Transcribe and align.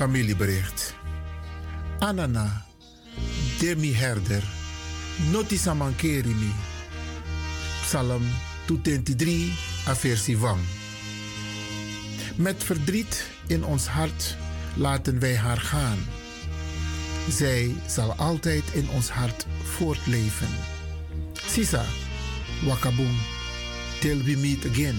familiebericht. 0.00 0.94
Anana, 1.98 2.64
Demi 3.58 3.92
Herder, 3.92 4.42
Notisa 5.30 5.74
Mankerimi. 5.74 6.52
Psalm 7.82 8.22
223, 8.66 9.52
aversie 9.86 10.38
Wang. 10.38 10.60
Met 12.36 12.64
verdriet 12.64 13.26
in 13.46 13.64
ons 13.64 13.86
hart 13.86 14.36
laten 14.76 15.18
wij 15.18 15.36
haar 15.36 15.60
gaan. 15.60 15.98
Zij 17.28 17.74
zal 17.86 18.14
altijd 18.14 18.64
in 18.72 18.88
ons 18.90 19.08
hart 19.08 19.46
voortleven. 19.62 20.48
Sisa, 21.46 21.84
Wakaboom, 22.64 23.18
till 23.98 24.22
we 24.22 24.36
meet 24.36 24.66
again. 24.70 24.98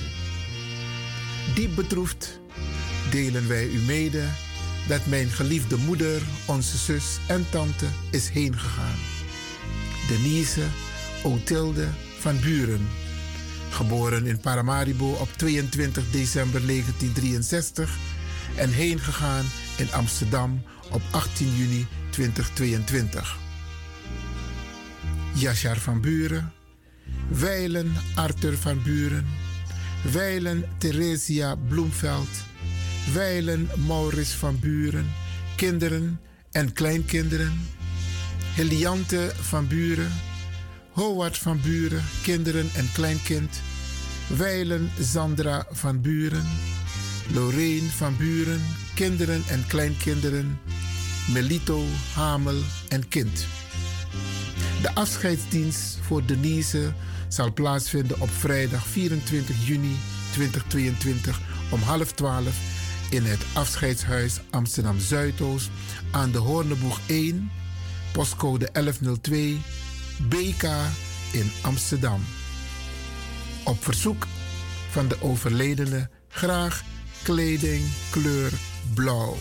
Diep 1.56 1.76
bedroefd 1.76 2.40
delen 3.10 3.48
wij 3.48 3.66
u 3.66 3.80
mede 3.80 4.24
dat 4.88 5.06
mijn 5.06 5.30
geliefde 5.30 5.78
moeder, 5.78 6.22
onze 6.46 6.78
zus 6.78 7.18
en 7.28 7.46
tante 7.50 7.86
is 8.12 8.30
heengegaan. 8.30 8.98
Denise 10.08 10.64
Otilde 11.24 11.88
van 12.20 12.40
Buren, 12.40 12.88
geboren 13.70 14.26
in 14.26 14.40
Paramaribo 14.40 15.12
op 15.12 15.30
22 15.36 16.12
december 16.12 16.68
1963 16.68 17.98
en 18.56 18.70
heengegaan 18.70 19.46
in 19.78 19.94
Amsterdam 19.94 20.64
op 20.92 21.02
18 21.12 21.56
juni 21.56 21.88
2022. 22.10 23.38
Yashar 25.34 25.78
van 25.78 26.02
Buren, 26.02 26.54
Weilen 27.30 27.94
Arthur 28.16 28.58
van 28.58 28.84
Buren, 28.84 29.26
Weilen 30.12 30.66
Theresia 30.78 31.56
Bloemveld, 31.56 32.30
Weilen 33.06 33.70
Maurits 33.88 34.32
van 34.32 34.60
Buren, 34.60 35.14
kinderen 35.56 36.20
en 36.52 36.74
kleinkinderen, 36.74 37.68
Heliante 38.56 39.32
van 39.40 39.68
Buren, 39.68 40.12
Howard 40.92 41.38
van 41.38 41.62
Buren, 41.62 42.04
kinderen 42.22 42.70
en 42.76 42.92
kleinkind, 42.94 43.62
Weilen 44.38 44.90
Sandra 45.00 45.66
van 45.72 46.02
Buren, 46.02 46.46
Lorraine 47.34 47.90
van 47.90 48.18
Buren, 48.18 48.62
kinderen 48.96 49.44
en 49.48 49.66
kleinkinderen, 49.68 50.60
Melito, 51.34 51.84
Hamel 52.14 52.62
en 52.90 53.08
kind. 53.08 53.46
De 54.82 54.96
afscheidsdienst 54.96 55.98
voor 56.02 56.26
Denise 56.26 56.94
zal 57.28 57.54
plaatsvinden 57.54 58.22
op 58.22 58.30
vrijdag 58.30 58.88
24 58.88 59.68
juni 59.68 59.96
2022 60.32 61.40
om 61.72 61.82
half 61.82 62.12
twaalf 62.12 62.81
in 63.12 63.26
het 63.26 63.46
afscheidshuis 63.54 64.40
Amsterdam 64.50 65.00
Zuidoost 65.00 65.70
aan 66.12 66.32
de 66.32 66.38
Hoorneboeg 66.38 67.00
1, 67.08 67.52
postcode 68.12 68.70
1102, 68.72 69.62
BK 70.30 70.64
in 71.32 71.52
Amsterdam. 71.62 72.22
Op 73.64 73.84
verzoek 73.84 74.28
van 74.90 75.08
de 75.08 75.22
overledene 75.22 76.10
graag 76.28 76.84
kleding 77.24 77.84
kleur 78.10 78.52
blauw, 78.94 79.36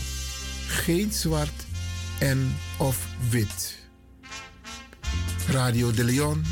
geen 0.66 1.12
zwart 1.12 1.66
en 2.19 2.56
of 2.78 3.06
wit. 3.30 3.78
Radio 5.48 5.91
de 5.91 6.04
Leon 6.04 6.44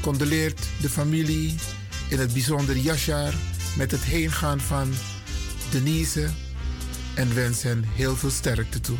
condoleert 0.00 0.68
de 0.80 0.88
familie, 0.88 1.54
in 2.08 2.18
het 2.18 2.32
bijzonder 2.32 2.76
Yashar, 2.76 3.34
met 3.76 3.90
het 3.90 4.04
heengaan 4.04 4.60
van 4.60 4.92
Denise 5.70 6.28
en 7.14 7.34
wens 7.34 7.62
hen 7.62 7.84
heel 7.84 8.16
veel 8.16 8.30
sterkte 8.30 8.80
toe. 8.80 8.96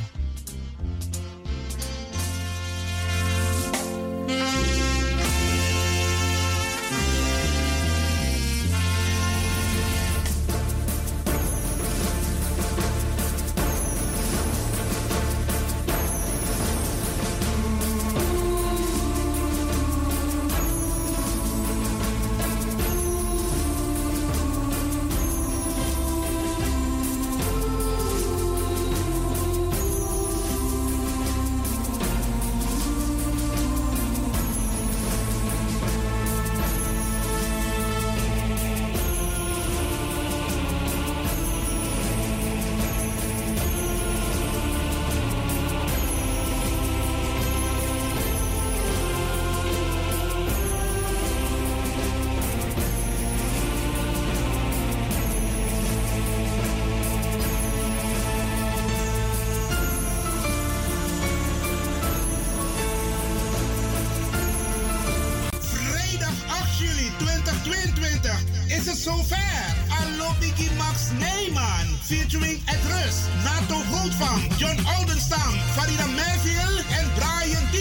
Featuring 72.08 72.58
Ed 72.64 72.80
Rus, 72.88 73.28
Nato 73.44 73.78
Grootvam, 73.90 74.40
John 74.56 74.78
Oldenstam, 74.96 75.52
Farida 75.76 76.06
Merville 76.06 76.80
en 76.98 77.06
Brian 77.14 77.66
D. 77.70 77.76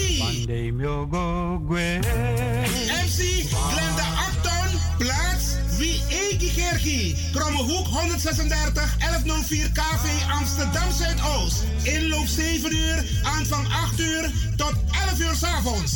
MC 3.04 3.48
Glenda 3.72 4.06
Acton, 4.26 4.68
plaats 4.98 5.56
Wie 5.78 6.02
Egi 6.08 6.50
Gergi. 6.50 7.16
Krommehoek 7.32 7.86
136 7.86 8.96
1104 8.98 9.72
KV 9.72 10.04
Amsterdam 10.38 10.92
Zuidoost. 10.92 11.64
Inloop 11.82 12.26
7 12.26 12.72
uur, 12.72 13.04
aanvang 13.22 13.66
8 13.72 14.00
uur 14.00 14.30
tot 14.56 14.74
11 15.06 15.24
uur 15.24 15.34
's 15.34 15.42
avonds. 15.44 15.92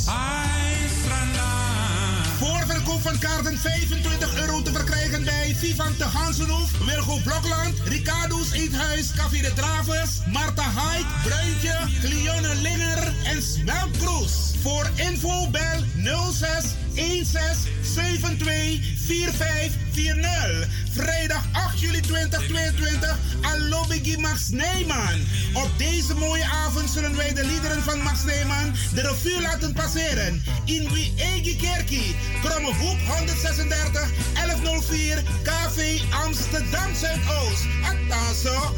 Voorverkoop 2.43 3.01
van 3.03 3.19
kaarten 3.19 3.59
25 3.59 4.41
euro 4.41 4.63
te 4.63 4.73
verkrijgen 4.73 5.25
bij 5.25 5.55
Vivan 5.59 5.93
de 5.99 6.05
Gansenhoef, 6.05 6.71
Wilgo 6.87 7.19
Blokland, 7.25 7.79
Ricardo's 7.85 8.53
Eethuis, 8.53 9.11
Café 9.17 9.41
de 9.41 9.53
Dravers, 9.55 10.11
Marta 10.33 10.63
Haik, 10.63 11.07
Bruintje, 11.23 11.77
Cleone 12.01 12.55
Linger 12.55 13.15
en 13.25 13.43
Smelkroes. 13.43 14.55
Voor 14.63 14.91
info 14.97 15.51
bel 15.51 15.83
06 16.33 16.65
16 16.95 17.25
72 17.83 19.02
4540. 19.13 20.69
Vrijdag 20.91 21.45
8 21.53 21.81
juli 21.81 22.01
2022 22.01 23.19
Allo 23.43 23.85
Biggie 23.89 24.19
Max 24.19 24.49
Neyman. 24.49 25.21
Op 25.55 25.71
deze 25.79 26.15
mooie 26.15 26.45
avond 26.45 26.91
zullen 26.91 27.17
wij 27.17 27.35
de 27.35 27.45
liederen 27.45 27.83
van 27.83 27.99
Max 27.99 28.25
Neyman 28.25 28.73
de 28.95 29.01
revue 29.01 29.41
laten 29.41 29.73
passeren. 29.73 30.43
In 30.65 30.89
Wie 30.93 31.13
Egi 31.17 31.57
Kerkie, 31.57 32.17
Kromme 32.43 32.75
Hoek 32.75 32.99
136 33.17 34.11
1104 34.35 35.23
KV 35.43 36.01
Amsterdam 36.25 36.95
Zuidoost. 36.95 37.67
Attaso. 37.85 38.75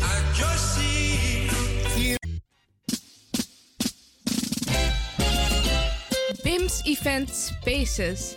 BIMS 6.42 6.80
Event 6.82 7.30
Spaces. 7.30 8.36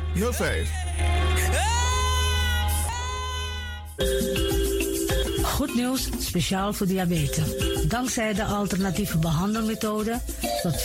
your 0.15 0.33
faith. 0.33 0.69
Goed 5.61 5.75
nieuws, 5.75 6.09
speciaal 6.19 6.73
voor 6.73 6.87
diabetes. 6.87 7.45
Dankzij 7.87 8.33
de 8.33 8.43
alternatieve 8.43 9.17
behandelmethode 9.17 10.19
tot 10.61 10.75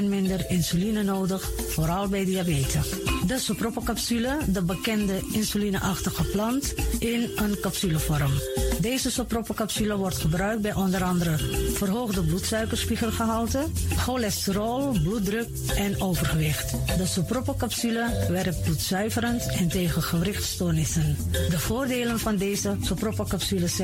40% 0.00 0.04
minder 0.08 0.50
insuline 0.50 1.02
nodig, 1.02 1.50
vooral 1.68 2.08
bij 2.08 2.24
diabetes. 2.24 2.88
De 3.26 3.38
sopropocapsule, 3.38 4.38
de 4.46 4.62
bekende 4.62 5.20
insulineachtige 5.32 6.24
plant, 6.24 6.74
in 6.98 7.30
een 7.36 7.60
capsulevorm. 7.60 8.32
Deze 8.80 9.10
sopropocapsule 9.10 9.96
wordt 9.96 10.16
gebruikt 10.16 10.62
bij 10.62 10.74
onder 10.74 11.02
andere 11.02 11.38
verhoogde 11.74 12.22
bloedsuikerspiegelgehalte, 12.22 13.66
cholesterol, 13.96 14.98
bloeddruk 15.02 15.48
en 15.76 16.00
overgewicht. 16.00 16.70
De 16.96 17.06
sopropocapsule 17.06 18.26
werkt 18.28 18.62
bloedzuiverend 18.62 19.46
en 19.46 19.68
tegen 19.68 20.02
gewrichtstoornissen. 20.02 21.16
De 21.30 21.58
voordelen 21.58 22.18
van 22.18 22.36
deze 22.36 22.76
sopropocapsule 22.80 23.68
zijn 23.68 23.83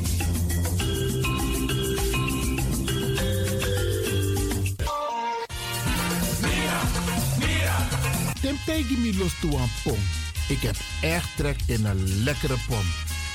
Tempegi 8.65 8.97
mi 8.97 9.17
los 9.17 9.33
toe 9.39 9.57
aan 9.57 9.71
pom. 9.83 9.99
Ik 10.47 10.61
heb 10.61 10.75
echt 11.01 11.27
trek 11.35 11.59
in 11.65 11.85
een 11.85 12.23
lekkere 12.23 12.57
pom. 12.67 12.85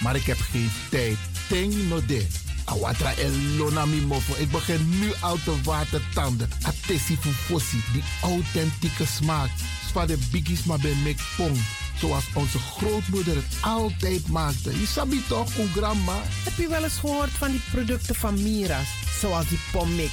Maar 0.00 0.16
ik 0.16 0.24
heb 0.24 0.38
geen 0.40 0.70
tijd. 0.90 1.16
Ting 1.48 1.88
no 1.88 2.06
de. 2.06 2.26
Awatra 2.64 3.14
elona 3.14 3.86
mi 3.86 4.00
mofo. 4.00 4.34
Ik 4.38 4.50
begin 4.50 4.98
nu 4.98 5.12
al 5.20 5.38
te 5.44 5.62
watertanden. 5.62 6.50
Atesi 6.62 7.16
fufosi. 7.16 7.82
Die 7.92 8.02
authentieke 8.22 9.06
smaak. 9.06 9.50
Zwa 9.88 10.06
de 10.06 10.18
biggies 10.30 10.64
maar 10.64 10.78
bij 10.78 10.94
mek 11.04 11.20
pom. 11.36 11.52
Zoals 11.98 12.24
onze 12.34 12.58
grootmoeder 12.58 13.36
het 13.36 13.56
altijd 13.60 14.28
maakte. 14.28 14.80
Je 14.80 14.86
sabi 14.86 15.22
toch, 15.28 15.50
grandma? 15.74 16.22
Heb 16.44 16.56
je 16.56 16.68
wel 16.68 16.84
eens 16.84 16.98
gehoord 16.98 17.30
van 17.30 17.50
die 17.50 17.62
producten 17.70 18.14
van 18.14 18.42
Mira's? 18.42 18.88
Zoals 19.20 19.48
die 19.48 19.60
pommix. 19.72 20.12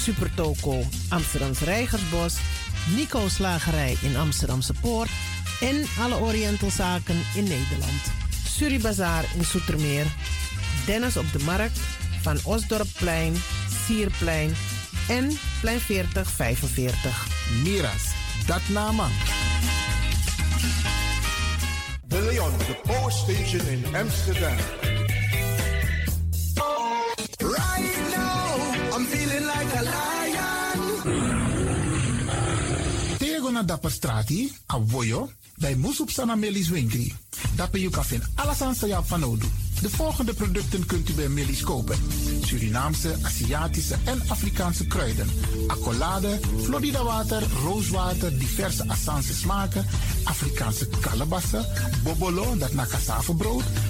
Supertoco 0.00 0.82
Amsterdamse 1.08 1.64
Rijgersbos, 1.64 2.36
Nico 2.96 3.28
Slagerij 3.28 3.96
in 4.02 4.16
Amsterdamse 4.16 4.72
Poort 4.80 5.10
en 5.60 5.84
alle 5.98 6.14
Orientalzaken 6.14 7.22
in 7.34 7.42
Nederland. 7.42 8.02
Suribazaar 8.48 9.24
in 9.36 9.44
Soetermeer, 9.44 10.06
Dennis 10.86 11.16
op 11.16 11.32
de 11.32 11.38
Markt, 11.38 11.78
Van 12.22 12.38
Osdorpplein, 12.44 13.34
Sierplein 13.86 14.54
en 15.08 15.38
Plein 15.60 15.80
4045. 15.80 17.26
Miras, 17.62 18.04
dat 18.46 18.62
nama. 18.68 19.08
De 22.06 22.20
Leon, 22.20 22.58
de 22.58 22.80
Power 22.82 23.12
Station 23.12 23.66
in 23.66 23.96
Amsterdam. 23.96 24.56
Dapper 33.62 33.90
strati, 33.90 34.52
a 34.72 34.80
voyo, 34.86 35.30
bij 35.56 35.74
Moesop 35.74 36.10
Sana 36.10 36.34
Melis 36.34 36.68
Winkri. 36.68 37.14
Dapper 37.56 37.80
you 37.80 37.92
kan 37.92 38.04
alles 38.34 38.62
aan 38.62 39.06
van. 39.06 39.40
De 39.80 39.90
volgende 39.90 40.34
producten 40.34 40.86
kunt 40.86 41.08
u 41.08 41.12
bij 41.12 41.28
Melis 41.28 41.60
kopen. 41.60 41.98
Surinaamse, 42.44 43.14
Aziatische 43.22 43.94
en 44.04 44.22
Afrikaanse 44.28 44.86
kruiden. 44.86 45.28
Accolade, 45.66 46.40
Florida 46.62 47.04
water, 47.04 47.42
rooswater, 47.62 48.38
diverse 48.38 48.88
Assange 48.88 49.32
smaken. 49.32 49.86
Afrikaanse 50.24 50.88
kalebassen, 51.00 51.66
bobolo, 52.02 52.56
dat 52.56 52.72
na 52.72 52.86
cassavebrood. 52.86 53.62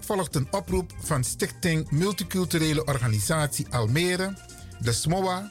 Volgt 0.00 0.34
een 0.34 0.48
oproep 0.50 0.92
van 1.02 1.24
Stichting 1.24 1.90
Multiculturele 1.90 2.84
Organisatie 2.84 3.66
Almere, 3.70 4.34
de 4.80 4.92
SMOA, 4.92 5.50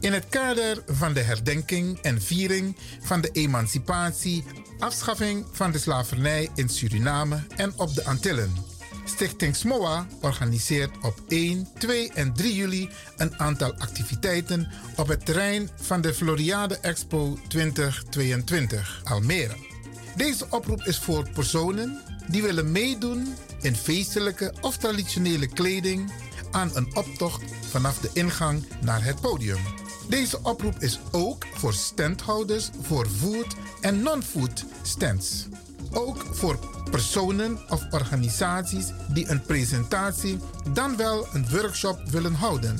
in 0.00 0.12
het 0.12 0.28
kader 0.28 0.82
van 0.86 1.12
de 1.12 1.20
herdenking 1.20 1.98
en 1.98 2.22
viering 2.22 2.76
van 3.00 3.20
de 3.20 3.30
emancipatie, 3.30 4.44
afschaffing 4.78 5.46
van 5.52 5.70
de 5.70 5.78
slavernij 5.78 6.48
in 6.54 6.68
Suriname 6.68 7.46
en 7.56 7.72
op 7.76 7.94
de 7.94 8.04
Antillen. 8.04 8.52
Stichting 9.04 9.56
SMOA 9.56 10.06
organiseert 10.20 10.90
op 11.02 11.20
1, 11.28 11.68
2 11.78 12.12
en 12.12 12.32
3 12.32 12.54
juli 12.54 12.90
een 13.16 13.38
aantal 13.38 13.74
activiteiten 13.74 14.68
op 14.96 15.08
het 15.08 15.26
terrein 15.26 15.70
van 15.80 16.00
de 16.00 16.14
Floriade 16.14 16.78
Expo 16.78 17.38
2022 17.48 19.00
Almere. 19.04 19.56
Deze 20.16 20.46
oproep 20.50 20.82
is 20.82 20.98
voor 20.98 21.28
personen 21.30 22.02
die 22.28 22.42
willen 22.42 22.72
meedoen 22.72 23.34
in 23.60 23.76
feestelijke 23.76 24.54
of 24.60 24.76
traditionele 24.76 25.46
kleding 25.46 26.12
aan 26.50 26.70
een 26.74 26.96
optocht 26.96 27.42
vanaf 27.70 27.98
de 27.98 28.10
ingang 28.12 28.64
naar 28.80 29.04
het 29.04 29.20
podium. 29.20 29.58
Deze 30.08 30.38
oproep 30.42 30.74
is 30.78 31.00
ook 31.10 31.46
voor 31.54 31.72
standhouders 31.72 32.70
voor 32.82 33.06
food 33.06 33.56
en 33.80 34.02
non-food 34.02 34.64
stands. 34.82 35.46
Ook 35.92 36.26
voor 36.30 36.58
personen 36.90 37.58
of 37.68 37.86
organisaties 37.90 38.86
die 39.08 39.28
een 39.28 39.42
presentatie 39.42 40.38
dan 40.72 40.96
wel 40.96 41.26
een 41.32 41.48
workshop 41.50 42.00
willen 42.10 42.34
houden. 42.34 42.78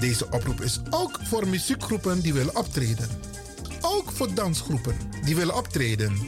Deze 0.00 0.30
oproep 0.30 0.60
is 0.60 0.80
ook 0.90 1.18
voor 1.22 1.48
muziekgroepen 1.48 2.20
die 2.20 2.34
willen 2.34 2.56
optreden. 2.56 3.08
Ook 3.80 4.12
voor 4.12 4.34
dansgroepen 4.34 4.96
die 5.24 5.36
willen 5.36 5.56
optreden. 5.56 6.18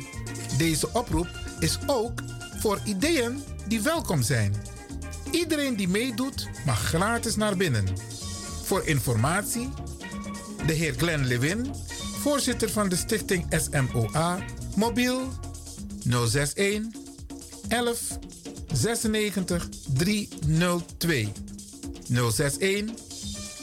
Deze 0.59 0.93
oproep 0.93 1.29
is 1.59 1.79
ook 1.87 2.21
voor 2.59 2.79
ideeën 2.85 3.43
die 3.67 3.81
welkom 3.81 4.23
zijn. 4.23 4.55
Iedereen 5.31 5.77
die 5.77 5.89
meedoet 5.89 6.49
mag 6.67 6.79
gratis 6.79 7.37
naar 7.37 7.57
binnen. 7.57 7.85
Voor 8.65 8.87
informatie, 8.87 9.69
de 10.67 10.73
heer 10.73 10.95
Glenn 10.97 11.27
Lewin, 11.27 11.75
voorzitter 12.21 12.71
van 12.71 12.89
de 12.89 12.97
stichting 12.97 13.47
SMOA, 13.51 14.39
mobiel 14.77 15.29
061 16.05 16.83
11 17.69 18.19
96 18.73 19.69
302. 19.95 21.33
061 22.09 22.95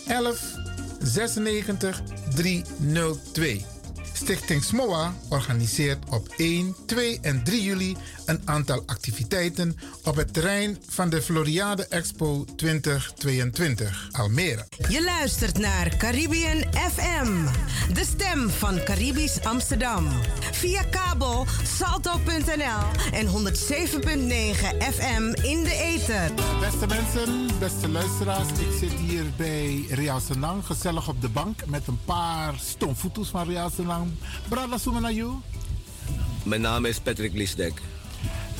11 0.07 0.55
96 0.99 2.01
302. 2.35 3.65
Stichting 4.13 4.63
SMOA 4.63 5.13
organiseert 5.29 6.09
op 6.09 6.33
1, 6.37 6.75
2 6.85 7.19
en 7.21 7.43
3 7.43 7.63
juli 7.63 7.97
een 8.27 8.41
aantal 8.45 8.83
activiteiten 8.85 9.77
op 10.03 10.15
het 10.15 10.33
terrein 10.33 10.77
van 10.87 11.09
de 11.09 11.21
Floriade 11.21 11.87
Expo 11.87 12.45
2022 12.55 14.09
Almere. 14.11 14.65
Je 14.89 15.03
luistert 15.03 15.57
naar 15.57 15.97
Caribbean 15.97 16.63
FM, 16.73 17.45
de 17.93 18.05
stem 18.05 18.49
van 18.49 18.83
Caribisch 18.83 19.41
Amsterdam. 19.43 20.07
Via 20.51 20.83
kabel 20.83 21.45
salto.nl 21.63 23.11
en 23.11 23.27
107.9 23.27 23.31
FM 24.93 25.23
in 25.41 25.63
de 25.63 25.73
ether. 25.73 26.31
Beste 26.59 26.87
mensen, 26.87 27.59
beste 27.59 27.87
luisteraars, 27.87 28.49
ik 28.49 28.77
zit 28.79 28.91
hier 28.91 29.23
bij 29.37 29.85
Real 29.89 30.19
Senang, 30.19 30.65
gezellig 30.65 31.07
op 31.07 31.21
de 31.21 31.29
bank 31.29 31.65
met 31.65 31.87
een 31.87 31.99
paar 32.05 32.53
stoomfoeto's 32.59 33.29
van 33.29 33.47
Real 33.47 33.69
Senang. 33.69 34.11
Brada 34.49 34.77
Sumanayu. 34.77 35.31
Mijn 36.43 36.61
naam 36.61 36.85
is 36.85 36.99
Patrick 36.99 37.33
Lisdek. 37.33 37.81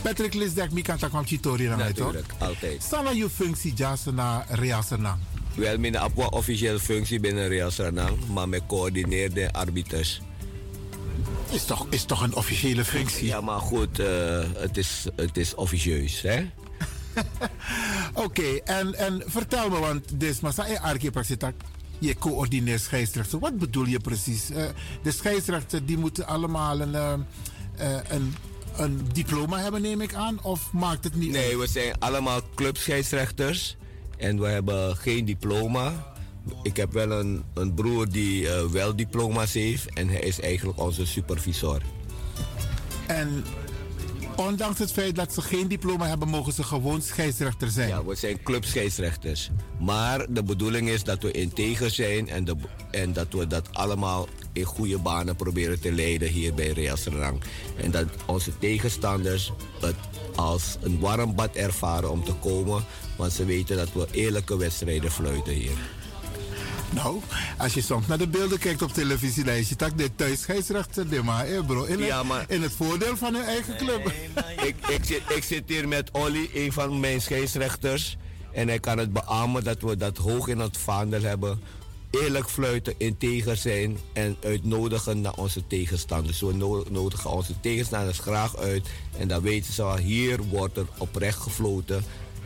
Patrick 0.02 0.34
Lisdek, 0.34 0.72
mi 0.72 0.82
kan 0.82 0.98
kwam 0.98 1.26
chitori 1.26 1.68
naar 1.68 1.78
mij 1.78 1.94
toch? 1.94 2.14
Natuurlijk, 2.14 2.34
altijd. 2.38 2.84
Sana 2.84 3.10
je 3.10 3.30
functie 3.30 3.74
jasa 3.74 4.12
na 4.12 4.46
Real 4.50 4.84
Senang. 4.84 5.20
Wel, 5.58 5.78
mijn 5.78 5.98
apwa 5.98 6.26
officiële 6.26 6.80
functie 6.80 7.20
binnen 7.20 7.48
Real 7.48 7.72
Sranang, 7.72 8.28
maar 8.34 8.50
met 8.50 8.62
coördineerde 8.68 9.54
arbiters. 9.54 10.22
Is 11.50 11.66
toch, 11.66 11.88
is 11.90 12.04
toch 12.04 12.22
een 12.22 12.36
officiële 12.36 12.86
functie? 12.86 13.26
Ja, 13.26 13.42
maar 13.42 13.60
goed, 13.60 14.00
eh, 14.00 14.44
het, 14.54 14.78
is, 14.78 15.06
het 15.16 15.38
is 15.38 15.56
officieus, 15.56 16.22
hè? 16.22 16.50
Oké, 18.26 18.56
en, 18.64 18.96
en 18.96 19.24
vertel 19.26 19.70
me, 19.70 19.80
want 19.80 20.20
dit 20.20 20.42
maar 20.42 20.54
zei 20.54 20.78
archipelagitak. 20.82 21.54
Je 22.00 22.16
coördineert 22.18 22.82
scheidsrechter. 22.82 23.40
Wat 23.40 23.58
bedoel 23.58 23.86
je 23.86 24.00
precies? 24.00 24.50
Eh, 24.50 24.66
de 25.04 25.12
scheidsrechter 25.12 25.86
die 25.86 25.98
moeten 25.98 26.28
allemaal 26.28 26.80
een, 26.80 26.96
eh, 26.96 28.00
een, 28.08 28.36
een 28.78 29.08
diploma 29.14 29.58
hebben, 29.60 29.82
neem 29.82 30.02
ik 30.02 30.14
aan? 30.14 30.40
Of 30.44 30.72
maakt 30.74 31.04
het 31.04 31.16
niet 31.16 31.32
Nee, 31.32 31.50
uit? 31.50 31.58
we 31.60 31.68
zijn 31.68 32.00
allemaal 32.00 32.42
clubscheidsrechters 32.56 33.78
en 34.18 34.40
we 34.40 34.48
hebben 34.48 34.96
geen 34.98 35.26
diploma. 35.26 36.14
Ik 36.64 36.78
heb 36.78 36.94
wel 36.94 37.12
een, 37.12 37.44
een 37.54 37.74
broer 37.74 38.10
die 38.10 38.50
eh, 38.50 38.66
wel 38.66 38.96
diploma's 38.96 39.54
heeft 39.54 39.94
en 39.94 40.08
hij 40.10 40.20
is 40.20 40.40
eigenlijk 40.40 40.80
onze 40.80 41.06
supervisor. 41.06 41.82
En 43.08 43.44
ondanks 44.38 44.80
het 44.80 44.92
feit 44.92 45.16
dat 45.16 45.34
ze 45.34 45.42
geen 45.42 45.68
diploma 45.68 46.08
hebben, 46.08 46.28
mogen 46.28 46.54
ze 46.54 46.64
gewoon 46.64 47.02
scheidsrechter 47.02 47.70
zijn. 47.70 47.88
Ja, 47.88 48.06
we 48.06 48.16
zijn 48.16 48.44
clubscheidsrechters. 48.44 49.50
Maar 49.80 50.26
de 50.30 50.44
bedoeling 50.44 50.90
is 50.90 51.04
dat 51.04 51.24
we 51.24 51.32
integer 51.32 51.90
zijn 51.90 52.30
en, 52.30 53.14
dat 53.14 53.28
we 53.34 53.48
dat 53.48 53.74
allemaal 53.74 54.28
in 54.54 54.64
goede 54.64 54.98
banen 54.98 55.36
proberen 55.36 55.80
te 55.80 55.92
leiden 55.92 56.30
hier 56.30 56.54
bij 56.54 56.72
Real 56.72 56.98
Sranang. 56.98 57.42
En 57.78 57.92
dat 57.92 58.06
onze 58.26 58.58
tegenstanders 58.58 59.52
het 59.82 59.96
als 60.36 60.78
een 60.82 61.00
warm 61.00 61.36
bad 61.36 61.56
ervaren 61.56 62.12
om 62.12 62.24
te 62.24 62.34
komen, 62.34 62.84
want 63.16 63.32
ze 63.32 63.46
weten 63.46 63.78
dat 63.78 63.94
we 63.94 64.08
eerlijke 64.12 64.58
wedstrijden 64.58 65.12
fluiten 65.12 65.54
hier. 65.54 65.78
Nou, 66.90 67.22
als 67.58 67.74
je 67.74 67.82
soms 67.82 68.08
naar 68.08 68.18
de 68.18 68.28
beelden 68.28 68.60
kijkt 68.60 68.82
op 68.82 68.94
televisie, 68.94 69.44
dan 69.44 69.54
is 69.54 69.70
je 69.70 69.76
tak 69.76 69.98
de 69.98 70.16
thuisscheidsrechter, 70.16 71.10
de 71.10 71.24
maar, 71.24 71.46
eh, 71.46 71.66
bro. 71.66 71.84
In, 71.84 72.00
Ja, 72.00 72.26
het, 72.26 72.50
in 72.50 72.62
het 72.62 72.72
voordeel 72.72 73.18
van 73.18 73.34
hun 73.34 73.44
eigen 73.44 73.78
club. 73.78 74.12
ik, 74.68 74.76
ik, 74.88 75.06
zit, 75.06 75.22
ik 75.36 75.44
zit 75.44 75.64
hier 75.68 75.88
met 75.88 76.12
Olly, 76.12 76.50
een 76.54 76.74
van 76.74 77.00
mijn 77.00 77.22
scheidsrechters. 77.22 78.18
En 78.52 78.68
hij 78.68 78.80
kan 78.80 78.98
het 78.98 79.14
beamen 79.14 79.64
dat 79.64 79.82
we 79.82 79.98
dat 79.98 80.18
hoog 80.18 80.48
in 80.48 80.60
het 80.60 80.78
vaandel 80.78 81.22
hebben. 81.22 81.62
Eerlijk 82.12 82.50
fluiten, 82.50 82.94
integer 82.98 83.58
zijn 83.58 83.98
en 84.14 84.38
uitnodigen 84.44 85.22
naar 85.22 85.34
onze 85.36 85.68
tegenstanders. 85.68 86.40
We 86.42 86.54
no- 86.54 86.86
nodigen 86.90 87.30
onze 87.30 87.60
tegenstanders 87.60 88.20
graag 88.20 88.58
uit. 88.58 88.88
En 89.18 89.28
dan 89.28 89.42
weten 89.42 89.74
ze 89.74 89.84
wel, 89.84 89.98
hier 89.98 90.44
wordt 90.44 90.78
er 90.78 90.88
oprecht 90.98 91.40
gefloten. 91.40 92.04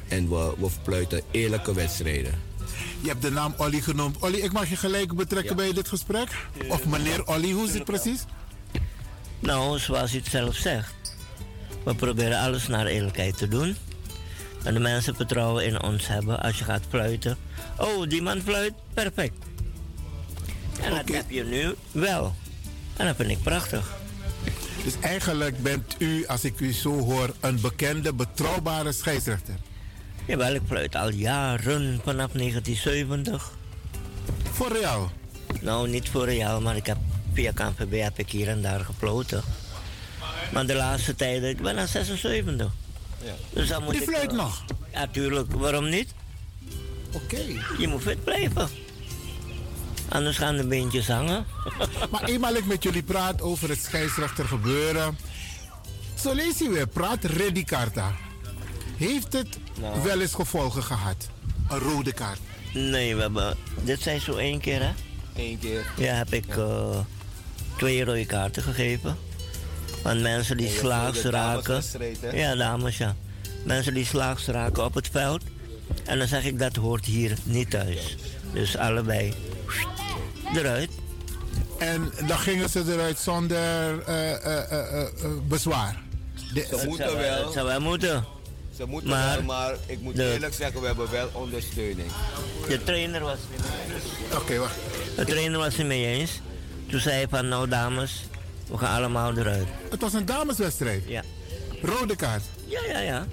En 0.07 0.29
we, 0.29 0.53
we 0.57 0.67
fluiten 0.83 1.21
eerlijke 1.31 1.73
wedstrijden. 1.73 2.50
Je 3.01 3.07
hebt 3.07 3.21
de 3.21 3.31
naam 3.31 3.53
Olly 3.57 3.81
genoemd. 3.81 4.17
Olly, 4.17 4.37
ik 4.37 4.51
mag 4.51 4.69
je 4.69 4.75
gelijk 4.75 5.15
betrekken 5.15 5.55
bij 5.55 5.73
dit 5.73 5.87
gesprek? 5.87 6.29
Of 6.67 6.85
meneer 6.85 7.27
Olly, 7.27 7.51
hoe 7.51 7.67
is 7.67 7.73
het 7.73 7.83
precies? 7.83 8.23
Nou, 9.39 9.79
zoals 9.79 10.13
u 10.13 10.17
het 10.17 10.27
zelf 10.27 10.55
zegt. 10.55 10.93
We 11.83 11.95
proberen 11.95 12.39
alles 12.39 12.67
naar 12.67 12.85
eerlijkheid 12.85 13.37
te 13.37 13.47
doen. 13.47 13.75
En 14.63 14.73
de 14.73 14.79
mensen 14.79 15.15
vertrouwen 15.15 15.65
in 15.65 15.83
ons 15.83 16.07
hebben 16.07 16.39
als 16.41 16.57
je 16.57 16.63
gaat 16.63 16.83
fluiten. 16.89 17.37
Oh, 17.77 18.09
die 18.09 18.21
man 18.21 18.41
fluit, 18.41 18.73
perfect. 18.93 19.45
En 20.81 20.91
dat 20.91 21.15
heb 21.15 21.29
je 21.29 21.43
nu 21.43 21.75
wel. 21.91 22.35
En 22.97 23.05
dat 23.05 23.15
vind 23.15 23.29
ik 23.29 23.41
prachtig. 23.41 23.99
Dus 24.83 24.93
eigenlijk 25.01 25.63
bent 25.63 25.95
u, 25.97 26.25
als 26.25 26.43
ik 26.43 26.59
u 26.59 26.73
zo 26.73 26.99
hoor, 26.99 27.33
een 27.39 27.61
bekende, 27.61 28.13
betrouwbare 28.13 28.91
scheidsrechter. 28.91 29.55
Jawel, 30.31 30.53
ik 30.53 30.61
fluit 30.67 30.95
al 30.95 31.09
jaren 31.09 32.01
vanaf 32.03 32.31
1970. 32.31 33.51
Voor 34.51 34.71
Real? 34.71 35.11
Nou, 35.61 35.89
niet 35.89 36.09
voor 36.09 36.25
Real, 36.25 36.61
maar 36.61 36.75
ik 36.75 36.85
heb 36.85 36.97
via 37.33 37.51
KNVB 37.51 38.01
heb 38.01 38.19
ik 38.19 38.29
hier 38.29 38.47
en 38.47 38.61
daar 38.61 38.79
gefloten. 38.79 39.43
Maar 40.53 40.65
de 40.65 40.75
laatste 40.75 41.15
tijden, 41.15 41.49
ik 41.49 41.61
ben 41.61 41.77
aan 41.77 41.87
76. 41.87 42.71
Ja. 43.23 43.33
Dus 43.53 43.67
dan 43.67 43.83
moet 43.83 43.91
Die 43.93 44.01
ik, 44.01 44.07
fluit 44.07 44.31
eh, 44.31 44.37
nog? 44.37 44.63
Ja, 44.93 45.07
tuurlijk. 45.07 45.51
Waarom 45.51 45.89
niet? 45.89 46.13
Oké. 47.11 47.41
Je 47.77 47.87
moet 47.87 48.01
fit 48.01 48.23
blijven. 48.23 48.69
Anders 50.09 50.37
gaan 50.37 50.57
de 50.57 50.67
beentjes 50.67 51.07
hangen. 51.07 51.45
Maar 52.11 52.23
eenmaal 52.23 52.55
ik 52.55 52.65
met 52.65 52.83
jullie 52.83 53.03
praat 53.03 53.41
over 53.41 53.69
het 53.69 53.83
scheidsrechter 53.83 54.47
gebeuren. 54.47 55.17
Zo 56.19 56.33
lees 56.33 56.57
je 56.57 56.69
weer, 56.69 56.87
praat 56.87 57.23
Reddy 57.23 57.63
Carta. 57.63 58.11
Heeft 59.01 59.33
het 59.33 59.57
Nou. 59.79 60.01
wel 60.03 60.21
eens 60.21 60.33
gevolgen 60.33 60.83
gehad? 60.83 61.29
Een 61.69 61.79
rode 61.79 62.13
kaart. 62.13 62.39
Nee, 62.73 63.15
we 63.15 63.21
hebben 63.21 63.57
dit 63.83 64.01
zijn 64.01 64.21
zo 64.21 64.35
één 64.35 64.59
keer, 64.59 64.81
hè? 64.81 64.91
Eén 65.35 65.59
keer. 65.59 65.85
Ja, 65.97 66.13
heb 66.13 66.33
ik 66.33 66.57
eh, 66.57 66.99
twee 67.77 68.05
rode 68.05 68.25
kaarten 68.25 68.63
gegeven. 68.63 69.17
Want 70.03 70.21
mensen 70.21 70.57
die 70.57 70.69
slaags 70.69 71.21
raken. 71.21 71.83
Ja, 72.33 72.55
dames, 72.55 72.97
ja. 72.97 73.15
Mensen 73.65 73.93
die 73.93 74.05
slaags 74.05 74.45
raken 74.45 74.83
op 74.85 74.93
het 74.93 75.07
veld. 75.11 75.43
En 76.05 76.17
dan 76.17 76.27
zeg 76.27 76.43
ik 76.45 76.59
dat 76.59 76.75
hoort 76.75 77.05
hier 77.05 77.37
niet 77.43 77.69
thuis. 77.69 78.15
Dus 78.53 78.77
allebei 78.77 79.33
eruit. 80.55 80.89
En 81.79 82.11
dan 82.27 82.37
gingen 82.37 82.69
ze 82.69 82.83
eruit 82.87 83.17
zonder 83.19 83.57
eh, 84.05 84.31
eh, 84.45 84.71
eh, 84.71 85.01
eh, 85.01 85.07
bezwaar. 85.47 86.01
De- 86.53 86.67
Ze 86.79 86.85
moeten 86.87 87.17
wel. 87.17 87.53
wel 87.65 87.79
moeten. 87.81 88.25
Ze 88.81 88.87
moeten 88.87 89.09
Maar 89.09 89.35
wel, 89.35 89.43
maar 89.43 89.75
ik 89.85 89.99
moet 90.01 90.15
de- 90.15 90.31
eerlijk 90.33 90.53
zeggen, 90.53 90.81
we 90.81 90.87
hebben 90.87 91.11
wel 91.11 91.29
ondersteuning. 91.33 92.07
De 92.67 92.83
trainer 92.83 93.21
was 93.21 93.37
Oké, 94.35 94.57
wacht. 94.57 94.75
De 95.15 95.25
trainer 95.25 95.59
was 95.59 95.75
het 95.77 95.87
mee 95.87 96.05
eens. 96.05 96.39
Toen 96.89 96.99
zei 96.99 97.15
hij 97.15 97.27
van 97.29 97.47
nou 97.47 97.67
dames, 97.67 98.23
we 98.67 98.77
gaan 98.77 98.97
allemaal 98.97 99.37
eruit. 99.37 99.67
Het 99.89 100.01
was 100.01 100.13
een 100.13 100.25
dameswedstrijd? 100.25 101.03
Ja. 101.07 101.23
Rode 101.81 102.15
kaart? 102.15 102.43
Ja, 102.65 102.81
ja, 102.87 102.99
ja. 102.99 103.25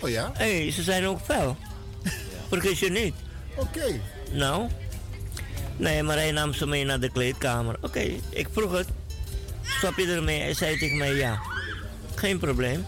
Oh 0.00 0.08
ja? 0.08 0.30
Hé, 0.34 0.62
hey, 0.62 0.72
ze 0.72 0.82
zijn 0.82 1.06
ook 1.06 1.20
fel. 1.24 1.56
Vergis 2.48 2.78
je 2.80 2.90
niet. 2.90 3.14
Oké. 3.54 4.00
Nou? 4.32 4.68
Nee, 5.76 6.02
maar 6.02 6.16
hij 6.16 6.30
nam 6.32 6.52
ze 6.52 6.66
mee 6.66 6.84
naar 6.84 7.00
de 7.00 7.10
kleedkamer. 7.12 7.76
Oké, 7.80 8.10
ik 8.30 8.48
vroeg 8.52 8.72
het. 8.72 8.88
Stop 9.62 9.96
je 9.96 10.06
ermee? 10.12 10.40
Hij 10.40 10.54
zei 10.54 10.78
tegen 10.78 10.96
mij 10.96 11.14
ja. 11.14 11.40
Geen 12.14 12.38
probleem. 12.38 12.86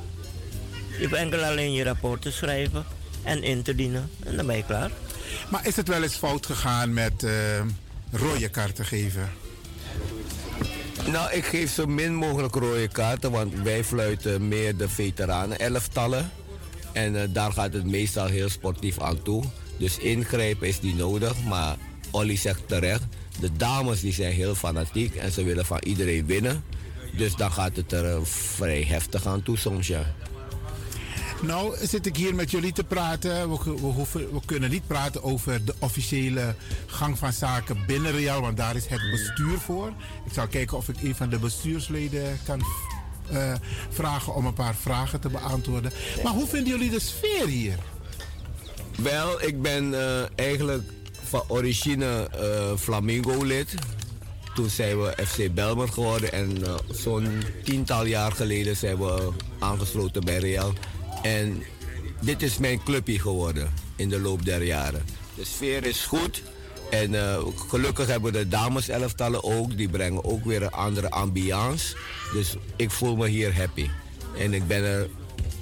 Je 0.98 1.04
hebt 1.04 1.16
enkel 1.16 1.44
alleen 1.44 1.72
je 1.72 1.84
rapporten 1.84 2.32
schrijven 2.32 2.84
en 3.22 3.42
in 3.42 3.62
te 3.62 3.74
dienen. 3.74 4.10
En 4.24 4.36
dan 4.36 4.46
ben 4.46 4.56
je 4.56 4.64
klaar. 4.64 4.90
Maar 5.50 5.66
is 5.66 5.76
het 5.76 5.88
wel 5.88 6.02
eens 6.02 6.16
fout 6.16 6.46
gegaan 6.46 6.94
met 6.94 7.22
eh, 7.22 7.32
rode 8.10 8.48
kaarten 8.48 8.84
geven? 8.84 9.30
Nou, 11.06 11.32
ik 11.32 11.44
geef 11.44 11.72
zo 11.72 11.86
min 11.86 12.14
mogelijk 12.14 12.54
rode 12.54 12.88
kaarten, 12.88 13.30
want 13.30 13.54
wij 13.54 13.84
fluiten 13.84 14.48
meer 14.48 14.76
de 14.76 14.88
veteranen 14.88 15.58
elftallen. 15.58 16.30
En 16.92 17.22
eh, 17.22 17.28
daar 17.32 17.52
gaat 17.52 17.72
het 17.72 17.86
meestal 17.86 18.26
heel 18.26 18.48
sportief 18.48 19.00
aan 19.00 19.22
toe. 19.22 19.44
Dus 19.76 19.98
ingrijpen 19.98 20.68
is 20.68 20.80
niet 20.80 20.96
nodig, 20.96 21.44
maar 21.44 21.76
Olly 22.10 22.36
zegt 22.36 22.68
terecht, 22.68 23.02
de 23.40 23.52
dames 23.52 24.00
die 24.00 24.12
zijn 24.12 24.32
heel 24.32 24.54
fanatiek 24.54 25.14
en 25.14 25.32
ze 25.32 25.44
willen 25.44 25.66
van 25.66 25.78
iedereen 25.82 26.26
winnen. 26.26 26.64
Dus 27.16 27.36
dan 27.36 27.52
gaat 27.52 27.76
het 27.76 27.92
er 27.92 28.14
eh, 28.14 28.22
vrij 28.22 28.82
heftig 28.82 29.26
aan 29.26 29.42
toe 29.42 29.56
soms, 29.56 29.86
ja. 29.86 30.14
Nou, 31.42 31.76
zit 31.86 32.06
ik 32.06 32.16
hier 32.16 32.34
met 32.34 32.50
jullie 32.50 32.72
te 32.72 32.84
praten. 32.84 33.50
We, 33.50 33.58
we, 33.64 33.70
hoeven, 33.70 34.32
we 34.32 34.40
kunnen 34.44 34.70
niet 34.70 34.86
praten 34.86 35.22
over 35.22 35.64
de 35.64 35.74
officiële 35.78 36.54
gang 36.86 37.18
van 37.18 37.32
zaken 37.32 37.86
binnen 37.86 38.12
Real, 38.12 38.40
want 38.40 38.56
daar 38.56 38.76
is 38.76 38.86
het 38.86 39.10
bestuur 39.10 39.58
voor. 39.58 39.92
Ik 40.26 40.32
zal 40.32 40.46
kijken 40.46 40.76
of 40.76 40.88
ik 40.88 41.02
een 41.02 41.14
van 41.14 41.28
de 41.28 41.38
bestuursleden 41.38 42.38
kan 42.44 42.62
eh, 43.30 43.52
vragen 43.90 44.34
om 44.34 44.46
een 44.46 44.54
paar 44.54 44.74
vragen 44.74 45.20
te 45.20 45.28
beantwoorden. 45.28 45.92
Maar 46.22 46.32
hoe 46.32 46.46
vinden 46.46 46.72
jullie 46.72 46.90
de 46.90 47.00
sfeer 47.00 47.46
hier? 47.46 47.78
Wel, 49.02 49.42
ik 49.42 49.62
ben 49.62 49.94
eh, 49.94 50.24
eigenlijk 50.34 50.90
van 51.22 51.42
origine 51.48 52.28
eh, 52.30 52.76
Flamingo-lid. 52.76 53.74
Toen 54.54 54.68
zijn 54.70 55.02
we 55.02 55.14
FC 55.26 55.54
Belmer 55.54 55.88
geworden 55.88 56.32
en 56.32 56.56
zo'n 56.90 57.42
tiental 57.64 58.04
jaar 58.04 58.32
geleden 58.32 58.76
zijn 58.76 58.98
we 58.98 59.28
aangesloten 59.58 60.24
bij 60.24 60.38
Real. 60.38 60.72
En 61.22 61.62
dit 62.20 62.42
is 62.42 62.58
mijn 62.58 62.82
clubje 62.82 63.18
geworden 63.18 63.70
in 63.96 64.08
de 64.08 64.20
loop 64.20 64.44
der 64.44 64.62
jaren. 64.62 65.04
De 65.34 65.44
sfeer 65.44 65.86
is 65.86 66.00
goed 66.00 66.42
en 66.90 67.14
eh, 67.14 67.44
gelukkig 67.68 68.06
hebben 68.06 68.32
we 68.32 68.38
de 68.38 68.48
dames 68.48 68.88
elftallen 68.88 69.44
ook. 69.44 69.76
Die 69.76 69.88
brengen 69.88 70.24
ook 70.24 70.44
weer 70.44 70.62
een 70.62 70.70
andere 70.70 71.10
ambiance. 71.10 71.96
Dus 72.32 72.56
ik 72.76 72.90
voel 72.90 73.16
me 73.16 73.28
hier 73.28 73.56
happy. 73.56 73.88
En 74.38 74.54
ik 74.54 74.66
ben 74.66 74.84
er 74.84 75.08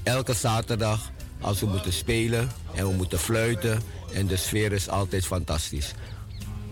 elke 0.03 0.35
zaterdag 0.35 1.11
als 1.41 1.61
we 1.61 1.67
moeten 1.67 1.93
spelen 1.93 2.51
en 2.75 2.89
we 2.89 2.95
moeten 2.95 3.19
fluiten. 3.19 3.83
En 4.13 4.27
de 4.27 4.37
sfeer 4.37 4.73
is 4.73 4.89
altijd 4.89 5.27
fantastisch. 5.27 5.95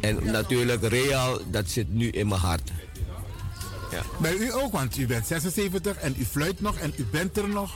En 0.00 0.18
natuurlijk, 0.24 0.82
Real, 0.88 1.40
dat 1.50 1.68
zit 1.68 1.92
nu 1.92 2.08
in 2.08 2.28
mijn 2.28 2.40
hart. 2.40 2.70
Ja. 3.90 4.02
Bij 4.18 4.36
u 4.36 4.52
ook, 4.52 4.72
want 4.72 4.96
u 4.96 5.06
bent 5.06 5.26
76 5.26 5.96
en 5.96 6.14
u 6.18 6.24
fluit 6.24 6.60
nog 6.60 6.76
en 6.76 6.94
u 6.96 7.04
bent 7.04 7.36
er 7.36 7.48
nog. 7.48 7.74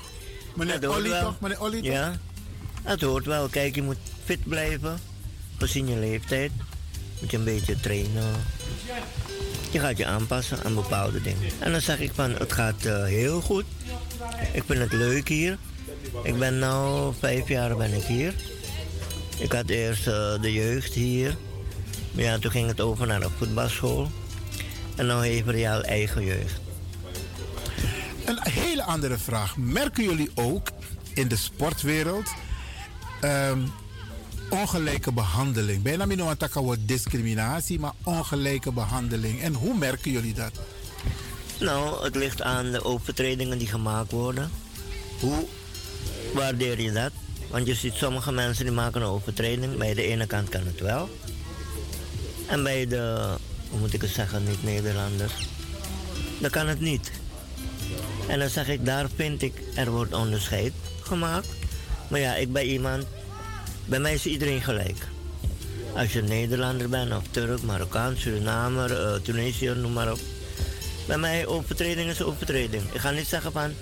Meneer 0.54 0.90
Olly 0.90 1.20
toch? 1.20 1.40
Meneer 1.40 1.60
Olly 1.60 1.76
toch? 1.76 1.90
Ja, 1.92 2.16
dat 2.82 3.00
hoort 3.00 3.26
wel. 3.26 3.48
Kijk, 3.48 3.74
je 3.74 3.82
moet 3.82 3.96
fit 4.24 4.44
blijven. 4.44 4.98
Gezien 5.58 5.88
je 5.88 5.96
leeftijd. 5.96 6.50
Moet 7.20 7.30
je 7.30 7.36
een 7.36 7.44
beetje 7.44 7.80
trainen. 7.80 8.44
Je 9.70 9.78
gaat 9.78 9.96
je 9.96 10.06
aanpassen 10.06 10.64
aan 10.64 10.74
bepaalde 10.74 11.22
dingen. 11.22 11.50
En 11.58 11.72
dan 11.72 11.80
zeg 11.80 12.00
ik 12.00 12.10
van, 12.14 12.30
het 12.30 12.52
gaat 12.52 12.84
eh, 12.84 13.04
heel 13.04 13.40
goed. 13.40 13.64
Ik 14.52 14.62
vind 14.66 14.78
het 14.78 14.92
leuk 14.92 15.28
hier. 15.28 15.58
Ik 16.22 16.38
ben 16.38 16.58
nu 16.58 17.12
vijf 17.18 17.48
jaar 17.48 17.76
ben 17.76 17.92
ik 17.94 18.02
hier. 18.02 18.34
Ik 19.38 19.52
had 19.52 19.68
eerst 19.68 20.06
eh, 20.06 20.40
de 20.40 20.52
jeugd 20.52 20.94
hier. 20.94 21.36
Maar 22.12 22.24
ja, 22.24 22.38
toen 22.38 22.50
ging 22.50 22.68
het 22.68 22.80
over 22.80 23.06
naar 23.06 23.20
de 23.20 23.28
voetbalschool. 23.38 24.10
En 24.96 25.06
nu 25.06 25.12
heeft 25.12 25.48
Real 25.48 25.82
eigen 25.82 26.24
jeugd. 26.24 26.67
Een 28.28 28.52
hele 28.52 28.82
andere 28.82 29.18
vraag. 29.18 29.56
Merken 29.56 30.04
jullie 30.04 30.30
ook 30.34 30.68
in 31.14 31.28
de 31.28 31.36
sportwereld 31.36 32.30
ehm, 33.20 33.60
ongelijke 34.50 35.12
behandeling? 35.12 35.82
Bijna 35.82 36.04
niet 36.04 36.18
een 36.18 36.62
woord 36.62 36.88
discriminatie, 36.88 37.78
maar 37.78 37.92
ongelijke 38.04 38.72
behandeling. 38.72 39.40
En 39.40 39.54
hoe 39.54 39.74
merken 39.74 40.10
jullie 40.10 40.34
dat? 40.34 40.52
Nou, 41.60 42.04
het 42.04 42.14
ligt 42.14 42.42
aan 42.42 42.70
de 42.70 42.84
overtredingen 42.84 43.58
die 43.58 43.68
gemaakt 43.68 44.12
worden. 44.12 44.50
Hoe 45.20 45.46
waardeer 46.34 46.80
je 46.80 46.92
dat? 46.92 47.12
Want 47.50 47.66
je 47.66 47.74
ziet 47.74 47.94
sommige 47.94 48.32
mensen 48.32 48.64
die 48.64 48.74
maken 48.74 49.00
een 49.00 49.06
overtreding. 49.06 49.76
Bij 49.76 49.94
de 49.94 50.02
ene 50.02 50.26
kant 50.26 50.48
kan 50.48 50.66
het 50.66 50.80
wel. 50.80 51.08
En 52.46 52.62
bij 52.62 52.86
de, 52.86 53.28
hoe 53.70 53.78
moet 53.78 53.94
ik 53.94 54.00
het 54.02 54.10
zeggen, 54.10 54.44
niet-Nederlanders. 54.44 55.32
Dan 56.38 56.50
kan 56.50 56.66
het 56.66 56.80
niet. 56.80 57.10
En 58.28 58.38
dan 58.38 58.48
zeg 58.48 58.68
ik, 58.68 58.84
daar 58.84 59.06
vind 59.16 59.42
ik, 59.42 59.54
er 59.74 59.90
wordt 59.90 60.14
onderscheid 60.14 60.72
gemaakt. 61.00 61.48
Maar 62.08 62.20
ja, 62.20 62.34
ik 62.34 62.52
ben 62.52 62.66
iemand, 62.66 63.04
bij 63.84 63.98
mij 63.98 64.14
is 64.14 64.26
iedereen 64.26 64.62
gelijk. 64.62 64.96
Als 65.94 66.12
je 66.12 66.22
Nederlander 66.22 66.88
bent, 66.88 67.12
of 67.12 67.22
Turk, 67.30 67.62
Marokkaan, 67.62 68.16
Surinamer, 68.16 68.90
uh, 68.90 69.20
Tunesiër, 69.22 69.76
noem 69.76 69.92
maar 69.92 70.12
op. 70.12 70.18
Bij 71.06 71.18
mij 71.18 71.46
overtreding 71.46 72.10
is 72.10 72.22
overtreding. 72.22 72.82
Ik 72.92 73.00
ga 73.00 73.10
niet 73.10 73.26
zeggen 73.26 73.52
van, 73.52 73.72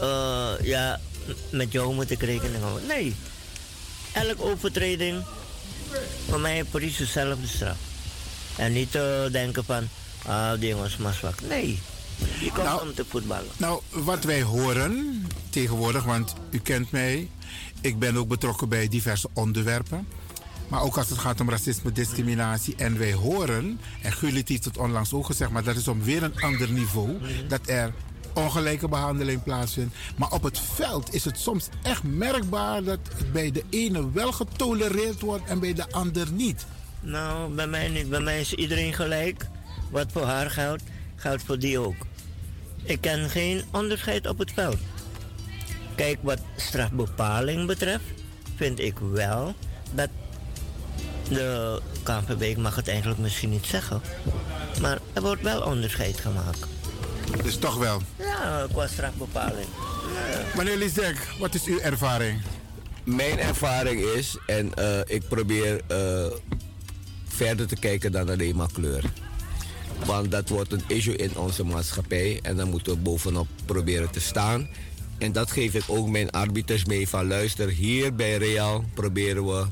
uh, 0.00 0.50
ja, 0.62 1.00
met 1.50 1.72
jou 1.72 1.94
moet 1.94 2.10
ik 2.10 2.22
rekening 2.22 2.62
houden. 2.62 2.86
Nee. 2.86 3.14
Elke 4.12 4.42
overtreding, 4.42 5.24
voor 6.28 6.40
mij 6.40 6.64
politie 6.64 7.06
zelf 7.06 7.38
straf. 7.46 7.76
En 8.56 8.72
niet 8.72 8.94
uh, 8.94 9.02
denken 9.30 9.64
van, 9.64 9.88
ah, 10.26 10.52
die 10.58 10.68
jongens 10.68 10.96
maar 10.96 11.14
zwak. 11.14 11.40
Nee. 11.40 11.80
Je 12.40 12.50
komt 12.52 12.64
Nou, 12.66 12.82
om 12.82 12.94
te 12.94 13.04
voetballen. 13.08 13.50
Nou, 13.56 13.80
wat 13.90 14.24
wij 14.24 14.42
horen 14.42 15.26
tegenwoordig, 15.50 16.04
want 16.04 16.34
u 16.50 16.58
kent 16.58 16.90
mij, 16.90 17.30
ik 17.80 17.98
ben 17.98 18.16
ook 18.16 18.28
betrokken 18.28 18.68
bij 18.68 18.88
diverse 18.88 19.28
onderwerpen. 19.32 20.06
Maar 20.68 20.82
ook 20.82 20.96
als 20.96 21.08
het 21.08 21.18
gaat 21.18 21.40
om 21.40 21.50
racisme, 21.50 21.92
discriminatie. 21.92 22.74
En 22.76 22.98
wij 22.98 23.12
horen, 23.12 23.80
en 24.02 24.12
Gulit 24.12 24.48
heeft 24.48 24.64
het 24.64 24.78
onlangs 24.78 25.12
ook 25.12 25.26
gezegd, 25.26 25.50
maar 25.50 25.64
dat 25.64 25.76
is 25.76 25.88
om 25.88 26.02
weer 26.02 26.22
een 26.22 26.40
ander 26.40 26.70
niveau, 26.70 27.18
dat 27.48 27.60
er 27.66 27.92
ongelijke 28.34 28.88
behandeling 28.88 29.42
plaatsvindt. 29.42 29.94
Maar 30.16 30.30
op 30.30 30.42
het 30.42 30.58
veld 30.58 31.14
is 31.14 31.24
het 31.24 31.38
soms 31.38 31.68
echt 31.82 32.02
merkbaar 32.02 32.82
dat 32.84 32.98
het 33.16 33.32
bij 33.32 33.50
de 33.50 33.64
ene 33.70 34.10
wel 34.10 34.32
getolereerd 34.32 35.20
wordt 35.20 35.44
en 35.44 35.60
bij 35.60 35.72
de 35.72 35.90
ander 35.90 36.32
niet. 36.32 36.66
Nou, 37.00 37.54
bij 37.54 37.66
mij 37.66 37.88
niet. 37.88 38.08
Bij 38.08 38.20
mij 38.20 38.40
is 38.40 38.54
iedereen 38.54 38.92
gelijk. 38.92 39.46
Wat 39.90 40.12
voor 40.12 40.24
haar 40.24 40.50
geldt, 40.50 40.82
geldt 41.16 41.42
voor 41.42 41.58
die 41.58 41.78
ook. 41.78 42.06
Ik 42.82 43.00
ken 43.00 43.30
geen 43.30 43.64
onderscheid 43.72 44.26
op 44.26 44.38
het 44.38 44.52
veld. 44.52 44.78
Kijk, 45.94 46.18
wat 46.20 46.38
strafbepaling 46.56 47.66
betreft, 47.66 48.04
vind 48.56 48.80
ik 48.80 48.98
wel 48.98 49.54
dat 49.94 50.08
de 51.28 51.80
KNVB, 52.02 52.42
ik 52.42 52.56
mag 52.56 52.76
het 52.76 52.88
eigenlijk 52.88 53.18
misschien 53.18 53.50
niet 53.50 53.66
zeggen, 53.66 54.02
maar 54.80 54.98
er 55.12 55.22
wordt 55.22 55.42
wel 55.42 55.62
onderscheid 55.62 56.20
gemaakt. 56.20 56.66
Dus 57.42 57.56
toch 57.56 57.76
wel? 57.76 58.00
Ja, 58.18 58.66
qua 58.72 58.86
strafbepaling. 58.86 59.66
Meneer 60.56 60.76
Lisdek, 60.76 61.28
wat 61.38 61.54
is 61.54 61.64
uw 61.64 61.78
ervaring? 61.78 62.40
Mijn 63.04 63.38
ervaring 63.38 64.00
is, 64.00 64.38
en 64.46 64.74
eh, 64.74 65.00
ik 65.06 65.28
probeer 65.28 65.80
eh, 65.86 66.26
verder 67.28 67.66
te 67.66 67.76
kijken 67.76 68.12
dan 68.12 68.28
alleen 68.28 68.56
maar 68.56 68.72
kleur. 68.72 69.04
Want 70.06 70.30
dat 70.30 70.48
wordt 70.48 70.72
een 70.72 70.82
issue 70.86 71.16
in 71.16 71.36
onze 71.36 71.64
maatschappij 71.64 72.38
en 72.42 72.56
daar 72.56 72.66
moeten 72.66 72.92
we 72.92 72.98
bovenop 72.98 73.48
proberen 73.64 74.10
te 74.10 74.20
staan. 74.20 74.68
En 75.18 75.32
dat 75.32 75.50
geef 75.50 75.74
ik 75.74 75.84
ook 75.86 76.08
mijn 76.08 76.30
arbiters 76.30 76.84
mee 76.84 77.08
van 77.08 77.26
luister, 77.26 77.68
hier 77.68 78.14
bij 78.14 78.36
Real 78.36 78.84
proberen 78.94 79.46
we 79.46 79.66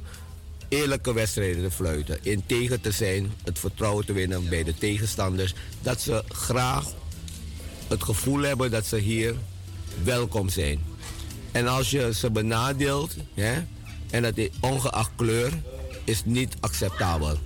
eerlijke 0.68 1.12
wedstrijden 1.12 1.62
te 1.62 1.70
fluiten. 1.70 2.18
In 2.22 2.42
tegen 2.46 2.80
te 2.80 2.90
zijn, 2.90 3.32
het 3.44 3.58
vertrouwen 3.58 4.06
te 4.06 4.12
winnen 4.12 4.48
bij 4.48 4.62
de 4.62 4.74
tegenstanders. 4.74 5.54
Dat 5.82 6.00
ze 6.00 6.24
graag 6.28 6.86
het 7.88 8.02
gevoel 8.02 8.40
hebben 8.40 8.70
dat 8.70 8.86
ze 8.86 8.96
hier 8.96 9.34
welkom 10.02 10.48
zijn. 10.48 10.80
En 11.52 11.66
als 11.66 11.90
je 11.90 12.14
ze 12.14 12.30
benadeelt, 12.30 13.16
en 14.10 14.22
dat 14.22 14.36
is 14.36 14.48
ongeacht 14.60 15.10
kleur, 15.16 15.62
is 16.04 16.22
niet 16.24 16.56
acceptabel. 16.60 17.38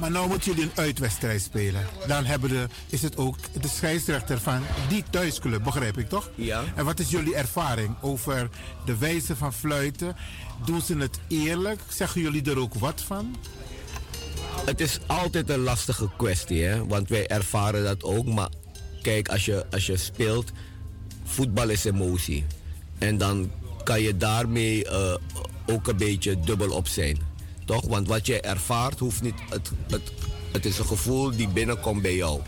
Maar 0.00 0.10
nou 0.10 0.28
moeten 0.28 0.52
jullie 0.52 0.70
een 0.70 0.82
uitwedstrijd 0.82 1.42
spelen. 1.42 1.86
Dan 2.06 2.24
hebben 2.24 2.48
de, 2.48 2.66
is 2.88 3.02
het 3.02 3.16
ook 3.16 3.36
de 3.60 3.68
scheidsrechter 3.68 4.40
van 4.40 4.62
die 4.88 5.04
thuisclub, 5.10 5.64
begrijp 5.64 5.98
ik 5.98 6.08
toch? 6.08 6.30
Ja. 6.34 6.64
En 6.74 6.84
wat 6.84 6.98
is 6.98 7.10
jullie 7.10 7.34
ervaring 7.34 7.94
over 8.00 8.48
de 8.84 8.98
wijze 8.98 9.36
van 9.36 9.52
fluiten? 9.52 10.16
Doen 10.64 10.80
ze 10.80 10.96
het 10.96 11.20
eerlijk? 11.28 11.80
Zeggen 11.88 12.20
jullie 12.20 12.50
er 12.50 12.58
ook 12.58 12.74
wat 12.74 13.00
van? 13.00 13.36
Het 14.64 14.80
is 14.80 14.98
altijd 15.06 15.50
een 15.50 15.62
lastige 15.62 16.10
kwestie, 16.16 16.64
hè? 16.64 16.86
want 16.86 17.08
wij 17.08 17.26
ervaren 17.26 17.84
dat 17.84 18.02
ook. 18.02 18.26
Maar 18.26 18.48
kijk, 19.02 19.28
als 19.28 19.44
je, 19.44 19.66
als 19.70 19.86
je 19.86 19.96
speelt, 19.96 20.52
voetbal 21.24 21.68
is 21.68 21.84
emotie. 21.84 22.44
En 22.98 23.18
dan 23.18 23.50
kan 23.84 24.02
je 24.02 24.16
daarmee 24.16 24.84
eh, 24.84 25.14
ook 25.66 25.88
een 25.88 25.96
beetje 25.96 26.40
dubbel 26.40 26.70
op 26.70 26.86
zijn. 26.86 27.29
Toch? 27.64 27.86
Want 27.86 28.08
wat 28.08 28.26
je 28.26 28.40
ervaart, 28.40 28.98
hoeft 28.98 29.22
niet. 29.22 29.34
Het, 29.50 29.70
het, 30.52 30.64
is 30.66 30.78
een 30.78 30.86
gevoel 30.86 31.30
die 31.36 31.48
binnenkomt 31.48 32.02
bij 32.02 32.16
jou. 32.16 32.40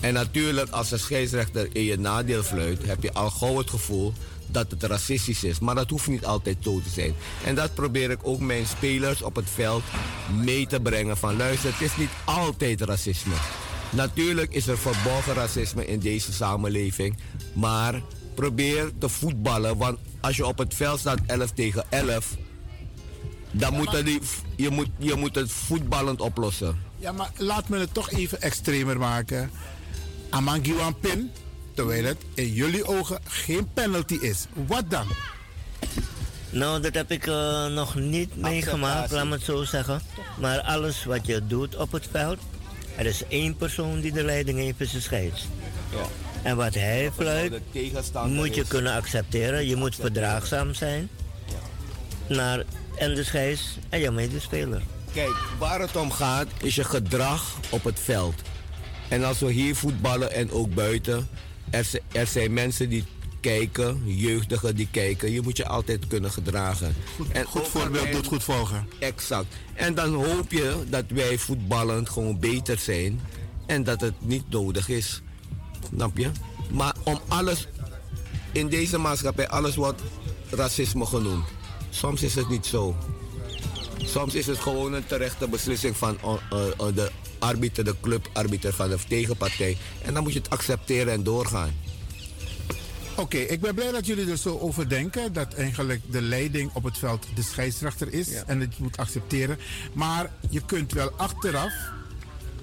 En 0.00 0.14
natuurlijk, 0.14 0.70
als 0.70 0.90
een 0.90 0.98
scheidsrechter 0.98 1.68
in 1.72 1.82
je 1.82 1.98
nadeel 1.98 2.42
fluit, 2.42 2.86
heb 2.86 3.02
je 3.02 3.12
al 3.12 3.30
gauw 3.30 3.58
het 3.58 3.70
gevoel 3.70 4.12
dat 4.46 4.70
het 4.70 4.82
racistisch 4.82 5.44
is. 5.44 5.58
Maar 5.58 5.74
dat 5.74 5.90
hoeft 5.90 6.06
niet 6.06 6.24
altijd 6.24 6.56
zo 6.60 6.80
te 6.80 6.88
zijn. 6.88 7.14
En 7.44 7.54
dat 7.54 7.74
probeer 7.74 8.10
ik 8.10 8.18
ook 8.22 8.40
mijn 8.40 8.66
spelers 8.66 9.22
op 9.22 9.36
het 9.36 9.50
veld 9.50 9.82
mee 10.42 10.66
te 10.66 10.80
brengen. 10.80 11.16
Van 11.16 11.36
luister, 11.36 11.72
het 11.72 11.80
is 11.80 11.96
niet 11.96 12.10
altijd 12.24 12.80
racisme. 12.80 13.34
Natuurlijk 13.90 14.54
is 14.54 14.66
er 14.66 14.78
verborgen 14.78 15.34
racisme 15.34 15.86
in 15.86 15.98
deze 15.98 16.32
samenleving. 16.32 17.16
Maar 17.52 18.02
probeer 18.34 18.90
te 18.98 19.08
voetballen. 19.08 19.76
Want 19.76 19.98
als 20.20 20.36
je 20.36 20.46
op 20.46 20.58
het 20.58 20.74
veld 20.74 21.00
staat 21.00 21.18
11 21.26 21.50
tegen 21.50 21.84
11. 21.88 22.36
Dan 23.50 23.74
moet 23.74 23.90
je, 23.90 24.02
die, 24.02 24.20
je, 24.56 24.70
moet, 24.70 24.88
je 24.98 25.14
moet 25.14 25.34
het 25.34 25.52
voetballend 25.52 26.20
oplossen. 26.20 26.78
Ja, 26.98 27.12
maar 27.12 27.30
laat 27.36 27.68
me 27.68 27.78
het 27.78 27.94
toch 27.94 28.10
even 28.10 28.40
extremer 28.42 28.98
maken. 28.98 29.50
Amangiwan 30.30 30.98
pin, 31.00 31.30
terwijl 31.74 32.04
het 32.04 32.18
in 32.34 32.52
jullie 32.52 32.84
ogen 32.84 33.20
geen 33.24 33.68
penalty 33.72 34.14
is. 34.20 34.46
Wat 34.66 34.90
dan? 34.90 35.06
Nou, 36.50 36.80
dat 36.80 36.94
heb 36.94 37.10
ik 37.10 37.26
eh, 37.26 37.66
nog 37.66 37.94
niet 37.94 38.36
meegemaakt, 38.36 39.10
laat 39.10 39.24
me 39.26 39.32
het 39.32 39.42
zo 39.42 39.64
zeggen. 39.64 40.02
Maar 40.40 40.60
alles 40.60 41.04
wat 41.04 41.26
je 41.26 41.46
doet 41.46 41.76
op 41.76 41.92
het 41.92 42.08
veld, 42.10 42.38
er 42.96 43.06
is 43.06 43.22
één 43.28 43.56
persoon 43.56 44.00
die 44.00 44.12
de 44.12 44.24
leiding 44.24 44.58
heeft, 44.58 44.80
is 44.80 44.90
de 44.90 45.00
scheids. 45.00 45.46
Ja. 45.90 46.04
En 46.42 46.56
wat 46.56 46.74
hij 46.74 47.10
fluit, 47.16 47.52
moet 48.26 48.54
je 48.54 48.60
is- 48.60 48.68
kunnen 48.68 48.92
accepteren. 48.94 49.66
Je 49.66 49.76
moet 49.76 49.94
verdraagzaam 49.94 50.74
zijn 50.74 51.08
naar 52.28 52.64
en 53.00 53.14
de 53.14 53.24
scheids 53.24 53.62
en 53.88 54.00
jouw 54.00 54.12
medespeler. 54.12 54.82
Kijk, 55.12 55.36
waar 55.58 55.80
het 55.80 55.96
om 55.96 56.10
gaat 56.10 56.46
is 56.62 56.74
je 56.74 56.84
gedrag 56.84 57.56
op 57.70 57.84
het 57.84 58.00
veld. 58.00 58.34
En 59.08 59.24
als 59.24 59.38
we 59.38 59.52
hier 59.52 59.76
voetballen 59.76 60.32
en 60.32 60.50
ook 60.50 60.74
buiten, 60.74 61.28
er, 61.70 61.88
er 62.12 62.26
zijn 62.26 62.52
mensen 62.52 62.88
die 62.88 63.04
kijken, 63.40 64.02
jeugdigen 64.04 64.74
die 64.76 64.88
kijken. 64.90 65.32
Je 65.32 65.40
moet 65.40 65.56
je 65.56 65.66
altijd 65.66 66.06
kunnen 66.06 66.30
gedragen. 66.30 66.94
en 67.32 67.44
Goed 67.44 67.60
ook 67.60 67.66
voorbeeld 67.66 68.02
wij- 68.04 68.12
doet 68.12 68.26
goed 68.26 68.44
volgen. 68.44 68.88
Exact. 68.98 69.54
En 69.74 69.94
dan 69.94 70.14
hoop 70.14 70.50
je 70.52 70.76
dat 70.88 71.04
wij 71.08 71.38
voetballend 71.38 72.08
gewoon 72.10 72.38
beter 72.38 72.78
zijn 72.78 73.20
en 73.66 73.84
dat 73.84 74.00
het 74.00 74.14
niet 74.18 74.44
nodig 74.50 74.88
is. 74.88 75.20
Snap 75.94 76.16
je? 76.18 76.30
Maar 76.70 76.94
om 77.04 77.20
alles 77.28 77.66
in 78.52 78.68
deze 78.68 78.98
maatschappij, 78.98 79.48
alles 79.48 79.74
wordt 79.76 80.00
racisme 80.50 81.06
genoemd. 81.06 81.44
Soms 81.90 82.22
is 82.22 82.34
het 82.34 82.48
niet 82.48 82.66
zo. 82.66 82.96
Soms 83.98 84.34
is 84.34 84.46
het 84.46 84.58
gewoon 84.58 84.92
een 84.92 85.06
terechte 85.06 85.48
beslissing 85.48 85.96
van 85.96 86.18
uh, 86.24 86.34
uh, 86.52 86.58
uh, 86.80 86.94
de 86.94 87.10
arbiter, 87.38 87.84
de 87.84 87.94
clubarbiter 88.00 88.72
van 88.72 88.88
de 88.88 88.98
tegenpartij. 89.08 89.76
En 90.02 90.14
dan 90.14 90.22
moet 90.22 90.32
je 90.32 90.38
het 90.38 90.50
accepteren 90.50 91.12
en 91.12 91.22
doorgaan. 91.22 91.70
Oké, 93.16 93.36
ik 93.36 93.60
ben 93.60 93.74
blij 93.74 93.92
dat 93.92 94.06
jullie 94.06 94.30
er 94.30 94.36
zo 94.36 94.58
over 94.58 94.88
denken. 94.88 95.32
Dat 95.32 95.54
eigenlijk 95.54 96.02
de 96.12 96.22
leiding 96.22 96.70
op 96.74 96.84
het 96.84 96.98
veld 96.98 97.26
de 97.34 97.42
scheidsrechter 97.42 98.12
is. 98.12 98.32
En 98.32 98.60
het 98.60 98.78
moet 98.78 98.96
accepteren. 98.96 99.58
Maar 99.92 100.30
je 100.50 100.60
kunt 100.60 100.92
wel 100.92 101.10
achteraf, 101.16 101.72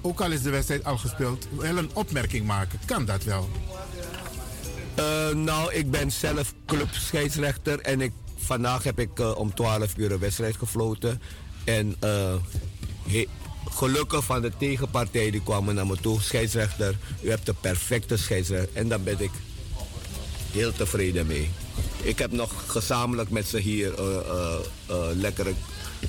ook 0.00 0.20
al 0.20 0.30
is 0.30 0.42
de 0.42 0.50
wedstrijd 0.50 0.84
al 0.84 0.98
gespeeld, 0.98 1.46
wel 1.56 1.76
een 1.76 1.90
opmerking 1.92 2.46
maken. 2.46 2.78
Kan 2.84 3.04
dat 3.04 3.24
wel? 3.24 3.48
Eh, 4.94 5.34
nou, 5.34 5.72
ik 5.72 5.90
ben 5.90 6.10
zelf 6.12 6.54
clubscheidsrechter 6.66 7.80
en 7.80 8.00
ik, 8.00 8.12
vandaag 8.48 8.82
heb 8.82 8.98
ik 8.98 9.18
eh, 9.18 9.36
om 9.36 9.54
12 9.54 9.96
uur 9.96 10.12
een 10.12 10.18
wedstrijd 10.18 10.56
gefloten. 10.56 11.20
En 11.64 11.96
eh, 12.00 12.34
gelukkig 13.70 14.24
van 14.24 14.40
de 14.40 14.52
tegenpartij 14.58 15.30
die 15.30 15.42
kwamen 15.42 15.74
naar 15.74 15.86
me 15.86 15.96
toe. 15.96 16.20
Scheidsrechter, 16.20 16.96
u 17.22 17.30
hebt 17.30 17.46
de 17.46 17.54
perfecte 17.54 18.16
scheidsrechter. 18.16 18.68
En 18.72 18.88
daar 18.88 19.00
ben 19.00 19.20
ik 19.20 19.30
heel 20.52 20.72
tevreden 20.72 21.26
mee. 21.26 21.50
Ik 22.02 22.18
heb 22.18 22.32
nog 22.32 22.52
gezamenlijk 22.66 23.30
met 23.30 23.46
ze 23.46 23.58
hier 23.58 23.94
eh, 23.94 24.54
lekker 25.14 25.46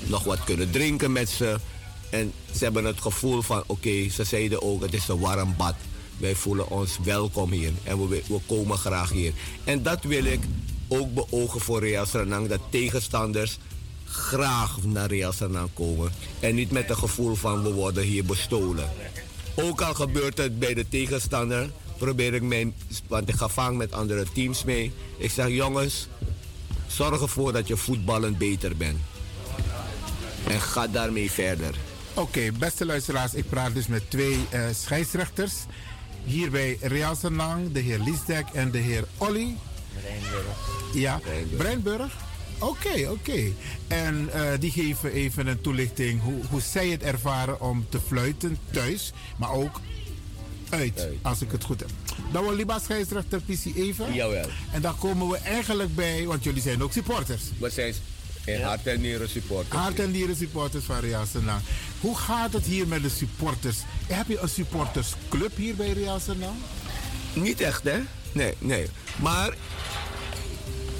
nog 0.06 0.24
wat 0.24 0.44
kunnen 0.44 0.70
drinken 0.70 1.12
met 1.12 1.28
ze. 1.28 1.56
En 2.10 2.32
ze 2.56 2.64
hebben 2.64 2.84
het 2.84 3.00
gevoel 3.00 3.42
van, 3.42 3.62
oké, 3.66 4.08
ze 4.08 4.24
zeiden 4.24 4.62
ook, 4.62 4.82
het 4.82 4.94
is 4.94 5.08
een 5.08 5.18
warm 5.18 5.54
bad. 5.56 5.74
Wij 6.16 6.34
voelen 6.34 6.70
ons 6.70 6.98
welkom 7.04 7.50
hier 7.50 7.72
en 7.84 8.08
we, 8.08 8.22
we 8.26 8.40
komen 8.46 8.78
graag 8.78 9.10
hier. 9.10 9.32
En 9.64 9.82
dat 9.82 10.02
wil 10.02 10.24
ik 10.24 10.40
ook 10.90 11.14
beogen 11.14 11.60
voor 11.60 11.80
Real 11.80 12.06
Sranang, 12.06 12.48
dat 12.48 12.60
tegenstanders 12.70 13.58
graag 14.04 14.82
naar 14.82 15.08
Real 15.08 15.32
Sranang 15.32 15.68
komen. 15.74 16.12
En 16.40 16.54
niet 16.54 16.70
met 16.70 16.88
het 16.88 16.98
gevoel 16.98 17.34
van, 17.34 17.62
we 17.62 17.72
worden 17.72 18.04
hier 18.04 18.24
bestolen. 18.24 18.90
Ook 19.54 19.80
al 19.80 19.94
gebeurt 19.94 20.38
het 20.38 20.58
bij 20.58 20.74
de 20.74 20.88
tegenstander, 20.88 21.70
probeer 21.98 22.34
ik 22.34 22.42
mijn, 22.42 22.74
want 23.06 23.28
ik 23.28 23.34
ga 23.34 23.48
vaak 23.48 23.72
met 23.72 23.92
andere 23.92 24.24
teams 24.32 24.64
mee. 24.64 24.92
Ik 25.16 25.30
zeg 25.30 25.48
jongens, 25.48 26.08
zorg 26.86 27.20
ervoor 27.20 27.52
dat 27.52 27.68
je 27.68 27.76
voetballend 27.76 28.38
beter 28.38 28.76
bent. 28.76 28.98
En 30.48 30.60
ga 30.60 30.86
daarmee 30.86 31.30
verder. 31.30 31.74
Oké, 32.14 32.52
beste 32.58 32.86
luisteraars, 32.86 33.34
ik 33.34 33.48
praat 33.48 33.74
dus 33.74 33.86
met 33.86 34.10
twee 34.10 34.38
eh, 34.50 34.64
scheidsrechters. 34.72 35.52
Hier 36.24 36.50
bij 36.50 36.78
Real 36.80 37.16
Senang, 37.16 37.72
de 37.72 37.80
heer 37.80 37.98
Liesdek 37.98 38.46
en 38.52 38.70
de 38.70 38.78
heer 38.78 39.04
Olly. 39.16 39.56
Ja, 40.94 41.20
Breinburg. 41.56 42.16
Oké, 42.58 43.08
oké. 43.10 43.52
En 43.88 44.28
eh, 44.32 44.42
die 44.60 44.70
geven 44.70 45.12
even 45.12 45.46
een 45.46 45.60
toelichting 45.60 46.22
hoe, 46.22 46.40
hoe 46.50 46.60
zij 46.60 46.88
het 46.88 47.02
ervaren 47.02 47.60
om 47.60 47.86
te 47.88 48.00
fluiten 48.06 48.58
thuis, 48.70 49.12
maar 49.36 49.50
ook 49.50 49.80
uit, 50.68 51.08
als 51.22 51.42
ik 51.42 51.50
het 51.50 51.64
goed 51.64 51.80
heb. 51.80 51.90
Dan 52.32 52.42
wil 52.44 52.54
Liba 52.54 52.78
scheidsrechter 52.78 53.40
PC 53.40 53.64
even. 53.76 54.14
Jawel. 54.14 54.48
En 54.72 54.80
dan 54.80 54.98
komen 54.98 55.28
we 55.28 55.36
eigenlijk 55.36 55.94
bij, 55.94 56.26
want 56.26 56.44
jullie 56.44 56.62
zijn 56.62 56.82
ook 56.82 56.92
supporters. 56.92 57.42
We 57.58 57.70
zijn 57.70 57.94
in 58.44 58.62
hart 58.62 58.86
en 58.86 59.00
nieren 59.00 59.28
supporters. 59.28 59.80
Hart 59.80 59.98
en 59.98 60.10
nieren 60.10 60.36
supporters 60.36 60.84
van 60.84 61.00
Real 61.00 61.26
Senang. 61.26 61.60
Hoe 62.00 62.16
gaat 62.16 62.52
het 62.52 62.64
hier 62.64 62.86
met 62.86 63.02
de 63.02 63.08
supporters? 63.08 63.76
Heb 64.06 64.28
je 64.28 64.38
een 64.38 64.48
supportersclub 64.48 65.56
hier 65.56 65.74
bij 65.74 65.92
Real 65.92 66.20
Senang? 66.20 66.54
Niet 67.34 67.60
echt, 67.60 67.84
hè? 67.84 68.00
Nee, 68.32 68.54
nee. 68.58 68.86
Maar 69.16 69.54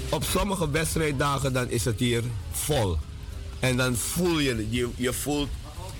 op 0.09 0.23
sommige 0.23 0.69
wedstrijddagen 0.69 1.53
dan 1.53 1.69
is 1.69 1.85
het 1.85 1.99
hier 1.99 2.23
vol. 2.51 2.97
En 3.59 3.77
dan 3.77 3.95
voel 3.95 4.39
je, 4.39 4.67
je, 4.69 4.89
je, 4.95 5.13
voelt, 5.13 5.49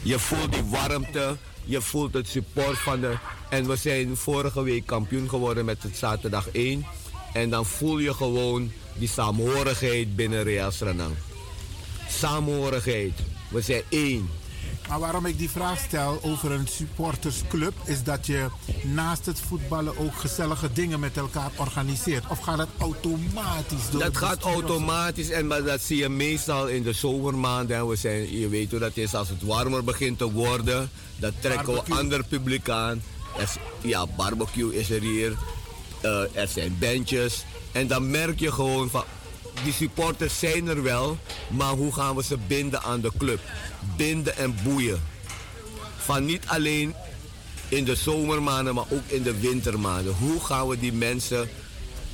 je 0.02 0.20
voelt 0.20 0.54
die 0.54 0.64
warmte 0.64 1.38
Je 1.66 1.82
voelt 1.82 2.14
het 2.14 2.28
support 2.28 2.78
van 2.78 3.00
de. 3.00 3.18
En 3.50 3.68
we 3.68 3.76
zijn 3.76 4.18
vorige 4.18 4.64
week 4.64 4.86
kampioen 4.86 5.30
geworden 5.30 5.66
met 5.66 5.84
het 5.84 5.98
zaterdag 5.98 6.50
1. 6.52 6.86
En 7.34 7.50
dan 7.50 7.66
voel 7.66 8.00
je 8.00 8.14
gewoon 8.14 8.72
die 8.94 9.08
saamhorigheid 9.08 10.16
binnen 10.16 10.44
Real 10.44 10.72
Sranang. 10.72 11.16
Samenhorigheid. 12.10 13.14
We 13.50 13.62
zijn 13.62 13.82
één. 13.90 14.30
Maar 14.92 15.00
waarom 15.00 15.26
ik 15.26 15.38
die 15.38 15.50
vraag 15.50 15.80
stel 15.80 16.20
over 16.22 16.52
een 16.52 16.68
supportersclub, 16.68 17.74
is 17.86 18.04
dat 18.04 18.26
je 18.26 18.48
naast 18.84 19.26
het 19.26 19.40
voetballen 19.40 19.98
ook 19.98 20.16
gezellige 20.16 20.74
dingen 20.74 21.00
met 21.00 21.18
elkaar 21.18 21.52
organiseert. 21.58 22.24
Of 22.30 22.40
gaat 22.40 22.58
het 22.58 22.68
automatisch 22.78 23.90
door? 23.92 24.02
Dat 24.02 24.18
gaat 24.18 24.42
automatisch 24.42 25.30
en 25.30 25.48
maar 25.48 25.64
dat 25.64 25.82
zie 25.82 25.98
je 25.98 26.10
meestal 26.10 26.68
in 26.68 26.84
de 26.84 26.94
zomermaanden. 26.94 27.78
En 27.78 27.88
we 27.88 27.96
zijn, 27.96 28.38
je 28.38 28.50
weet 28.50 28.72
hoe 28.72 28.80
dat 28.80 28.98
is 28.98 29.14
als 29.14 29.30
het 29.30 29.44
warmer 29.44 29.84
begint 29.84 30.18
te 30.18 30.32
worden. 30.32 30.90
Dan 31.16 31.32
trekken 31.40 31.66
Barbecue. 31.66 31.96
we 31.96 32.02
ander 32.02 32.24
publiek 32.24 32.70
aan. 32.70 33.04
Er 33.38 33.42
is- 33.44 33.58
ja, 33.82 34.06
barbecue 34.16 34.76
is 34.76 34.90
er 34.90 35.02
hier. 35.02 35.38
Eh, 36.02 36.36
er 36.36 36.48
zijn 36.48 36.78
bandjes. 36.80 37.44
En 37.72 37.88
dan 37.88 38.10
merk 38.12 38.40
je 38.40 38.52
gewoon 38.52 38.90
van... 38.90 39.04
Die 39.64 39.74
supporters 39.74 40.40
zijn 40.40 40.68
er 40.68 40.84
wel, 40.84 41.18
maar 41.50 41.74
hoe 41.74 41.94
gaan 41.94 42.16
we 42.16 42.24
ze 42.24 42.38
binden 42.48 42.82
aan 42.82 43.02
de 43.02 43.12
club? 43.18 43.40
Binden 43.98 44.38
en 44.38 44.56
boeien. 44.64 45.02
Van 45.98 46.26
niet 46.26 46.44
alleen 46.48 46.96
in 47.68 47.84
de 47.84 47.96
zomermaanden, 47.96 48.74
maar 48.74 48.86
ook 48.90 49.08
in 49.08 49.24
de 49.24 49.40
wintermaanden. 49.40 50.14
Hoe 50.14 50.40
gaan 50.40 50.68
we 50.68 50.80
die 50.80 50.94
mensen 50.94 51.50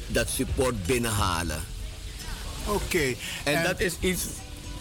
dat 0.08 0.30
support 0.30 0.86
binnenhalen? 0.86 1.64
Oké. 2.66 3.14
En, 3.44 3.64
dat 3.64 3.80
is 3.80 3.94
iets 4.00 4.22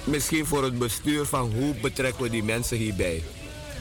misschien 0.05 0.47
voor 0.47 0.65
het 0.65 0.79
bestuur 0.79 1.25
van 1.25 1.53
hoe 1.53 1.75
betrekken 1.75 2.23
we 2.23 2.31
die 2.31 2.43
mensen 2.43 2.77
hierbij. 2.77 3.23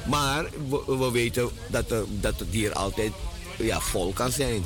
Maar 0.06 0.46
we, 0.70 0.98
we 0.98 1.12
weten 1.12 1.50
dat, 1.68 1.92
er, 1.92 2.04
dat 2.10 2.40
het 2.40 2.50
hier 2.52 2.74
altijd 2.74 3.12
ja, 3.58 3.80
vol 3.80 4.14
kan 4.14 4.32
zijn 4.32 4.66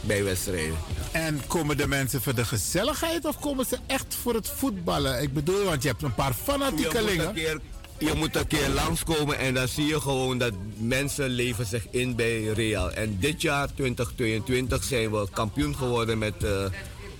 bij 0.00 0.24
wedstrijden. 0.24 0.76
En 1.12 1.40
komen 1.46 1.76
de 1.76 1.86
mensen 1.86 2.22
voor 2.22 2.34
de 2.34 2.44
gezelligheid 2.44 3.24
of 3.24 3.38
komen 3.40 3.66
ze 3.66 3.78
echt 3.86 4.16
voor 4.22 4.34
het 4.34 4.48
voetballen? 4.48 5.22
Ik 5.22 5.32
bedoel, 5.32 5.64
want 5.64 5.82
je 5.82 5.88
hebt 5.88 6.02
een 6.02 6.14
paar 6.14 6.34
Je 6.36 6.42
fanatiekelingen. 6.52 7.32
keer, 7.34 7.60
je 7.98 8.12
moet 8.16 8.36
een 8.36 8.46
keer 8.46 8.68
langskomen 8.68 9.38
en 9.38 9.54
dan 9.54 9.68
zie 9.68 9.86
je 9.86 10.00
gewoon 10.00 10.38
dat 10.38 10.52
mensen 10.76 11.28
leven 11.28 11.66
zich 11.66 11.86
in 11.90 12.14
bij 12.16 12.44
Real. 12.44 12.92
En 12.92 13.16
dit 13.20 13.42
jaar, 13.42 13.74
2022, 13.74 14.84
zijn 14.84 15.10
we 15.10 15.26
kampioen 15.32 15.76
geworden 15.76 16.18
met... 16.18 16.44
eh, 16.44 16.64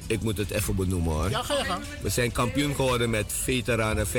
ik 0.06 0.22
moet 0.22 0.38
het 0.38 0.50
even 0.50 0.76
benoemen 0.76 1.12
hoor. 1.12 1.30
Ja, 1.30 1.42
ga 1.42 1.58
je 1.58 1.64
gang. 1.64 1.82
We 2.02 2.08
zijn 2.08 2.32
kampioen 2.32 2.74
geworden 2.74 3.10
met 3.10 3.32
veteranen 3.32 4.06
45-2, 4.06 4.10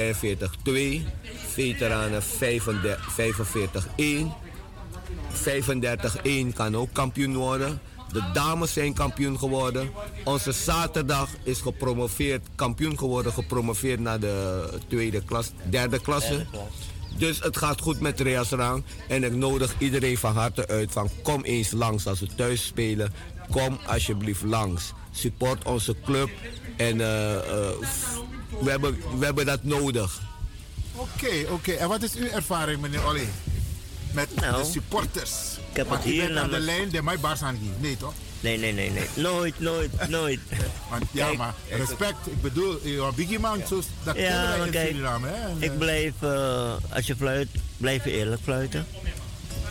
veteranen 1.54 2.22
45-1. 2.24 2.26
35-1 5.34 6.54
kan 6.54 6.76
ook 6.76 6.94
kampioen 6.94 7.36
worden. 7.36 7.82
De 8.12 8.24
dames 8.34 8.74
zijn 8.74 8.94
kampioen 8.94 9.40
geworden. 9.40 9.92
Onze 10.24 10.52
zaterdag 10.52 11.30
is 11.44 11.62
gepromoveerd, 11.62 12.48
kampioen 12.56 12.98
geworden, 12.98 13.34
gepromoveerd 13.34 14.00
naar 14.00 14.20
de 14.20 14.70
tweede 14.88 15.22
klas, 15.24 15.52
derde 15.70 16.02
klasse. 16.02 16.46
Dus 17.18 17.40
het 17.40 17.58
gaat 17.58 17.82
goed 17.82 18.00
met 18.00 18.20
Reas 18.20 18.50
Rang. 18.50 18.84
En 19.08 19.24
ik 19.24 19.36
nodig 19.36 19.76
iedereen 19.78 20.18
van 20.18 20.34
harte 20.34 20.68
uit 20.68 20.92
van 20.92 21.10
kom 21.24 21.44
eens 21.44 21.72
langs 21.72 22.08
als 22.08 22.20
we 22.20 22.28
thuis 22.36 22.66
spelen. 22.66 23.14
Kom 23.50 23.80
alsjeblieft 23.88 24.44
langs. 24.44 24.94
Support 25.12 25.64
onze 25.64 25.96
club. 26.06 26.30
En 26.78 27.02
eh, 27.02 27.36
eh, 27.36 27.44
we, 28.62 28.70
hebben, 28.70 28.98
we 29.20 29.26
hebben 29.26 29.46
dat 29.46 29.64
nodig. 29.64 30.22
Oké, 30.96 31.52
oké. 31.52 31.72
En 31.72 31.88
wat 31.88 32.04
is 32.04 32.16
uw 32.16 32.28
ervaring, 32.28 32.82
meneer 32.82 33.08
Olly? 33.08 33.28
Met 34.12 34.36
Nou, 34.36 34.64
de 34.64 34.70
supporters. 34.72 35.32
ik 35.70 35.76
heb 35.76 35.88
Want 35.88 36.04
het 36.04 36.12
hier 36.14 36.26
bent 36.28 36.38
aan 36.38 36.44
de 36.50 36.52
namelijk- 36.52 36.66
lijn, 36.78 36.90
de 36.90 37.02
mij 37.02 37.20
Barsangi. 37.20 37.72
Nee, 37.80 37.98
toch? 37.98 38.14
Nee, 38.40 38.58
nee, 38.58 38.74
nee, 38.74 38.92
nee. 38.92 39.08
Nooit, 39.14 39.60
nooit, 39.60 40.10
nooit. 40.10 40.40
Want, 40.90 41.04
ja, 41.12 41.26
Kijk, 41.26 41.38
maar 41.38 41.54
respect. 41.70 42.18
Ik 42.28 42.42
bedoel, 42.42 42.80
bent 42.84 43.12
biggie 43.16 43.40
man. 43.40 43.62
Zo, 43.68 43.82
dat 44.04 44.16
Ja, 44.18 44.54
in 44.66 44.72
kijk, 44.72 44.88
Suriname. 44.90 45.28
Hè? 45.28 45.48
En, 45.50 45.58
ik 45.60 45.72
eh, 45.72 45.78
blijf, 45.78 46.14
eh, 46.20 46.74
als 46.90 47.08
je 47.08 47.16
fluit, 47.16 47.48
blijf 47.78 48.04
je 48.04 48.12
eerlijk 48.12 48.42
fluiten. 48.44 48.86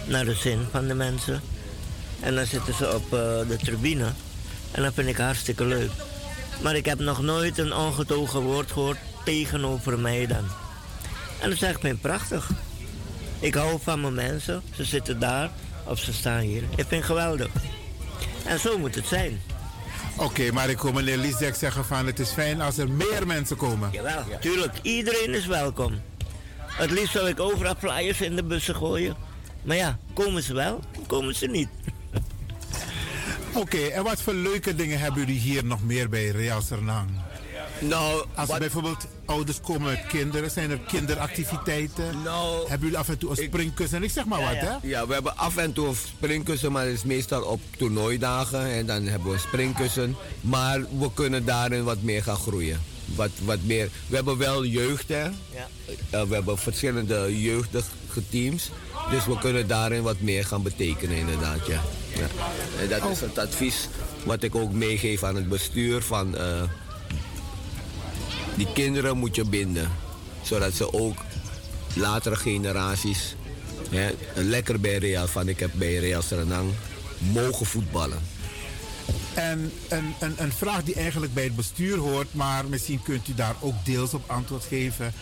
Naar 0.05 0.25
de 0.25 0.35
zin 0.35 0.67
van 0.71 0.87
de 0.89 0.95
mensen. 0.95 1.41
En 2.21 2.35
dan 2.35 2.47
zitten 2.47 2.75
ze 2.75 2.95
op 2.95 3.05
eh, 3.05 3.49
de 3.49 3.57
tribune. 3.63 4.13
En 4.71 4.83
dat 4.83 4.95
vind 4.95 5.09
ik 5.09 5.17
hartstikke 5.17 5.65
leuk. 5.65 5.91
Maar 6.63 6.77
ik 6.77 6.85
heb 6.85 6.99
nog 6.99 7.23
nooit 7.23 7.59
een 7.59 7.75
ongetogen 7.75 8.41
woord 8.41 8.73
gehoord 8.73 8.99
tegenover 9.25 9.99
mij 9.99 10.27
dan. 10.27 10.45
En 11.41 11.49
dat 11.49 11.53
is 11.53 11.63
echt 11.63 11.83
prachtig. 12.01 12.51
Ik 13.41 13.55
hou 13.55 13.79
van 13.83 14.01
mijn 14.01 14.15
mensen. 14.15 14.63
Ze 14.75 14.85
zitten 14.85 15.21
daar 15.21 15.51
of 15.85 15.99
ze 15.99 16.13
staan 16.13 16.41
hier. 16.41 16.63
Ik 16.63 16.69
vind 16.77 16.91
het 16.91 17.05
geweldig. 17.05 17.49
En 18.45 18.61
zo 18.61 18.79
moet 18.79 18.95
het 18.95 19.07
zijn. 19.07 19.41
Oké, 20.17 20.53
maar 20.53 20.71
ik 20.71 20.79
hoor 20.79 20.95
meneer 20.95 21.17
Lisdek 21.17 21.55
zeggen 21.55 21.85
van 21.85 22.07
het 22.07 22.19
is 22.19 22.31
fijn 22.31 22.61
als 22.61 22.79
er 22.79 22.91
meer 22.91 23.27
mensen 23.27 23.57
komen. 23.57 23.89
Jawel, 23.93 24.25
tuurlijk. 24.41 24.73
Iedereen 24.83 25.35
is 25.35 25.47
welkom. 25.47 26.01
Het 26.67 26.91
liefst 26.91 27.13
zou 27.13 27.29
ik 27.29 27.41
overal 27.41 27.75
flyers 27.79 28.21
in 28.21 28.37
de 28.37 28.43
bussen 28.43 28.75
gooien. 28.75 29.17
Maar 29.63 29.77
ja, 29.77 29.99
komen 30.13 30.43
ze 30.43 30.55
wel, 30.55 30.81
komen 31.07 31.35
ze 31.35 31.47
niet. 31.47 31.69
Oké, 33.55 33.79
en 33.79 34.03
wat 34.03 34.23
voor 34.23 34.35
leuke 34.35 34.75
dingen 34.75 34.99
hebben 34.99 35.21
jullie 35.21 35.41
hier 35.41 35.65
nog 35.65 35.83
meer 35.83 36.09
bij 36.09 36.29
Real 36.29 36.61
Sernang? 36.61 37.11
Nou, 37.81 38.25
Als 38.35 38.49
wat- 38.49 38.59
bijvoorbeeld 38.59 39.07
ouders 39.25 39.61
komen 39.61 39.91
met 39.91 40.07
kinderen, 40.07 40.51
zijn 40.51 40.71
er 40.71 40.79
kinderactiviteiten? 40.79 42.23
Nou, 42.25 42.59
hebben 42.69 42.81
jullie 42.81 42.99
af 42.99 43.09
en 43.09 43.19
toe 43.19 43.31
een 43.31 43.37
springkussen? 43.37 44.03
Ik 44.03 44.11
zeg 44.11 44.25
maar 44.25 44.41
wat, 44.41 44.57
hè? 44.57 44.89
Ja, 44.89 45.07
we 45.07 45.13
hebben 45.13 45.37
af 45.37 45.57
en 45.57 45.73
toe 45.73 45.87
een 45.89 45.95
springkussen, 46.17 46.73
maar 46.73 46.85
dat 46.85 46.95
is 46.95 47.05
meestal 47.05 47.43
op 47.43 47.61
toernooidagen. 47.77 48.61
En 48.73 48.87
dan 48.87 49.03
hebben 49.07 49.29
we 49.29 49.35
een 49.35 49.41
springkussen. 49.41 50.17
Maar 50.41 50.81
we 50.99 51.11
kunnen 51.15 51.45
daarin 51.45 51.85
wat 51.85 52.03
meer 52.03 52.23
gaan 52.23 52.37
groeien. 52.37 52.81
Wat, 53.15 53.31
wat 53.45 53.59
meer. 53.63 53.89
We 54.07 54.17
hebben 54.17 54.39
wel 54.39 54.65
jeugd, 54.65 55.09
hè? 55.09 55.23
Ja. 55.25 55.33
Eh, 56.11 56.23
we 56.23 56.35
hebben 56.35 56.59
verschillende 56.59 57.41
jeugdige 57.41 58.29
teams. 58.31 58.71
Dus 59.11 59.27
we 59.27 59.39
kunnen 59.39 59.67
daarin 59.67 60.03
wat 60.03 60.21
meer 60.21 60.45
gaan 60.45 60.63
betekenen, 60.63 61.17
inderdaad. 61.17 61.67
Ja. 61.67 61.81
Ja. 62.17 62.27
En 62.83 62.89
dat 62.89 63.11
is 63.11 63.21
het 63.21 63.39
advies 63.39 63.89
wat 64.25 64.43
ik 64.43 64.55
ook 64.55 64.73
meegeef 64.73 65.23
aan 65.25 65.35
het 65.37 65.49
bestuur. 65.49 66.03
Van, 66.03 66.37
eh, 66.37 66.63
die 68.59 68.73
kinderen 68.73 69.17
moet 69.17 69.35
je 69.35 69.45
binden. 69.45 69.91
Zodat 70.43 70.75
ze 70.75 70.93
ook 70.93 71.17
latere 71.95 72.37
generaties 72.37 73.37
hè, 73.91 74.11
lekker 74.35 74.81
bij 74.81 74.99
Real, 74.99 75.27
van 75.27 75.49
ik 75.49 75.61
heb 75.61 75.71
bij 75.75 75.97
Real 75.97 76.23
Serenang, 76.23 76.71
mogen 77.19 77.67
voetballen. 77.67 78.19
En 79.35 79.73
een, 79.89 80.15
een, 80.21 80.35
een 80.37 80.53
vraag 80.53 80.83
die 80.83 80.95
eigenlijk 80.95 81.35
bij 81.35 81.45
het 81.45 81.57
bestuur 81.57 81.99
hoort, 81.99 82.35
maar 82.35 82.67
misschien 82.67 83.03
kunt 83.03 83.29
u 83.29 83.35
daar 83.35 83.55
ook 83.61 83.75
deels 83.85 84.15
op 84.15 84.31
antwoord 84.31 84.65
geven. 84.65 85.13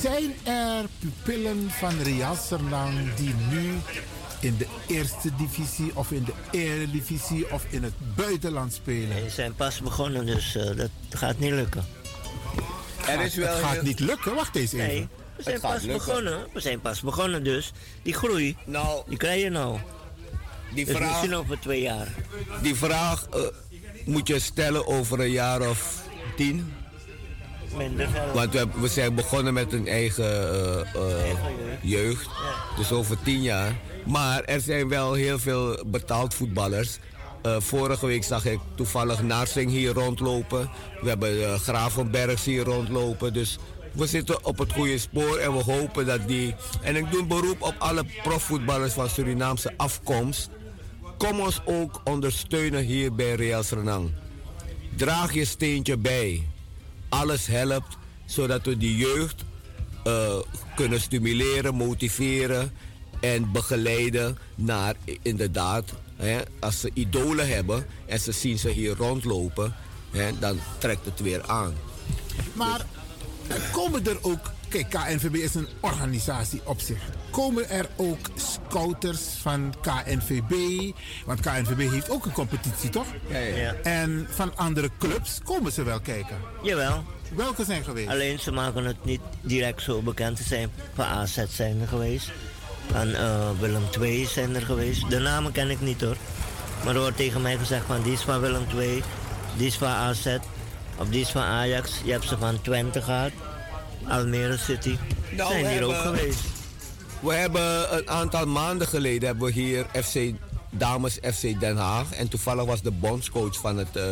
Zijn 0.00 0.34
er 0.42 0.84
pupillen 0.98 1.70
van 1.70 2.02
Real 2.02 2.36
Sernang 2.36 3.14
die 3.14 3.34
nu 3.50 3.72
in 4.40 4.56
de 4.56 4.66
eerste 4.86 5.30
divisie 5.36 5.90
of 5.94 6.10
in 6.10 6.24
de 6.24 6.32
eredivisie 6.50 7.52
of 7.52 7.64
in 7.70 7.82
het 7.82 7.94
buitenland 8.14 8.72
spelen? 8.72 9.24
We 9.24 9.30
zijn 9.30 9.54
pas 9.54 9.80
begonnen, 9.80 10.26
dus 10.26 10.56
eh, 10.56 10.76
dat 10.76 10.90
gaat 11.10 11.38
niet 11.38 11.52
lukken. 11.52 11.84
Er 13.08 13.20
is 13.20 13.34
wel 13.34 13.54
het 13.54 13.64
gaat 13.64 13.72
heel- 13.72 13.82
niet 13.82 14.00
lukken, 14.00 14.34
wacht 14.34 14.56
eens 14.56 14.72
even. 14.72 14.86
Nee, 14.86 15.08
we 15.36 15.42
zijn 15.42 15.60
pas 15.60 15.82
lukken. 15.82 16.06
begonnen. 16.06 16.46
We 16.52 16.60
zijn 16.60 16.80
pas 16.80 17.00
begonnen, 17.00 17.44
dus 17.44 17.72
die 18.02 18.14
groei, 18.14 18.56
Nou, 18.66 19.02
die 19.08 19.18
krijg 19.18 19.42
je 19.42 19.50
nou. 19.50 19.78
die 20.74 20.84
Dus 20.84 20.96
vraag, 20.96 21.08
misschien 21.10 21.34
over 21.34 21.58
twee 21.60 21.80
jaar. 21.80 22.08
die 22.62 22.74
vraag 22.74 23.26
eh, 23.32 23.40
moet 24.04 24.28
je 24.28 24.38
stellen 24.38 24.86
over 24.86 25.20
een 25.20 25.30
jaar 25.30 25.68
of 25.68 26.02
tien. 26.36 26.72
Minder. 27.76 28.08
Want 28.34 28.52
we 28.80 28.88
zijn 28.88 29.14
begonnen 29.14 29.54
met 29.54 29.72
een 29.72 29.88
eigen 29.88 30.24
eh, 30.52 30.80
eh, 30.80 31.36
jeugd. 31.82 32.28
Dus 32.76 32.92
over 32.92 33.22
tien 33.22 33.42
jaar. 33.42 33.72
Maar 34.04 34.42
er 34.44 34.60
zijn 34.60 34.88
wel 34.88 35.12
heel 35.12 35.38
veel 35.38 35.82
betaald 35.86 36.34
voetballers. 36.34 36.98
Eh, 37.44 37.56
vorige 37.58 38.06
week 38.06 38.24
zag 38.24 38.44
ik 38.44 38.58
toevallig 38.74 39.22
Narsing 39.22 39.70
hier 39.70 39.92
rondlopen. 39.92 40.70
We 41.00 41.08
hebben 41.08 41.38
uh, 41.38 41.54
Gravenbergs 41.54 42.44
hier 42.44 42.64
rondlopen. 42.64 43.32
Dus 43.32 43.58
we 43.92 44.06
zitten 44.06 44.44
op 44.44 44.58
het 44.58 44.72
goede 44.72 44.98
spoor 44.98 45.36
en 45.36 45.52
we 45.52 45.62
hopen 45.62 46.06
dat 46.06 46.28
die... 46.28 46.54
En 46.82 46.96
ik 46.96 47.10
doe 47.10 47.20
een 47.20 47.28
beroep 47.28 47.62
op 47.62 47.74
alle 47.78 48.04
profvoetballers 48.22 48.92
van 48.92 49.08
Surinaamse 49.08 49.74
afkomst. 49.76 50.50
Kom 51.18 51.40
ons 51.40 51.60
ook 51.64 52.00
ondersteunen 52.04 52.84
hier 52.84 53.14
bij 53.14 53.34
Real 53.34 53.62
Srenang. 53.62 54.10
Draag 54.96 55.34
je 55.34 55.44
steentje 55.44 55.96
bij. 55.96 56.48
Alles 57.08 57.46
helpt, 57.46 57.96
zodat 58.24 58.64
we 58.64 58.76
die 58.76 58.96
jeugd 58.96 59.44
eh, 60.04 60.34
kunnen 60.76 61.00
stimuleren, 61.00 61.74
motiveren 61.74 62.72
en 63.20 63.52
begeleiden 63.52 64.38
naar 64.54 64.94
inderdaad, 65.22 65.92
hè, 66.16 66.40
als 66.60 66.80
ze 66.80 66.90
idolen 66.94 67.48
hebben 67.48 67.86
en 68.06 68.20
ze 68.20 68.32
zien 68.32 68.58
ze 68.58 68.68
hier 68.68 68.96
rondlopen, 68.96 69.74
hè, 70.10 70.38
dan 70.38 70.58
trekt 70.78 71.04
het 71.04 71.20
weer 71.20 71.42
aan. 71.46 71.74
Maar 72.52 72.86
komen 73.72 74.06
er 74.06 74.18
ook. 74.22 74.52
Kijk, 74.68 74.90
KNVB 74.90 75.34
is 75.34 75.54
een 75.54 75.68
organisatie 75.80 76.60
op 76.64 76.80
zich. 76.80 76.98
Komen 77.30 77.68
er 77.68 77.88
ook 77.96 78.30
scouters 78.34 79.20
van 79.20 79.74
KNVB? 79.80 80.52
Want 81.26 81.40
KNVB 81.40 81.90
heeft 81.90 82.10
ook 82.10 82.24
een 82.24 82.32
competitie, 82.32 82.90
toch? 82.90 83.06
Ja, 83.28 83.38
ja. 83.38 83.56
ja. 83.56 83.74
En 83.74 84.26
van 84.30 84.56
andere 84.56 84.90
clubs 84.98 85.40
komen 85.44 85.72
ze 85.72 85.82
wel 85.82 86.00
kijken? 86.00 86.36
Jawel. 86.62 87.04
Welke 87.34 87.64
zijn 87.64 87.84
geweest? 87.84 88.08
Alleen 88.08 88.38
ze 88.38 88.52
maken 88.52 88.84
het 88.84 89.04
niet 89.04 89.20
direct 89.40 89.82
zo 89.82 90.02
bekend. 90.02 90.38
Ze 90.38 90.44
zijn 90.44 90.70
van 90.94 91.04
AZ 91.04 91.44
zijn 91.48 91.80
er 91.80 91.88
geweest. 91.88 92.30
Van 92.94 93.08
uh, 93.08 93.50
Willem 93.60 93.82
II 94.00 94.26
zijn 94.26 94.54
er 94.54 94.62
geweest. 94.62 95.10
De 95.10 95.18
namen 95.18 95.52
ken 95.52 95.70
ik 95.70 95.80
niet 95.80 96.00
hoor. 96.00 96.16
Maar 96.84 96.94
er 96.94 97.00
wordt 97.00 97.16
tegen 97.16 97.42
mij 97.42 97.56
gezegd 97.56 97.84
van 97.86 98.02
die 98.02 98.12
is 98.12 98.20
van 98.20 98.40
Willem 98.40 98.64
II, 98.76 99.02
die 99.56 99.66
is 99.66 99.76
van 99.76 99.88
AZ, 99.88 100.36
of 100.96 101.08
die 101.08 101.20
is 101.20 101.28
van 101.28 101.42
Ajax. 101.42 101.92
Je 102.04 102.12
hebt 102.12 102.28
ze 102.28 102.38
van 102.38 102.62
Twente 102.62 103.02
gehad, 103.02 103.30
Almere 104.08 104.56
City. 104.56 104.96
Nou, 105.30 105.52
zijn 105.52 105.66
hier 105.66 105.84
ook 105.84 105.94
geweest. 105.94 106.40
We 107.20 107.34
hebben 107.34 107.96
een 107.96 108.10
aantal 108.10 108.46
maanden 108.46 108.86
geleden 108.86 109.28
hebben 109.28 109.46
we 109.46 109.52
hier 109.52 109.86
FC 110.02 110.18
Dames 110.70 111.18
FC 111.34 111.60
Den 111.60 111.76
Haag. 111.76 112.12
En 112.12 112.28
toevallig 112.28 112.64
was 112.64 112.82
de 112.82 112.90
bondscoach 112.90 113.56
van 113.56 113.78
het 113.78 113.96
uh, 113.96 114.04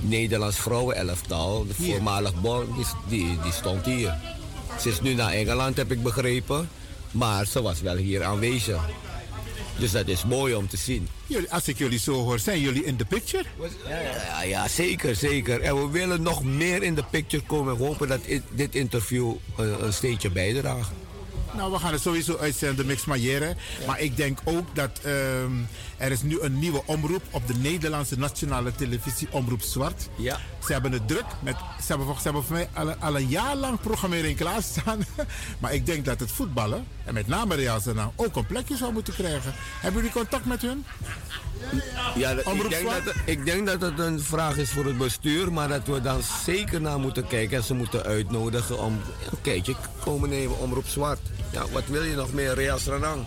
Nederlands 0.00 0.56
vrouwenelftal, 0.56 1.66
de 1.66 1.74
voormalig 1.74 2.40
bond, 2.40 2.76
die, 2.76 2.86
die, 3.08 3.38
die 3.42 3.52
stond 3.52 3.84
hier. 3.84 4.14
Ze 4.80 4.88
is 4.88 5.00
nu 5.00 5.14
naar 5.14 5.32
Engeland, 5.32 5.76
heb 5.76 5.90
ik 5.90 6.02
begrepen. 6.02 6.68
Maar 7.12 7.46
ze 7.46 7.62
was 7.62 7.80
wel 7.80 7.96
hier 7.96 8.22
aanwezig. 8.22 8.80
Dus 9.78 9.92
dat 9.92 10.08
is 10.08 10.24
mooi 10.24 10.54
om 10.54 10.68
te 10.68 10.76
zien. 10.76 11.08
Jullie, 11.26 11.52
als 11.52 11.68
ik 11.68 11.78
jullie 11.78 11.98
zo 11.98 12.12
hoor, 12.12 12.38
zijn 12.38 12.60
jullie 12.60 12.84
in 12.84 12.96
de 12.96 13.04
picture? 13.04 13.44
Ja, 13.88 13.98
ja, 13.98 14.42
ja, 14.42 14.68
zeker, 14.68 15.16
zeker. 15.16 15.60
En 15.60 15.76
we 15.76 15.90
willen 15.90 16.22
nog 16.22 16.44
meer 16.44 16.82
in 16.82 16.94
de 16.94 17.04
picture 17.10 17.42
komen. 17.42 17.76
We 17.76 17.84
hopen 17.84 18.08
dat 18.08 18.20
dit 18.50 18.74
interview 18.74 19.34
een, 19.56 19.84
een 19.84 19.92
steentje 19.92 20.30
bijdraagt. 20.30 20.90
Nou, 21.52 21.72
we 21.72 21.78
gaan 21.78 21.92
het 21.92 22.02
sowieso 22.02 22.36
uitzenden, 22.36 22.86
Mix 22.86 23.04
Maillère. 23.04 23.56
Maar 23.86 24.00
ik 24.00 24.16
denk 24.16 24.38
ook 24.44 24.66
dat 24.74 25.00
ehm, 25.02 25.52
er 26.02 26.10
is 26.10 26.22
nu 26.22 26.40
een 26.40 26.58
nieuwe 26.58 26.82
omroep 26.86 27.22
op 27.30 27.46
de 27.46 27.54
Nederlandse 27.54 28.18
nationale 28.18 28.74
televisie, 28.74 29.28
Omroep 29.30 29.62
Zwart. 29.62 30.08
Ja. 30.16 30.38
Ze 30.66 30.72
hebben 30.72 30.92
het 30.92 31.08
druk. 31.08 31.24
Met, 31.40 31.56
ze, 31.56 31.86
hebben, 31.86 32.06
ze 32.16 32.22
hebben 32.22 32.44
voor 32.44 32.56
mij 32.56 32.68
al, 32.72 32.94
al 32.94 33.16
een 33.16 33.28
jaar 33.28 33.56
lang 33.56 33.80
programmering 33.80 34.36
klaarstaan. 34.36 34.98
maar 35.60 35.74
ik 35.74 35.86
denk 35.86 36.04
dat 36.04 36.20
het 36.20 36.30
voetballen, 36.30 36.86
en 37.04 37.14
met 37.14 37.26
name 37.26 37.54
Real 37.54 37.80
Zena, 37.80 38.10
ook 38.16 38.36
een 38.36 38.46
plekje 38.46 38.76
zou 38.76 38.92
moeten 38.92 39.14
krijgen. 39.14 39.52
Hebben 39.56 40.02
jullie 40.02 40.16
contact 40.16 40.44
met 40.44 40.62
hun? 40.62 40.84
Ja, 42.14 42.30
ik 42.30 42.44
denk, 42.70 43.04
dat, 43.04 43.14
ik 43.24 43.44
denk, 43.44 43.66
dat, 43.66 43.80
het 43.80 43.98
een 43.98 44.20
vraag 44.20 44.56
is 44.56 44.70
voor 44.70 44.84
het 44.84 44.98
bestuur, 44.98 45.52
maar 45.52 45.68
dat 45.68 45.86
we 45.86 46.00
dan 46.00 46.20
zeker 46.44 46.80
naar 46.80 46.98
moeten 46.98 47.26
kijken 47.26 47.56
en 47.56 47.64
ze 47.64 47.74
moeten 47.74 48.02
uitnodigen 48.02 48.78
om 48.78 49.00
een 49.30 49.40
kijkje 49.40 49.74
komen 50.04 50.28
nemen, 50.28 50.58
Omroep 50.58 50.86
Zwart. 50.86 51.20
Ja, 51.52 51.64
wat 51.72 51.86
wil 51.86 52.02
je 52.02 52.14
nog 52.14 52.32
meer, 52.32 52.54
Real 52.54 52.78
Ranang? 52.86 53.26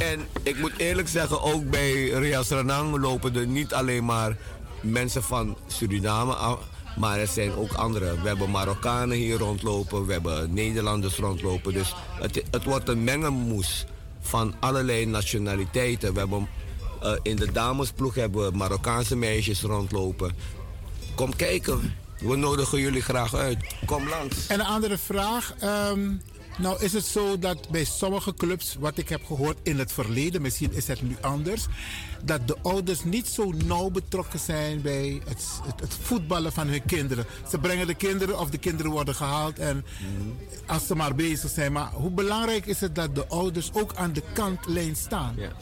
En 0.00 0.26
ik 0.42 0.58
moet 0.58 0.72
eerlijk 0.76 1.08
zeggen, 1.08 1.42
ook 1.42 1.70
bij 1.70 2.08
Real 2.08 2.44
Ranang 2.48 2.96
lopen 2.96 3.36
er 3.36 3.46
niet 3.46 3.74
alleen 3.74 4.04
maar 4.04 4.36
mensen 4.80 5.22
van 5.22 5.56
Suriname 5.66 6.34
af, 6.34 6.58
maar 6.96 7.18
er 7.18 7.26
zijn 7.26 7.52
ook 7.52 7.72
andere. 7.72 8.20
We 8.20 8.28
hebben 8.28 8.50
Marokkanen 8.50 9.16
hier 9.16 9.38
rondlopen, 9.38 10.06
we 10.06 10.12
hebben 10.12 10.54
Nederlanders 10.54 11.16
rondlopen. 11.16 11.72
Dus 11.72 11.94
het, 12.20 12.42
het 12.50 12.64
wordt 12.64 12.88
een 12.88 13.04
mengelmoes 13.04 13.86
van 14.20 14.54
allerlei 14.60 15.06
nationaliteiten. 15.06 16.12
We 16.12 16.18
hebben, 16.18 16.48
uh, 17.02 17.12
in 17.22 17.36
de 17.36 17.52
damesploeg 17.52 18.14
hebben 18.14 18.50
we 18.50 18.56
Marokkaanse 18.56 19.16
meisjes 19.16 19.62
rondlopen. 19.62 20.32
Kom 21.14 21.36
kijken. 21.36 21.94
We 22.18 22.36
nodigen 22.36 22.80
jullie 22.80 23.02
graag 23.02 23.34
uit. 23.34 23.58
Kom 23.86 24.08
langs. 24.08 24.46
En 24.46 24.60
een 24.60 24.66
andere 24.66 24.98
vraag. 24.98 25.54
Um, 25.90 26.22
nou 26.58 26.84
is 26.84 26.92
het 26.92 27.04
zo 27.04 27.38
dat 27.38 27.68
bij 27.70 27.84
sommige 27.84 28.34
clubs, 28.34 28.76
wat 28.78 28.98
ik 28.98 29.08
heb 29.08 29.24
gehoord 29.24 29.58
in 29.62 29.78
het 29.78 29.92
verleden, 29.92 30.42
misschien 30.42 30.72
is 30.72 30.86
het 30.86 31.02
nu 31.02 31.16
anders, 31.20 31.66
dat 32.24 32.48
de 32.48 32.56
ouders 32.62 33.04
niet 33.04 33.28
zo 33.28 33.52
nauw 33.64 33.90
betrokken 33.90 34.38
zijn 34.38 34.82
bij 34.82 35.20
het, 35.28 35.44
het, 35.80 35.94
voetballen 36.00 36.52
van 36.52 36.68
hun 36.68 36.84
kinderen. 36.84 37.24
Ze 37.50 37.58
brengen 37.58 37.86
de 37.86 37.94
kinderen 37.94 38.38
of 38.38 38.50
de 38.50 38.58
kinderen 38.58 38.92
worden 38.92 39.14
gehaald 39.14 39.58
en 39.58 39.84
als 40.66 40.86
ze 40.86 40.94
maar 40.94 41.14
bezig 41.14 41.50
zijn. 41.50 41.72
Maar 41.72 41.90
hoe 41.92 42.10
belangrijk 42.10 42.66
is 42.66 42.80
het 42.80 42.94
dat 42.94 43.14
de 43.14 43.26
ouders 43.26 43.70
ook 43.72 43.94
aan 43.94 44.12
de 44.12 44.22
kantlijn 44.32 44.96
staan? 44.96 45.34
Ja. 45.36 45.52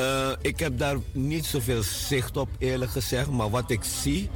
Uh, 0.00 0.36
ik 0.40 0.58
heb 0.58 0.78
daar 0.78 0.96
niet 1.12 1.46
zoveel 1.46 1.82
zicht 1.82 2.36
op, 2.36 2.48
eerlijk 2.58 2.90
gezegd. 2.90 3.30
Maar 3.30 3.50
wat 3.50 3.70
ik 3.70 3.84
zie, 3.84 4.30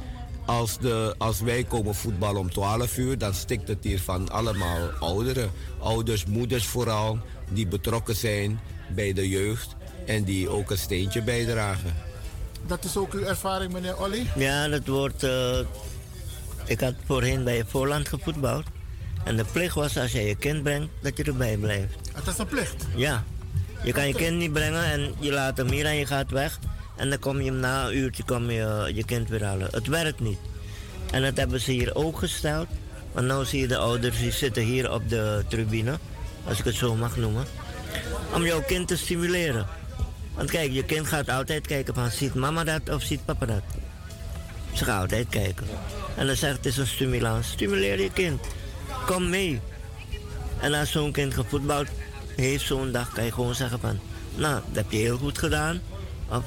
als, 0.47 0.77
de, 0.77 1.15
als 1.17 1.39
wij 1.39 1.63
komen 1.63 1.95
voetballen 1.95 2.41
om 2.41 2.51
12 2.51 2.97
uur, 2.97 3.17
dan 3.17 3.33
stikt 3.33 3.67
het 3.67 3.77
hier 3.81 3.99
van 3.99 4.29
allemaal 4.29 4.89
ouderen. 4.99 5.51
Ouders, 5.79 6.25
moeders 6.25 6.65
vooral, 6.65 7.19
die 7.49 7.67
betrokken 7.67 8.15
zijn 8.15 8.59
bij 8.95 9.13
de 9.13 9.29
jeugd 9.29 9.75
en 10.05 10.23
die 10.23 10.49
ook 10.49 10.71
een 10.71 10.77
steentje 10.77 11.21
bijdragen. 11.21 11.95
Dat 12.67 12.83
is 12.83 12.97
ook 12.97 13.13
uw 13.13 13.23
ervaring, 13.23 13.73
meneer 13.73 14.01
Olly? 14.01 14.27
Ja, 14.35 14.67
dat 14.67 14.87
wordt. 14.87 15.23
Uh, 15.23 15.59
ik 16.65 16.79
had 16.79 16.93
voorheen 17.05 17.43
bij 17.43 17.63
Voorland 17.67 18.07
gevoetbald. 18.07 18.65
En 19.23 19.35
de 19.35 19.45
plicht 19.51 19.75
was 19.75 19.97
als 19.97 20.11
je 20.11 20.21
je 20.21 20.35
kind 20.35 20.63
brengt, 20.63 20.89
dat 21.01 21.17
je 21.17 21.23
erbij 21.23 21.57
blijft. 21.57 21.95
Het 22.13 22.27
is 22.27 22.37
een 22.37 22.47
plicht? 22.47 22.85
Ja. 22.95 23.23
Je 23.83 23.91
kan 23.91 24.07
je 24.07 24.13
kind 24.13 24.37
niet 24.37 24.53
brengen 24.53 24.83
en 24.83 25.13
je 25.19 25.31
laat 25.31 25.57
hem 25.57 25.69
hier 25.69 25.85
en 25.85 25.95
je 25.95 26.05
gaat 26.05 26.31
weg. 26.31 26.59
En 26.97 27.09
dan 27.09 27.19
kom 27.19 27.41
je 27.41 27.51
na 27.51 27.87
een 27.87 27.97
uurtje 27.97 28.23
kom 28.23 28.51
je, 28.51 28.91
je 28.93 29.05
kind 29.05 29.29
weer 29.29 29.43
halen. 29.43 29.67
Het 29.71 29.87
werkt 29.87 30.19
niet. 30.19 30.39
En 31.11 31.21
dat 31.21 31.37
hebben 31.37 31.61
ze 31.61 31.71
hier 31.71 31.95
ook 31.95 32.17
gesteld. 32.17 32.67
Want 33.11 33.27
nu 33.27 33.45
zie 33.45 33.59
je 33.59 33.67
de 33.67 33.77
ouders 33.77 34.17
die 34.17 34.31
zitten 34.31 34.63
hier 34.63 34.91
op 34.91 35.09
de 35.09 35.43
tribune, 35.47 35.97
als 36.47 36.59
ik 36.59 36.65
het 36.65 36.75
zo 36.75 36.95
mag 36.95 37.17
noemen. 37.17 37.45
Om 38.33 38.45
jouw 38.45 38.61
kind 38.61 38.87
te 38.87 38.97
stimuleren. 38.97 39.67
Want 40.35 40.49
kijk, 40.51 40.71
je 40.71 40.83
kind 40.83 41.07
gaat 41.07 41.29
altijd 41.29 41.67
kijken 41.67 41.93
van 41.93 42.11
ziet 42.11 42.33
mama 42.33 42.63
dat 42.63 42.89
of 42.89 43.01
ziet 43.01 43.25
papa 43.25 43.45
dat. 43.45 43.61
Ze 44.73 44.83
gaan 44.83 45.01
altijd 45.01 45.29
kijken. 45.29 45.67
En 46.15 46.27
dan 46.27 46.35
zegt 46.35 46.55
het 46.55 46.65
is 46.65 46.77
een 46.77 46.87
stimulans. 46.87 47.47
Stimuleer 47.47 48.01
je 48.01 48.11
kind. 48.11 48.41
Kom 49.05 49.29
mee. 49.29 49.61
En 50.59 50.73
als 50.73 50.91
zo'n 50.91 51.11
kind 51.11 51.33
gevoetbald 51.33 51.87
heeft 52.35 52.65
zo'n 52.65 52.91
dag, 52.91 53.13
kan 53.13 53.23
je 53.23 53.31
gewoon 53.31 53.55
zeggen 53.55 53.79
van... 53.79 53.99
Nou, 54.35 54.61
dat 54.67 54.75
heb 54.83 54.91
je 54.91 54.97
heel 54.97 55.17
goed 55.17 55.37
gedaan. 55.37 55.81
Of 56.29 56.43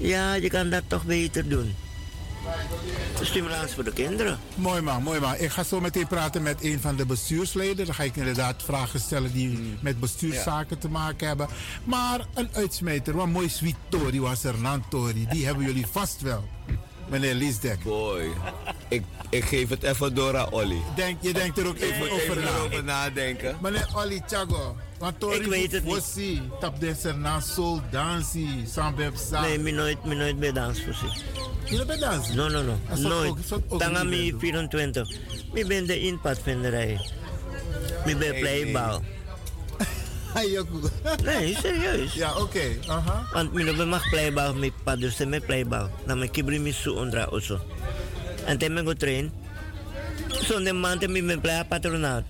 ja, 0.00 0.34
je 0.34 0.48
kan 0.48 0.70
dat 0.70 0.82
toch 0.86 1.04
beter 1.04 1.48
doen. 1.48 1.74
Stimulans 3.20 3.74
voor 3.74 3.84
de 3.84 3.92
kinderen. 3.92 4.38
Mooi 4.54 4.80
man, 4.80 5.02
mooi 5.02 5.20
man. 5.20 5.34
Ik 5.38 5.50
ga 5.50 5.62
zo 5.62 5.80
meteen 5.80 6.06
praten 6.06 6.42
met 6.42 6.64
een 6.64 6.80
van 6.80 6.96
de 6.96 7.06
bestuursleden. 7.06 7.86
Dan 7.86 7.94
ga 7.94 8.02
ik 8.02 8.16
inderdaad 8.16 8.62
vragen 8.62 9.00
stellen 9.00 9.32
die 9.32 9.48
hmm. 9.48 9.78
met 9.80 10.00
bestuurszaken 10.00 10.78
te 10.78 10.88
maken 10.88 11.26
hebben. 11.26 11.48
Maar 11.84 12.26
een 12.34 12.48
uitsmijter, 12.52 13.14
wat 13.14 13.26
mooi 13.26 13.48
sweet 13.48 13.76
Tori 13.88 14.20
was 14.20 14.44
er, 14.44 14.54
Tori. 14.88 15.26
Die 15.30 15.46
hebben 15.46 15.64
jullie 15.64 15.86
vast 15.86 16.20
wel. 16.20 16.48
Meneer 17.08 17.34
Liesdek. 17.34 17.82
Boy, 17.82 18.30
ik, 18.88 19.02
ik 19.30 19.44
geef 19.44 19.68
het 19.68 19.82
even 19.82 20.14
door 20.14 20.36
aan 20.36 20.50
Olly. 20.50 20.80
Denk, 20.96 21.22
je 21.22 21.32
denkt 21.32 21.58
er 21.58 21.66
ook 21.66 21.78
even 21.78 22.06
ik 22.06 22.12
over 22.12 22.36
na. 22.36 22.58
over 22.58 22.84
nadenken. 22.84 23.56
Meneer 23.60 23.88
Olly 23.94 24.22
Chago. 24.26 24.76
Ik 25.30 25.46
weet 25.46 25.72
het 25.72 25.84
niet. 25.84 26.40
Tap 26.60 26.80
danser 26.80 27.18
na 27.18 27.40
soul 27.40 27.80
dansie, 27.90 28.66
sambeb 28.66 29.16
sa. 29.16 29.40
Nee, 29.40 29.58
ik 29.58 29.72
nooit, 29.72 30.04
me 30.04 30.14
nooit 30.14 30.38
bij 30.38 30.52
dans 30.52 30.82
voorzien. 30.82 31.12
Je 31.64 31.84
bent 31.84 32.00
dansen? 32.00 32.36
No, 32.36 32.48
no, 32.48 32.62
no. 32.62 32.76
Nooit. 33.08 33.34
Tanga 33.78 34.04
mi 34.04 34.34
24. 34.38 35.10
Ik 35.52 35.66
ben 35.66 35.86
de 35.86 36.00
inpadvinderij. 36.00 37.00
Ik 38.04 38.18
ben 38.18 38.38
playbal. 38.40 39.02
nee, 41.24 41.56
serieus. 41.56 42.14
Ja, 42.14 42.30
oké. 42.30 42.40
Okay. 42.40 42.78
Uh 42.86 43.06
-huh. 43.06 43.32
Want 43.32 43.58
ik 43.58 43.86
mag 43.86 44.08
playbal 44.10 44.54
met 44.54 44.72
pad, 44.84 45.00
dus 45.00 45.20
ik 45.20 45.46
playbal. 45.46 45.90
Dan 46.06 46.22
ik 46.22 46.44
mi 46.44 46.72
su 46.72 46.90
ondra 46.90 47.22
also. 47.22 47.60
En 48.44 48.58
toen 48.58 48.74
ben 48.74 48.88
ik 48.88 48.98
train. 48.98 49.32
Zonde 50.28 50.72
maand 50.72 51.02
ik 51.02 51.26
ben 51.26 51.40
play 51.40 51.64
patronaat. 51.64 52.24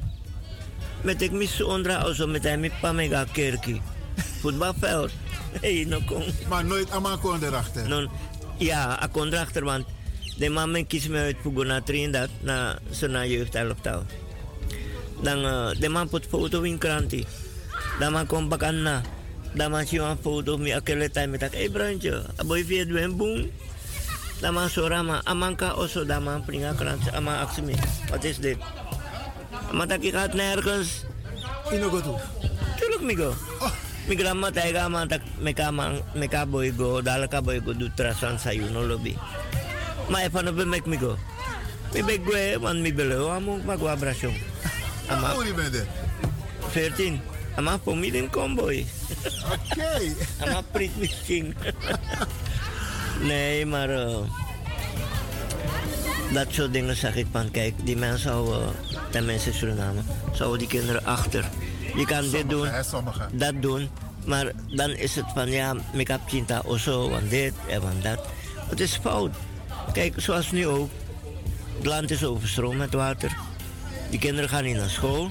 Met 1.03 1.23
ik 1.23 1.33
mis 1.33 1.63
ondra 1.63 1.97
also 1.97 2.27
met 2.27 2.45
hem 2.45 2.61
met 2.61 2.81
pamega 2.81 3.25
kerkie. 3.33 3.81
Voetbalveld. 4.41 5.11
Hey, 5.61 5.85
no 5.89 5.99
kom. 6.07 6.23
Maar 6.49 6.65
nooit 6.65 6.91
aan 6.91 7.21
kon 7.21 7.43
erachter? 7.43 7.89
Non, 7.89 8.09
ja, 8.57 9.03
ik 9.03 9.13
kon 9.13 9.27
erachter, 9.27 9.65
want 9.65 9.85
de 10.39 10.49
man 10.49 10.87
kies 10.87 11.09
me 11.09 11.19
uit 11.19 11.37
voor 11.43 11.67
na 11.67 11.81
dat 12.11 12.29
na 12.41 12.79
zo'n 12.91 13.29
jeugdelftal. 13.29 14.05
Dan 15.21 15.45
uh, 15.45 15.71
de 15.79 15.89
man 15.89 16.09
put 16.09 16.27
foto 16.27 16.63
in 16.63 16.79
kranti. 16.79 17.27
Dan 17.99 18.13
man 18.13 18.27
kom 18.27 18.49
bakan 18.49 18.83
na. 18.83 19.03
Dan 19.53 19.71
man 19.71 19.87
siya 19.87 20.17
foto 20.23 20.57
mi 20.59 20.71
akele 20.71 21.11
time 21.11 21.27
met 21.27 21.53
hey 21.53 21.69
bruintje, 21.69 22.25
aboy 22.37 22.65
via 22.65 22.85
dwen 22.85 23.17
boom. 23.17 23.51
Dan 24.41 24.55
man 24.55 24.71
sorama, 24.71 25.21
amanka 25.25 25.75
oso 25.75 26.05
dan 26.05 26.23
man 26.23 26.45
pringa 26.45 26.73
krant, 26.73 27.13
ama 27.13 27.41
aksimi. 27.41 27.75
Wat 28.11 28.25
is 28.25 28.39
dit? 28.39 28.57
Maar 29.71 29.91
ik 30.01 30.13
gaat 30.13 30.35
nergens. 30.35 31.05
Ino 31.73 32.01
toe? 32.01 32.19
Tuurlijk, 32.77 33.03
Migo. 33.03 33.35
Oh. 33.61 33.73
Mi 34.11 34.17
grandma 34.17 34.51
taiga 34.51 34.89
man 34.89 35.07
tak 35.07 35.23
meka 35.39 35.71
man 35.71 36.03
meka 36.19 36.43
boy 36.43 36.73
go 36.75 36.99
dala 36.99 37.31
ka 37.31 37.39
boy 37.39 37.63
go 37.63 37.71
du 37.71 37.87
trasan 37.95 38.41
sa 38.43 38.51
no 38.51 38.83
lobby. 38.83 39.15
Ma 40.11 40.25
e 40.25 40.29
pano 40.33 40.51
be 40.51 40.67
mek 40.67 40.83
mi 40.83 40.97
go. 40.97 41.15
Mi 41.95 42.03
be 42.03 42.19
gue 42.19 42.59
man 42.59 42.83
mi 42.83 42.91
bele 42.91 43.21
o 43.23 43.31
amu 43.31 43.63
ma 43.63 43.77
go 43.77 43.87
abrasyon. 43.87 44.35
Ama. 45.15 45.39
Hoe 45.39 45.55
ben 45.55 45.71
je? 45.71 45.85
14. 46.75 47.23
Ama 47.55 47.79
pomidin 47.79 48.27
comboy. 48.35 48.83
Oké. 49.55 50.11
Ama 50.43 50.63
prit 50.75 50.91
misschien. 50.99 51.55
nee, 53.31 53.67
maar 53.67 53.91
uh, 53.91 54.27
dat 56.33 56.47
soort 56.51 56.73
dingen 56.73 56.97
zeg 56.97 57.17
ik 57.17 57.27
van, 57.33 57.51
kijk, 57.51 57.75
die 57.85 57.97
mensen 57.97 58.31
houden, 58.31 58.73
tenminste 59.11 59.53
Suriname, 59.53 60.01
zouden 60.33 60.59
die 60.59 60.69
kinderen 60.69 61.05
achter. 61.05 61.45
Je 61.97 62.05
kan 62.05 62.23
Sommige, 62.23 62.37
dit 62.37 62.51
doen, 62.51 62.67
hè, 62.67 62.83
dat 63.33 63.63
doen, 63.63 63.89
maar 64.25 64.53
dan 64.67 64.91
is 64.91 65.15
het 65.15 65.25
van, 65.35 65.51
ja, 65.51 65.75
ik 65.93 66.09
heb 66.09 66.21
cinta 66.27 66.63
of 66.65 66.79
zo, 66.79 67.11
want 67.11 67.31
dit 67.31 67.53
en 67.69 67.83
dat. 68.03 68.27
Het 68.69 68.81
is 68.81 68.99
fout. 69.03 69.31
Kijk, 69.93 70.15
zoals 70.17 70.51
nu 70.51 70.67
ook, 70.67 70.91
het 71.77 71.87
land 71.87 72.11
is 72.11 72.25
overstroomd 72.25 72.79
met 72.79 72.95
water. 72.95 73.37
Die 74.11 74.19
kinderen 74.19 74.49
gaan 74.49 74.65
niet 74.65 74.77
naar 74.77 74.91
school. 74.91 75.31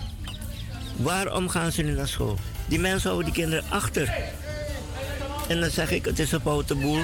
Waarom 0.95 1.49
gaan 1.49 1.71
ze 1.71 1.81
niet 1.81 1.95
naar 1.95 2.07
school? 2.07 2.37
Die 2.67 2.79
mensen 2.79 3.09
houden 3.09 3.33
die 3.33 3.43
kinderen 3.43 3.65
achter. 3.69 4.13
En 5.47 5.59
dan 5.59 5.69
zeg 5.69 5.91
ik, 5.91 6.05
het 6.05 6.19
is 6.19 6.31
een 6.31 6.41
foute 6.41 6.75
boel. 6.75 6.99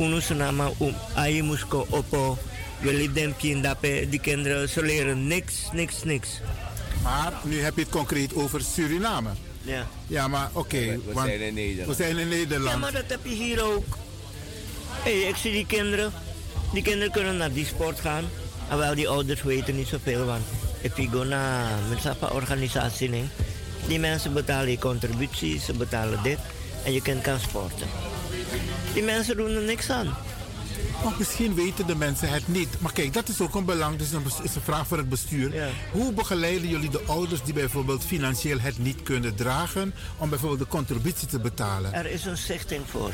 Uno 0.00 0.20
se 0.20 0.34
nama 0.34 0.70
um 0.80 0.94
ayi 1.14 1.42
musko 1.42 1.86
opo. 1.90 2.38
Jullie 2.80 3.12
denken 3.12 3.62
dat 3.62 3.76
die 4.10 4.20
kinderen, 4.20 4.68
ze 4.68 4.82
leren 4.82 5.26
niks, 5.26 5.54
niks, 5.72 6.04
niks. 6.04 6.28
Maar 7.02 7.32
nu 7.42 7.60
heb 7.60 7.74
je 7.76 7.80
het 7.82 7.90
concreet 7.90 8.34
over 8.34 8.60
Suriname. 8.60 9.30
Ja. 9.62 9.86
Ja, 10.06 10.28
maar 10.28 10.50
oké. 10.52 10.78
We- 10.78 11.12
zijn 11.14 11.40
in 11.40 11.54
Nederland. 11.54 11.96
We 11.96 12.02
zijn 12.04 12.18
in 12.18 12.28
Nederland. 12.28 12.70
Ja, 12.70 12.76
maar 12.76 12.92
dat 12.92 13.04
heb 13.08 13.20
je 13.22 13.34
hier 13.34 13.62
ook. 13.62 13.98
Hé, 15.02 15.10
ik 15.10 15.36
zie 15.36 15.52
die 15.52 15.66
kinderen. 15.66 16.12
Die 16.72 16.82
kinderen 16.82 17.12
kunnen 17.12 17.36
naar 17.36 17.52
die 17.52 17.66
sport 17.66 18.00
gaan. 18.00 18.24
Terwijl 18.68 18.94
die 18.94 19.08
ouders 19.08 19.42
weten 19.42 19.76
niet 19.76 19.88
zoveel. 19.88 20.24
Want 20.24 20.44
je 20.96 21.08
go 21.08 21.24
naar 21.24 21.70
een 22.20 22.30
organisatie, 22.30 23.08
nee, 23.08 23.24
die 23.86 23.98
mensen 23.98 24.32
betalen 24.32 24.70
je 24.70 24.78
contributie, 24.78 25.60
ze 25.60 25.72
betalen 25.72 26.22
dit. 26.22 26.38
En 26.84 26.92
je 26.92 27.02
kind 27.02 27.22
kan 27.22 27.40
sporten. 27.40 27.86
Die 28.94 29.02
mensen 29.02 29.36
doen 29.36 29.50
er 29.54 29.62
niks 29.62 29.90
aan. 29.90 30.16
Want 31.04 31.18
misschien 31.18 31.54
weten 31.54 31.86
de 31.86 31.96
mensen 31.96 32.28
het 32.28 32.48
niet. 32.48 32.80
Maar 32.80 32.92
kijk, 32.92 33.12
dat 33.12 33.28
is 33.28 33.40
ook 33.40 33.54
een 33.54 33.64
belang. 33.64 33.98
Dus 33.98 34.12
een, 34.12 34.24
is 34.42 34.54
een 34.54 34.62
vraag 34.62 34.86
voor 34.86 34.96
het 34.96 35.08
bestuur. 35.08 35.72
Hoe 35.92 36.12
begeleiden 36.12 36.68
jullie 36.68 36.90
de 36.90 37.02
ouders 37.06 37.42
die 37.42 37.54
bijvoorbeeld 37.54 38.04
financieel 38.04 38.60
het 38.60 38.78
niet 38.78 39.02
kunnen 39.02 39.34
dragen... 39.34 39.94
om 40.18 40.28
bijvoorbeeld 40.28 40.60
de 40.60 40.66
contributie 40.66 41.28
te 41.28 41.40
betalen? 41.40 41.92
Er 41.92 42.06
is 42.06 42.24
een 42.24 42.36
stichting 42.36 42.82
voor. 42.90 43.10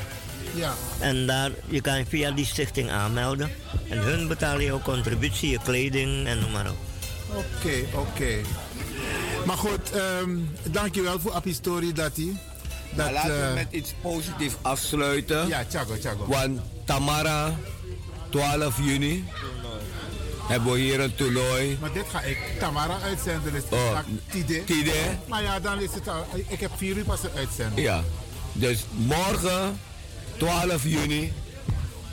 Ja. 0.54 0.74
En 0.98 1.26
daar, 1.26 1.50
je 1.66 1.80
kan 1.80 1.98
je 1.98 2.06
via 2.06 2.30
die 2.30 2.46
stichting 2.46 2.90
aanmelden. 2.90 3.50
En 3.88 3.98
hun 3.98 4.28
betalen 4.28 4.64
jouw 4.64 4.80
contributie, 4.80 5.50
je 5.50 5.58
kleding 5.64 6.26
en 6.26 6.38
noem 6.38 6.50
maar 6.50 6.70
op. 6.70 6.76
Oké, 7.34 7.98
oké. 7.98 8.40
Maar 9.46 9.56
goed, 9.56 9.90
ehm 9.90 10.38
dankjewel 10.70 11.20
voor 11.20 11.30
Appie 11.30 11.54
Story, 11.54 11.92
Dati. 11.92 12.38
Maar 12.96 13.12
laten 13.12 13.40
we 13.40 13.46
eh, 13.46 13.54
met 13.54 13.66
iets 13.70 13.94
positiefs 14.00 14.54
afsluiten. 14.62 15.48
Ja, 15.48 15.64
Chago, 15.70 15.94
Chago. 16.00 16.26
Want 16.26 16.60
Tamara, 16.84 17.54
12 18.30 18.78
juni, 18.82 19.24
hebben 20.48 20.72
we 20.72 20.78
hier 20.78 21.00
een 21.00 21.14
toernooi. 21.14 21.78
Maar 21.80 21.92
dit 21.92 22.04
ga 22.10 22.22
ik 22.22 22.38
Tamara 22.58 22.98
uitzenden. 23.02 23.52
Dus 23.52 23.62
Oh, 23.70 23.98
Tide. 24.30 24.64
Tide. 24.64 24.92
Maar 25.28 25.42
ja, 25.42 25.60
dan 25.60 25.80
is 25.80 25.94
het 25.94 26.08
al. 26.08 26.26
Ik 26.48 26.60
heb 26.60 26.70
vier 26.76 26.96
uur 26.96 27.04
pas 27.04 27.22
een 27.22 27.30
uitzending. 27.36 27.86
Ja, 27.86 28.02
dus 28.52 28.84
morgen, 28.96 29.80
12 30.36 30.84
juni, 30.84 31.32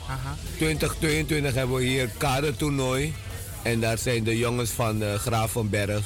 Aha. 0.08 0.36
2022, 0.56 1.54
hebben 1.54 1.76
we 1.76 1.82
hier 1.84 2.08
kadertoernooi. 2.16 3.14
En 3.62 3.80
daar 3.80 3.98
zijn 3.98 4.24
de 4.24 4.38
jongens 4.38 4.70
van 4.70 5.02
uh, 5.02 5.14
Gravenberg, 5.14 6.04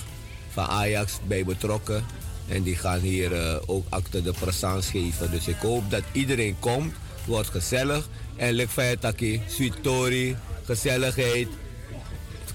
van 0.53 0.67
Ajax, 0.67 1.19
bij 1.27 1.45
betrokken. 1.45 2.05
En 2.49 2.63
die 2.63 2.77
gaan 2.77 2.99
hier 2.99 3.33
eh, 3.33 3.57
ook 3.67 3.87
acte 3.89 4.23
de 4.23 4.33
présence 4.33 4.91
geven. 4.91 5.31
Dus 5.31 5.49
ik 5.49 5.57
hoop 5.61 5.91
dat 5.91 6.03
iedereen 6.13 6.57
komt. 6.59 6.95
Wordt 7.25 7.49
gezellig. 7.49 8.09
En 8.37 8.53
Lekfayataki, 8.53 9.43
Suitori, 9.49 10.37
gezelligheid, 10.65 11.49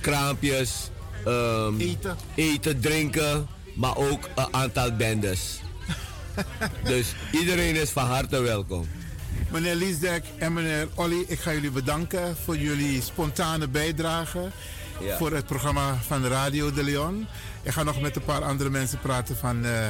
kraampjes, 0.02 0.90
ehm, 1.26 1.80
eten. 1.80 2.18
eten, 2.36 2.80
drinken. 2.80 3.48
Maar 3.74 3.98
ook 3.98 4.30
een 4.36 4.54
aantal 4.54 4.96
bendes. 4.96 5.60
dus 6.84 7.14
iedereen 7.32 7.76
is 7.76 7.90
van 7.90 8.06
harte 8.06 8.40
welkom. 8.40 8.88
Meneer 9.52 9.76
Liesdek 9.76 10.24
en 10.38 10.54
meneer 10.54 10.88
Olly, 10.96 11.24
ik 11.28 11.40
ga 11.40 11.54
jullie 11.54 11.72
bedanken 11.72 12.36
voor 12.44 12.58
jullie 12.58 13.02
spontane 13.02 13.68
bijdrage. 13.68 14.50
Ja. 15.00 15.18
Voor 15.18 15.32
het 15.32 15.46
programma 15.46 15.98
van 16.08 16.26
Radio 16.26 16.72
de 16.74 16.84
Leon. 16.84 17.28
Ik 17.64 17.72
ga 17.72 17.84
nog 17.84 18.02
met 18.02 18.16
een 18.16 18.24
paar 18.24 18.44
andere 18.44 18.70
mensen 18.70 19.00
praten 19.00 19.38
van 19.38 19.66
eh 19.66 19.88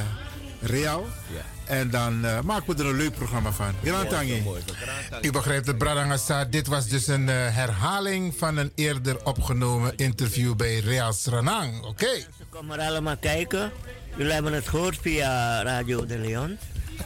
Real. 0.60 1.06
Ja. 1.34 1.42
En 1.64 1.90
dan 1.90 2.24
eh, 2.24 2.40
maken 2.40 2.76
we 2.76 2.82
er 2.82 2.88
een 2.88 2.96
leuk 2.96 3.14
programma 3.14 3.52
van. 3.52 3.74
Grand 3.84 4.10
Tangi. 4.10 4.40
Mooi, 4.42 4.62
zo, 4.66 4.72
Grand 5.10 5.24
U 5.24 5.30
begrijpt 5.30 5.66
het, 5.66 5.78
Bradangasa. 5.78 6.44
Dit 6.44 6.66
was 6.66 6.88
dus 6.88 7.06
een 7.06 7.28
eh, 7.28 7.34
herhaling 7.36 8.34
van 8.38 8.56
een 8.56 8.72
eerder 8.74 9.24
opgenomen 9.24 9.92
interview 9.96 10.54
bij 10.54 10.78
Real 10.78 11.12
Sranang. 11.12 11.84
Oké. 11.84 12.26
Kom 12.50 12.66
maar 12.66 12.80
allemaal 12.80 13.16
kijken. 13.16 13.72
Jullie 14.16 14.32
hebben 14.32 14.52
het 14.52 14.68
gehoord 14.68 14.98
via 15.00 15.62
Radio 15.62 16.06
de 16.06 16.18
Leon. 16.18 16.58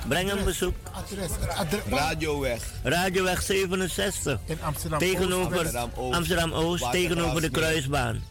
Breng 0.09 0.30
een 0.32 0.44
bezoek. 0.44 0.74
Adres, 0.92 1.30
het 1.40 1.48
adres. 1.48 1.80
Radioweg. 1.88 2.62
Radioweg 2.82 3.42
67. 3.42 4.38
In 4.44 4.59
Amsterdam. 4.62 4.98
Tegenover 4.98 5.57
Amsterdam-Oost. 5.57 6.16
Amsterdam-Oost, 6.16 6.90
tegenover 6.90 7.40
de 7.40 7.50
kruisbaan. 7.50 8.22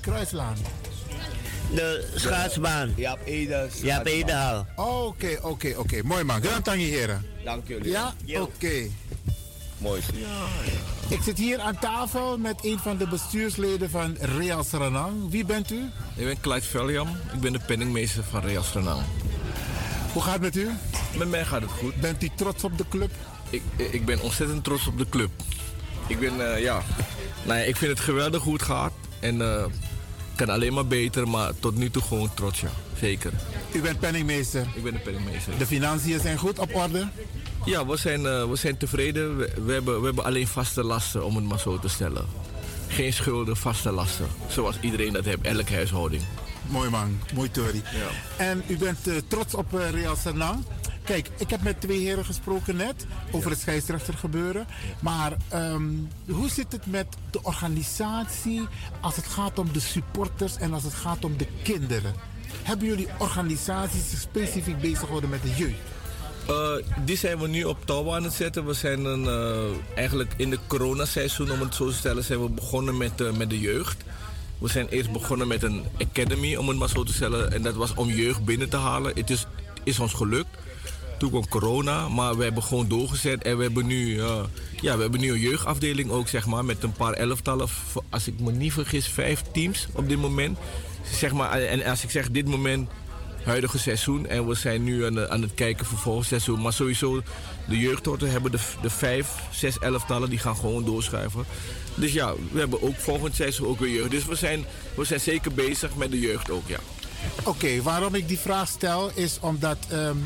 Kruislaan. 0.00 0.56
De 1.74 2.08
schaatsbaan. 2.14 2.92
Jaap 2.96 3.18
Ede. 3.24 3.68
Jaap 3.82 4.06
Edehal. 4.06 4.66
Oké, 4.76 5.38
oké, 5.42 5.74
oké. 5.76 6.02
Mooi 6.04 6.24
man. 6.24 6.42
Grand 6.42 6.64
Tangi, 6.64 6.90
heren. 6.90 7.26
Dank 7.44 7.68
jullie. 7.68 7.90
Ja? 7.90 8.14
Oké. 8.40 8.88
Mooi. 9.78 10.00
Ik 11.08 11.22
zit 11.22 11.38
hier 11.38 11.58
aan 11.60 11.78
tafel 11.78 12.38
met 12.38 12.64
een 12.64 12.78
van 12.78 12.96
de 12.96 13.08
bestuursleden 13.08 13.90
van 13.90 14.16
Real 14.20 14.64
Sranang. 14.64 15.30
Wie 15.30 15.44
bent 15.44 15.70
u? 15.70 15.90
Ik 16.16 16.24
ben 16.24 16.40
Clyde 16.40 16.66
Veljam. 16.66 17.08
Ik 17.32 17.40
ben 17.40 17.52
de 17.52 17.60
penningmeester 17.66 18.24
van 18.24 18.40
Real 18.40 18.62
Sranang. 18.62 19.02
Hoe 20.12 20.22
gaat 20.22 20.32
het 20.32 20.42
met 20.42 20.56
u? 20.56 20.70
Met 21.16 21.28
mij 21.28 21.44
gaat 21.44 21.62
het 21.62 21.70
goed. 21.70 22.00
Bent 22.00 22.22
u 22.22 22.30
trots 22.34 22.64
op 22.64 22.78
de 22.78 22.84
club? 22.88 23.10
Ik, 23.50 23.62
ik 23.76 24.04
ben 24.04 24.20
ontzettend 24.20 24.64
trots 24.64 24.86
op 24.86 24.98
de 24.98 25.08
club. 25.08 25.30
Ik 26.06 26.18
ben, 26.18 26.52
eh, 26.52 26.62
ja... 26.62 26.82
Ja, 27.46 27.54
ik 27.54 27.76
vind 27.76 27.90
het 27.90 28.00
geweldig 28.00 28.42
hoe 28.42 28.52
het 28.52 28.62
gaat. 28.62 28.92
En 29.20 29.40
eh 29.40 29.64
kan 30.36 30.48
alleen 30.48 30.72
maar 30.72 30.86
beter, 30.86 31.28
maar 31.28 31.52
tot 31.60 31.76
nu 31.76 31.90
toe 31.90 32.02
gewoon 32.02 32.34
trots, 32.34 32.60
ja. 32.60 32.70
Zeker. 33.00 33.32
U 33.72 33.80
bent 33.80 33.98
penningmeester. 33.98 34.66
Ik 34.74 34.82
ben 34.82 34.92
de 34.92 34.98
penningmeester. 34.98 35.58
De 35.58 35.66
financiën 35.66 36.20
zijn 36.20 36.38
goed 36.38 36.58
op 36.58 36.74
orde? 36.74 37.08
Ja, 37.64 37.86
we 37.86 37.96
zijn, 37.96 38.26
eh, 38.26 38.48
we 38.48 38.56
zijn 38.56 38.76
tevreden. 38.76 39.36
We, 39.36 39.52
we 39.64 39.72
hebben, 39.72 40.00
we 40.00 40.06
hebben 40.06 40.24
alleen 40.24 40.46
vaste 40.46 40.84
lasten, 40.84 41.24
om 41.24 41.36
het 41.36 41.44
maar 41.44 41.58
zo 41.58 41.78
te 41.78 41.88
stellen. 41.88 42.26
Geen 42.88 43.12
schulden, 43.12 43.56
vaste 43.56 43.92
lasten. 43.92 44.26
Zoals 44.48 44.76
iedereen 44.80 45.12
dat 45.12 45.24
heeft, 45.24 45.40
elke 45.42 45.74
huishouding. 45.74 46.22
Mooi 46.68 46.90
man, 46.90 47.20
mooi 47.34 47.50
Tori. 47.50 47.82
Ja. 47.92 48.44
En 48.44 48.62
u 48.66 48.76
bent 48.76 49.08
eh, 49.08 49.14
trots 49.26 49.54
op 49.54 49.74
eh, 49.74 49.90
Real 49.90 50.16
Sranang. 50.16 50.64
Kijk, 51.04 51.30
ik 51.38 51.50
heb 51.50 51.62
met 51.62 51.80
twee 51.80 51.98
heren 51.98 52.24
gesproken 52.24 52.76
net 52.76 53.06
over 53.30 53.50
het 53.50 53.60
scheidsrechtergebeuren. 53.60 54.66
Maar 55.00 55.32
ehm, 55.48 55.84
hoe 56.28 56.48
zit 56.48 56.72
het 56.72 56.86
met 56.86 57.06
de 57.30 57.42
organisatie 57.42 58.62
als 59.00 59.16
het 59.16 59.26
gaat 59.26 59.58
om 59.58 59.72
de 59.72 59.80
supporters 59.80 60.56
en 60.56 60.72
als 60.72 60.82
het 60.82 60.94
gaat 60.94 61.24
om 61.24 61.36
de 61.36 61.46
kinderen? 61.62 62.14
Hebben 62.62 62.86
jullie 62.86 63.08
organisaties 63.18 64.20
specifiek 64.20 64.80
bezig 64.80 64.98
gehouden 64.98 65.30
met 65.30 65.42
de 65.42 65.54
jeugd? 65.54 65.78
Eh, 66.48 66.72
die 67.04 67.16
zijn 67.16 67.38
we 67.38 67.48
nu 67.48 67.64
op 67.64 67.86
touw 67.86 68.14
aan 68.14 68.24
het 68.24 68.32
zetten. 68.32 68.66
We 68.66 68.74
zijn 68.74 69.04
een, 69.04 69.28
eigenlijk 69.94 70.32
in 70.36 70.50
de 70.50 70.58
coronaseizoen, 70.66 71.50
om 71.50 71.60
het 71.60 71.74
zo 71.74 71.88
te 71.88 71.94
stellen, 71.94 72.24
zijn 72.24 72.42
we 72.42 72.48
begonnen 72.48 72.96
met, 72.96 73.36
met 73.36 73.50
de 73.50 73.60
jeugd. 73.60 74.04
We 74.58 74.68
zijn 74.68 74.88
eerst 74.88 75.12
begonnen 75.12 75.48
met 75.48 75.62
een 75.62 75.84
academy, 75.98 76.56
om 76.56 76.68
het 76.68 76.78
maar 76.78 76.88
zo 76.88 77.02
te 77.02 77.12
stellen. 77.12 77.52
En 77.52 77.62
dat 77.62 77.74
was 77.74 77.94
om 77.94 78.08
jeugd 78.08 78.44
binnen 78.44 78.68
te 78.68 78.76
halen. 78.76 79.12
Het 79.14 79.30
is, 79.30 79.46
is 79.84 79.98
ons 79.98 80.12
gelukt. 80.12 80.48
Toen 81.18 81.30
kwam 81.30 81.48
corona, 81.48 82.08
maar 82.08 82.36
we 82.36 82.44
hebben 82.44 82.62
gewoon 82.62 82.88
doorgezet. 82.88 83.42
En 83.42 83.56
we 83.56 83.62
hebben 83.62 83.86
nu, 83.86 84.20
eh, 84.20 84.44
ja, 84.80 84.96
we 84.96 85.02
hebben 85.02 85.20
nu 85.20 85.32
een 85.32 85.40
jeugdafdeling 85.40 86.10
ook, 86.10 86.28
zeg 86.28 86.46
maar, 86.46 86.64
met 86.64 86.82
een 86.82 86.92
paar 86.92 87.12
elftallen. 87.12 87.68
Als 88.10 88.26
ik 88.26 88.40
me 88.40 88.52
niet 88.52 88.72
vergis, 88.72 89.06
vijf 89.06 89.42
teams 89.52 89.88
op 89.92 90.08
dit 90.08 90.18
moment. 90.18 90.58
Zeg 91.12 91.32
maar, 91.32 91.50
en 91.50 91.84
als 91.84 92.04
ik 92.04 92.10
zeg 92.10 92.30
dit 92.30 92.46
moment, 92.48 92.88
huidige 93.46 93.78
seizoen. 93.78 94.26
En 94.26 94.46
we 94.46 94.54
zijn 94.54 94.82
nu 94.82 95.04
aan, 95.04 95.28
aan 95.28 95.42
het 95.42 95.54
kijken 95.54 95.86
voor 95.86 95.98
volgend 95.98 96.26
seizoen. 96.26 96.60
Maar 96.60 96.72
sowieso, 96.72 97.22
de 97.68 97.78
jeugdhorten 97.78 98.30
hebben 98.30 98.50
de, 98.50 98.58
de 98.82 98.90
vijf, 98.90 99.28
zes 99.50 99.78
elftallen. 99.78 100.30
Die 100.30 100.38
gaan 100.38 100.56
gewoon 100.56 100.84
doorschuiven. 100.84 101.44
Dus 101.94 102.12
ja, 102.12 102.34
we 102.52 102.58
hebben 102.58 102.82
ook 102.82 102.96
volgend 102.96 103.34
seizoen 103.34 103.66
ook 103.66 103.78
weer 103.78 103.94
jeugd. 103.94 104.10
Dus 104.10 104.24
we 104.24 104.34
zijn, 104.34 104.64
we 104.94 105.04
zijn 105.04 105.20
zeker 105.20 105.52
bezig 105.52 105.96
met 105.96 106.10
de 106.10 106.20
jeugd 106.20 106.50
ook, 106.50 106.68
ja. 106.68 106.78
Oké, 107.44 107.82
waarom 107.82 108.14
ik 108.14 108.28
die 108.28 108.38
vraag 108.38 108.68
stel 108.68 109.10
is 109.14 109.38
omdat 109.40 109.76
ehm, 109.88 110.16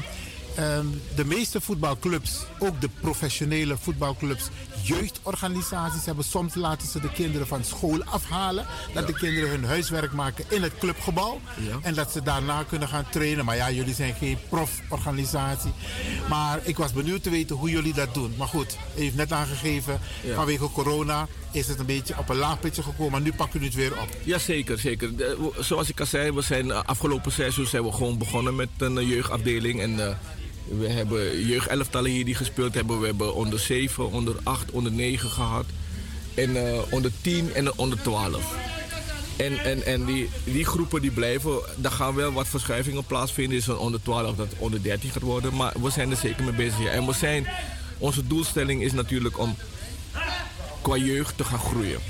ehm, 0.60 0.86
de 1.16 1.24
meeste 1.24 1.60
voetbalclubs, 1.60 2.44
ook 2.58 2.80
de 2.80 2.88
professionele 3.00 3.76
voetbalclubs, 3.80 4.48
jeugdorganisaties 4.82 6.04
hebben. 6.04 6.24
Soms 6.24 6.54
laten 6.54 6.88
ze 6.88 7.00
de 7.00 7.10
kinderen 7.12 7.46
van 7.46 7.64
school 7.64 8.04
afhalen. 8.04 8.66
Dat 8.94 9.06
de 9.06 9.12
kinderen 9.12 9.48
hun 9.50 9.64
huiswerk 9.64 10.12
maken 10.12 10.44
in 10.48 10.62
het 10.62 10.72
clubgebouw. 10.78 11.40
Ja. 11.56 11.78
En 11.82 11.94
dat 11.94 12.12
ze 12.12 12.22
daarna 12.22 12.62
kunnen 12.62 12.88
gaan 12.88 13.04
trainen. 13.10 13.44
Maar 13.44 13.56
ja, 13.56 13.70
jullie 13.70 13.94
zijn 13.94 14.14
geen 14.14 14.38
proforganisatie. 14.48 15.72
Maar 16.28 16.60
ik 16.62 16.76
was 16.76 16.92
benieuwd 16.92 17.22
te 17.22 17.30
weten 17.30 17.56
hoe 17.56 17.70
jullie 17.70 17.94
dat 17.94 18.14
doen. 18.14 18.34
Maar 18.38 18.48
goed, 18.48 18.76
u 18.96 19.00
heeft 19.00 19.16
net 19.16 19.32
aangegeven, 19.32 20.00
Ja. 20.22 20.34
vanwege 20.34 20.70
corona 20.70 21.26
is 21.52 21.68
het 21.68 21.78
een 21.78 21.86
beetje 21.86 22.18
op 22.18 22.28
een 22.28 22.36
laag 22.36 22.60
pitje 22.60 22.82
gekomen. 22.82 23.12
Maar 23.12 23.20
nu 23.20 23.32
pakken 23.32 23.60
jullie 23.60 23.76
het 23.80 23.90
weer 23.90 24.02
op. 24.02 24.08
Ja, 24.24 24.38
zeker, 24.38 24.78
zeker. 24.78 25.16
De- 25.16 25.50
zoals 25.58 25.88
ik 25.88 26.00
al 26.00 26.06
zei, 26.06 26.30
we 26.32 26.42
zijn 26.42 26.70
eh, 26.70 26.80
afgelopen 26.84 27.32
seizoen 27.32 27.66
zijn 27.66 27.82
we 27.84 27.92
gewoon 27.92 28.18
begonnen 28.18 28.54
met 28.56 28.68
een 28.78 28.98
eh, 28.98 29.08
jeugdafdeling. 29.08 29.80
En 29.80 30.06
eh, 30.08 30.14
we 30.78 30.88
hebben 30.88 31.46
jeugdelftallen 31.46 32.10
hier 32.10 32.24
die 32.24 32.34
gespeeld 32.34 32.74
hebben. 32.74 33.00
We 33.00 33.06
hebben 33.06 33.34
onder 33.34 33.58
7, 33.58 34.10
onder 34.10 34.36
8, 34.42 34.70
onder 34.70 34.92
9 34.92 35.30
gehad. 35.30 35.64
En 36.34 36.66
eh, 36.66 36.80
onder 36.90 37.10
10 37.20 37.54
en 37.54 37.78
onder 37.78 38.02
12. 38.02 38.54
En, 39.36 39.58
en, 39.58 39.82
en 39.86 40.04
die, 40.04 40.28
die 40.44 40.64
groepen 40.64 41.00
die 41.00 41.10
blijven, 41.10 41.60
daar 41.76 41.92
gaan 41.92 42.14
wel 42.14 42.32
wat 42.32 42.48
verschuivingen 42.48 43.04
plaatsvinden. 43.04 43.58
Is 43.58 43.66
een 43.66 43.76
onder 43.76 44.02
12 44.02 44.36
dat 44.36 44.48
onder 44.58 44.82
13 44.82 45.10
gaat 45.10 45.22
worden. 45.22 45.56
Maar 45.56 45.72
we 45.82 45.90
zijn 45.90 46.10
er 46.10 46.16
zeker 46.16 46.44
mee 46.44 46.52
bezig. 46.52 46.84
En 46.84 47.06
we 47.06 47.12
zijn, 47.12 47.46
onze 47.98 48.26
doelstelling 48.26 48.82
is 48.82 48.92
natuurlijk 48.92 49.38
om 49.38 49.56
qua 50.82 50.96
jeugd 50.96 51.36
te 51.36 51.44
gaan 51.44 51.58
groeien. 51.58 52.00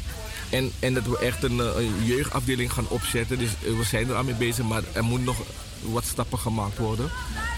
En, 0.51 0.73
en 0.79 0.95
dat 0.95 1.07
we 1.07 1.19
echt 1.19 1.43
een, 1.43 1.61
eh, 1.61 2.07
jeugdafdeling 2.07 2.73
gaan 2.73 2.89
opzetten. 2.89 3.39
Dus 3.39 3.51
eh, 3.65 3.77
we 3.77 3.85
zijn 3.85 4.09
er 4.09 4.17
aan 4.17 4.25
mee 4.25 4.35
bezig, 4.35 4.65
maar 4.65 4.83
er 4.93 5.05
moet 5.05 5.25
nog 5.25 5.37
wat 5.83 6.05
stappen 6.05 6.39
gemaakt 6.39 6.79
worden. 6.79 7.11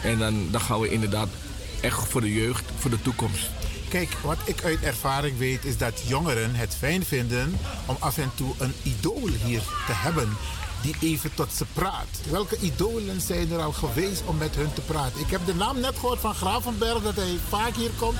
En 0.02 0.18
dan, 0.18 0.48
dan 0.50 0.60
gaan 0.60 0.80
we 0.80 0.90
inderdaad 0.90 1.28
echt 1.80 2.08
voor 2.08 2.20
de 2.20 2.34
jeugd, 2.34 2.64
voor 2.78 2.90
de 2.90 3.02
toekomst. 3.02 3.50
Kijk, 3.88 4.16
wat 4.22 4.38
ik 4.44 4.64
uit 4.64 4.80
ervaring 4.80 5.38
weet 5.38 5.64
is 5.64 5.76
dat 5.78 6.02
jongeren 6.06 6.54
het 6.54 6.74
fijn 6.78 7.04
vinden 7.04 7.58
om 7.86 7.96
af 7.98 8.18
en 8.18 8.30
toe 8.34 8.54
een 8.58 8.74
idool 8.82 9.28
hier 9.44 9.62
te 9.86 9.92
hebben 9.92 10.36
die 10.82 10.94
even 11.00 11.34
tot 11.34 11.52
ze 11.52 11.64
praat. 11.72 12.20
Welke 12.30 12.56
idolen 12.60 13.20
zijn 13.20 13.52
er 13.52 13.60
al 13.60 13.72
geweest 13.72 14.22
om 14.26 14.36
met 14.36 14.54
hun 14.54 14.72
te 14.72 14.80
praten? 14.80 15.20
Ik 15.20 15.30
heb 15.30 15.46
de 15.46 15.54
naam 15.54 15.80
net 15.80 15.94
gehoord 15.98 16.20
van 16.20 16.34
Gravenberg 16.34 17.02
dat 17.02 17.16
hij 17.16 17.38
vaak 17.48 17.74
hier 17.74 17.90
komt. 17.98 18.18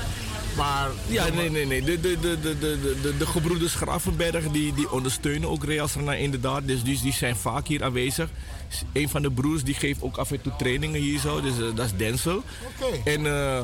Maar 0.56 0.90
Ja, 1.06 1.28
nee, 1.28 1.50
nee, 1.50 1.66
nee. 1.66 1.82
De, 1.82 2.00
de, 2.00 2.18
de, 2.20 2.40
de, 2.40 2.58
de, 2.58 2.98
de, 3.02 3.16
de 3.16 3.26
gebroeders 3.26 3.74
Gravenberg 3.74 4.50
die, 4.50 4.74
die 4.74 4.90
ondersteunen 4.92 5.48
ook 5.48 5.64
Real 5.64 5.88
Srana 5.88 6.14
inderdaad. 6.14 6.66
Dus 6.66 6.82
die, 6.82 7.00
die 7.02 7.12
zijn 7.12 7.36
vaak 7.36 7.66
hier 7.66 7.84
aanwezig. 7.84 8.28
Een 8.92 9.08
van 9.08 9.22
de 9.22 9.30
broers 9.30 9.62
die 9.62 9.74
geeft 9.74 10.02
ook 10.02 10.16
af 10.16 10.30
en 10.30 10.42
toe 10.42 10.52
trainingen 10.58 11.00
hier 11.00 11.18
zo. 11.20 11.40
Dus 11.40 11.58
eh, 11.58 11.76
dat 11.76 11.86
is 11.86 11.96
Denzel. 11.96 12.36
Oké. 12.36 13.10
En 13.10 13.26
eh, 13.26 13.60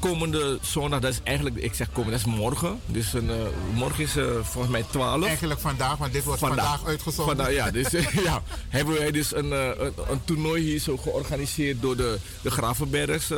komende 0.00 0.58
zondag, 0.60 1.00
dat 1.00 1.12
is 1.12 1.20
eigenlijk, 1.22 1.56
ik 1.56 1.74
zeg 1.74 1.92
komende, 1.92 2.18
dat 2.18 2.26
is 2.26 2.34
morgen. 2.34 2.80
Dus 2.86 3.12
een, 3.12 3.30
eh, 3.30 3.36
morgen 3.74 4.02
is 4.02 4.16
eh, 4.16 4.24
volgens 4.42 4.72
mij 4.72 4.84
12. 4.90 5.26
eigenlijk 5.26 5.60
vandaag, 5.60 5.96
want 5.96 6.12
dit 6.12 6.24
wordt 6.24 6.40
vandaag, 6.40 6.86
uitgezonden. 6.86 7.36
Vandaag, 7.36 7.54
ja, 7.54 7.70
dus, 7.80 7.94
eh, 7.94 8.12
ja, 8.24 8.42
hebben 8.68 8.94
wij 8.94 9.10
dus 9.10 9.34
een, 9.34 9.50
een, 9.50 9.92
een 10.08 10.24
toernooi 10.24 10.62
hier 10.62 10.78
zo 10.78 10.96
georganiseerd 10.96 11.82
door 11.82 11.96
de, 11.96 12.18
de 12.42 12.50
Gravenbergs. 12.50 13.32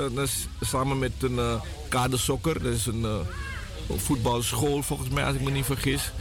samen 0.60 0.98
met 0.98 1.12
een 1.18 1.34
uh, 1.34 1.60
Kade 1.88 2.16
Sokker. 2.16 2.62
Dat 2.62 2.72
is 2.72 2.86
een, 2.86 3.02
een 3.02 4.00
voetbalschool 4.00 4.82
volgens 4.82 5.08
mij, 5.08 5.24
als 5.24 5.34
ik 5.34 5.40
me 5.40 5.50
niet 5.50 5.64
vergis. 5.64 6.12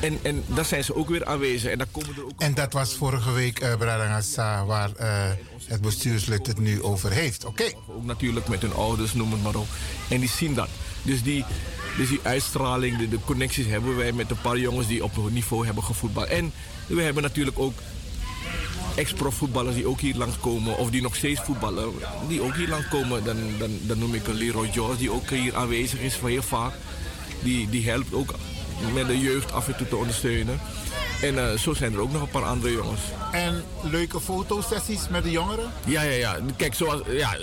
Eh, 0.00 0.06
en, 0.06 0.18
en 0.22 0.44
daar 0.46 0.64
zijn 0.64 0.84
ze 0.84 0.94
ook 0.94 1.08
weer 1.08 1.24
aanwezig. 1.24 1.70
En 1.70 1.78
daar 1.78 1.86
komen 1.90 2.16
er 2.16 2.24
ook 2.24 2.40
En 2.40 2.54
dat 2.54 2.72
was 2.72 2.94
vorige 2.94 3.32
week, 3.32 3.62
uh, 3.62 3.76
Bradangasa, 3.76 4.64
waar 4.64 4.90
uh, 5.00 5.30
het 5.64 5.80
bestuurslid 5.80 6.46
het 6.46 6.58
nu 6.58 6.82
over 6.82 7.10
heeft. 7.10 7.44
Oké. 7.44 7.62
Okay. 7.62 7.76
Ook 7.96 8.04
natuurlijk 8.04 8.48
met 8.48 8.62
hun 8.62 8.74
ouders, 8.74 9.12
noem 9.12 9.32
het 9.32 9.42
maar 9.42 9.54
op. 9.54 9.68
En 10.08 10.20
die 10.20 10.28
zien 10.28 10.54
dat. 10.54 10.68
Dus 11.02 11.22
die, 11.22 11.44
dus 11.96 12.08
die 12.08 12.20
uitstraling, 12.22 12.98
de, 12.98 13.08
de 13.08 13.18
connecties 13.24 13.66
hebben 13.66 13.96
wij 13.96 14.12
met 14.12 14.30
een 14.30 14.40
paar 14.40 14.58
jongens 14.58 14.86
die 14.86 15.04
op 15.04 15.16
een 15.16 15.32
niveau 15.32 15.66
hebben 15.66 15.84
gevoetbald. 15.84 16.28
En 16.28 16.52
we 16.86 17.02
hebben 17.02 17.22
natuurlijk 17.22 17.58
ook 17.58 17.78
ex-profvoetballers 18.96 19.74
die 19.74 19.86
ook 19.86 20.00
hier 20.00 20.16
langskomen. 20.16 20.78
Of 20.78 20.90
die 20.90 21.02
nog 21.02 21.16
steeds 21.16 21.40
voetballen, 21.40 21.92
die 22.28 22.42
ook 22.42 22.54
hier 22.54 22.68
langskomen. 22.68 23.24
Dan, 23.24 23.36
dan, 23.58 23.78
dan 23.82 23.98
noem 23.98 24.14
ik 24.14 24.26
een 24.26 24.34
Leroy 24.34 24.68
George 24.72 24.98
die 24.98 25.12
ook 25.12 25.30
hier 25.30 25.56
aanwezig 25.56 26.00
is 26.00 26.16
voor 26.16 26.28
heel 26.28 26.42
vaak. 26.42 26.72
Die, 27.42 27.68
die 27.70 27.88
helpt 27.88 28.14
ook 28.14 28.34
met 28.94 29.06
de 29.06 29.18
jeugd 29.18 29.52
af 29.52 29.68
en 29.68 29.76
toe 29.76 29.88
te 29.88 29.96
ondersteunen. 29.96 30.60
En 31.22 31.34
uh, 31.34 31.52
zo 31.52 31.74
zijn 31.74 31.92
er 31.92 32.00
ook 32.00 32.12
nog 32.12 32.22
een 32.22 32.30
paar 32.30 32.44
andere 32.44 32.72
jongens. 32.72 33.00
En 33.32 33.64
leuke 33.82 34.20
fotosessies 34.20 35.08
met 35.08 35.22
de 35.22 35.30
jongeren? 35.30 35.70
Ja, 35.86 36.02
ja, 36.02 36.10
ja. 36.10 36.38
Kijk, 36.56 36.74
zoals, 36.74 37.00
ja, 37.08 37.36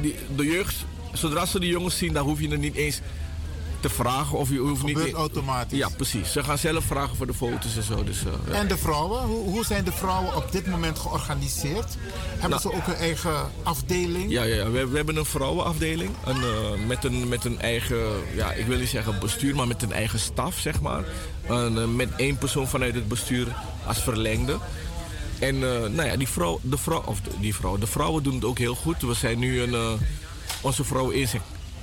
die, 0.00 0.16
de 0.36 0.44
jeugd, 0.46 0.74
zodra 1.12 1.46
ze 1.46 1.60
de 1.60 1.66
jongens 1.66 1.98
zien, 1.98 2.12
dan 2.12 2.24
hoef 2.24 2.40
je 2.40 2.48
er 2.48 2.58
niet 2.58 2.74
eens 2.74 3.00
te 3.82 3.88
vragen. 3.88 4.38
Of 4.38 4.48
je 4.48 4.58
hoeft 4.58 4.80
Gebeurt 4.80 5.06
niet. 5.06 5.14
automatisch. 5.14 5.78
Ja, 5.78 5.88
precies. 5.96 6.32
Ze 6.32 6.44
gaan 6.44 6.58
zelf 6.58 6.84
vragen 6.84 7.16
voor 7.16 7.26
de 7.26 7.34
foto's 7.34 7.76
en 7.76 7.82
zo. 7.82 8.04
Dus, 8.04 8.24
uh, 8.24 8.32
ja. 8.46 8.52
En 8.52 8.68
de 8.68 8.78
vrouwen? 8.78 9.20
Hoe, 9.20 9.48
hoe 9.48 9.64
zijn 9.64 9.84
de 9.84 9.92
vrouwen 9.92 10.36
op 10.36 10.52
dit 10.52 10.66
moment 10.66 10.98
georganiseerd? 10.98 11.96
Hebben 12.30 12.50
nou, 12.50 12.62
ze 12.62 12.72
ook 12.72 12.86
een 12.86 12.94
eigen 12.94 13.50
afdeling? 13.62 14.30
Ja, 14.30 14.42
ja, 14.42 14.54
ja. 14.54 14.70
We, 14.70 14.86
we 14.86 14.96
hebben 14.96 15.16
een 15.16 15.24
vrouwenafdeling. 15.24 16.10
Een, 16.24 16.36
uh, 16.36 16.86
met, 16.86 17.04
een, 17.04 17.28
met 17.28 17.44
een 17.44 17.60
eigen, 17.60 18.00
ja, 18.34 18.52
ik 18.52 18.66
wil 18.66 18.78
niet 18.78 18.88
zeggen 18.88 19.20
bestuur, 19.20 19.54
maar 19.54 19.66
met 19.66 19.82
een 19.82 19.92
eigen 19.92 20.18
staf, 20.18 20.58
zeg 20.58 20.80
maar. 20.80 21.04
Uh, 21.50 21.84
met 21.84 22.08
één 22.16 22.38
persoon 22.38 22.68
vanuit 22.68 22.94
het 22.94 23.08
bestuur 23.08 23.46
als 23.86 24.02
verlengde. 24.02 24.58
En 25.38 25.58
nou 25.94 26.04
ja, 26.04 26.16
die 26.16 26.28
vrouw, 26.28 26.60
de 26.62 26.78
vrouw, 26.78 27.02
of 27.06 27.20
die 27.40 27.54
vrouw, 27.54 27.78
de 27.78 27.86
vrouwen 27.86 28.22
doen 28.22 28.34
het 28.34 28.44
ook 28.44 28.58
heel 28.58 28.74
goed. 28.74 29.02
We 29.02 29.14
zijn 29.14 29.38
nu 29.38 29.60
een, 29.60 29.98
onze 30.60 30.84
vrouw 30.84 31.10
is 31.10 31.34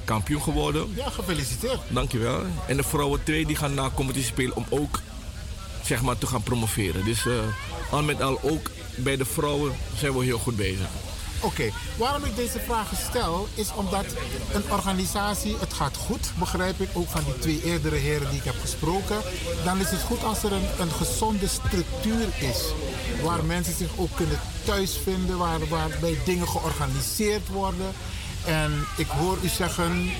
kampioen 0.09 0.41
geworden. 0.41 0.93
Ja, 0.95 1.09
gefeliciteerd. 1.09 1.79
Dankjewel. 1.89 2.41
En 2.67 2.77
de 2.77 2.83
vrouwen 2.83 3.23
2 3.23 3.45
die 3.45 3.55
gaan 3.55 3.73
na 3.73 3.89
competitie 3.95 4.31
spelen 4.31 4.55
om 4.55 4.65
ook 4.69 4.99
zeg 5.83 6.01
maar, 6.01 6.17
te 6.17 6.27
gaan 6.27 6.43
promoveren. 6.43 7.05
Dus 7.05 7.25
uh, 7.25 7.33
al 7.91 8.03
met 8.03 8.21
al 8.21 8.39
ook 8.41 8.69
bij 8.95 9.17
de 9.17 9.25
vrouwen 9.25 9.73
zijn 9.97 10.13
we 10.13 10.23
heel 10.23 10.37
goed 10.37 10.55
bezig. 10.55 10.87
Oké, 11.41 11.47
okay. 11.47 11.73
waarom 11.97 12.23
ik 12.23 12.35
deze 12.35 12.59
vragen 12.59 12.97
stel 12.97 13.47
is 13.53 13.73
omdat 13.73 14.05
een 14.53 14.71
organisatie, 14.71 15.55
het 15.59 15.73
gaat 15.73 15.97
goed, 15.97 16.31
begrijp 16.39 16.79
ik 16.81 16.89
ook 16.93 17.07
van 17.07 17.23
die 17.23 17.39
twee 17.39 17.61
eerdere 17.63 17.95
heren 17.95 18.29
die 18.29 18.39
ik 18.39 18.45
heb 18.45 18.59
gesproken. 18.61 19.21
Dan 19.63 19.79
is 19.79 19.89
het 19.89 20.01
goed 20.01 20.23
als 20.23 20.43
er 20.43 20.51
een, 20.51 20.67
een 20.79 20.91
gezonde 20.91 21.47
structuur 21.47 22.27
is. 22.39 22.61
Waar 23.23 23.43
mensen 23.43 23.75
zich 23.75 23.89
ook 23.97 24.15
kunnen 24.15 24.39
thuisvinden, 24.65 25.37
waar, 25.37 25.67
waarbij 25.67 26.17
dingen 26.25 26.47
georganiseerd 26.47 27.47
worden. 27.47 27.91
En 28.45 28.85
ik 28.97 29.07
hoor 29.07 29.37
u 29.43 29.47
zeggen, 29.47 30.03
uh, 30.03 30.11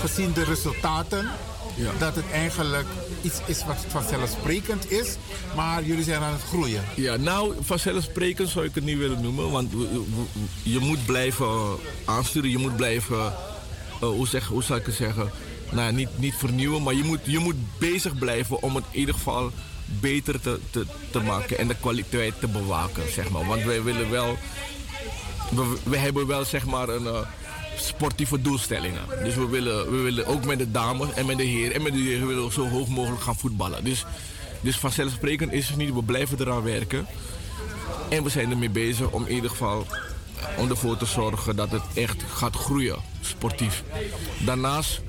gezien 0.00 0.32
de 0.32 0.44
resultaten, 0.44 1.30
ja. 1.76 1.90
dat 1.98 2.14
het 2.14 2.30
eigenlijk 2.32 2.86
iets 3.22 3.40
is 3.46 3.64
wat 3.64 3.84
vanzelfsprekend 3.88 4.90
is, 4.90 5.16
maar 5.56 5.84
jullie 5.84 6.04
zijn 6.04 6.22
aan 6.22 6.32
het 6.32 6.42
groeien. 6.42 6.84
Ja, 6.94 7.16
nou, 7.16 7.54
vanzelfsprekend 7.60 8.48
zou 8.48 8.64
ik 8.64 8.74
het 8.74 8.84
niet 8.84 8.98
willen 8.98 9.20
noemen, 9.20 9.50
want 9.50 9.72
je 10.62 10.78
moet 10.78 11.06
blijven 11.06 11.76
aansturen, 12.04 12.50
je 12.50 12.58
moet 12.58 12.76
blijven, 12.76 13.16
uh, 13.16 14.08
hoe, 14.08 14.28
zeg, 14.28 14.46
hoe 14.46 14.62
zou 14.62 14.80
ik 14.80 14.86
het 14.86 14.94
zeggen, 14.94 15.30
nou, 15.70 15.92
niet, 15.92 16.18
niet 16.18 16.34
vernieuwen, 16.34 16.82
maar 16.82 16.94
je 16.94 17.04
moet, 17.04 17.20
je 17.22 17.38
moet 17.38 17.78
bezig 17.78 18.18
blijven 18.18 18.62
om 18.62 18.74
het 18.74 18.84
in 18.90 18.98
ieder 18.98 19.14
geval 19.14 19.50
beter 19.86 20.40
te, 20.40 20.60
te, 20.70 20.86
te 21.10 21.20
maken 21.20 21.58
en 21.58 21.68
de 21.68 21.76
kwaliteit 21.80 22.40
te 22.40 22.48
bewaken, 22.48 23.12
zeg 23.12 23.30
maar. 23.30 23.46
Want 23.46 23.62
wij 23.62 23.82
willen 23.82 24.10
wel, 24.10 24.38
we, 25.50 25.76
we 25.84 25.96
hebben 25.96 26.26
wel 26.26 26.44
zeg 26.44 26.66
maar 26.66 26.88
een... 26.88 27.04
Uh, 27.04 27.20
sportieve 27.76 28.40
doelstellingen. 28.40 29.02
Dus 29.24 29.34
we 29.34 29.48
willen, 29.48 29.90
we 29.90 29.96
willen 29.96 30.26
ook 30.26 30.44
met 30.44 30.58
de 30.58 30.70
dames 30.70 31.12
en 31.12 31.26
met 31.26 31.36
de 31.36 31.44
heren 31.44 31.74
en 31.74 31.82
met 31.82 31.92
de 31.92 31.98
heren 31.98 32.26
willen 32.26 32.44
we 32.44 32.52
zo 32.52 32.68
hoog 32.68 32.88
mogelijk 32.88 33.22
gaan 33.22 33.36
voetballen. 33.36 33.84
Dus, 33.84 34.04
dus 34.60 34.76
vanzelfsprekend 34.76 35.52
is 35.52 35.68
het 35.68 35.76
niet, 35.76 35.94
we 35.94 36.02
blijven 36.02 36.40
eraan 36.40 36.62
werken. 36.62 37.06
En 38.08 38.22
we 38.22 38.28
zijn 38.28 38.50
ermee 38.50 38.70
bezig 38.70 39.10
om 39.10 39.26
in 39.26 39.34
ieder 39.34 39.50
geval 39.50 39.86
om 40.56 40.70
ervoor 40.70 40.96
te 40.96 41.06
zorgen 41.06 41.56
dat 41.56 41.70
het 41.70 41.82
echt 41.94 42.22
gaat 42.32 42.56
groeien, 42.56 42.96
sportief. 43.20 43.84
Daarnaast, 44.44 45.00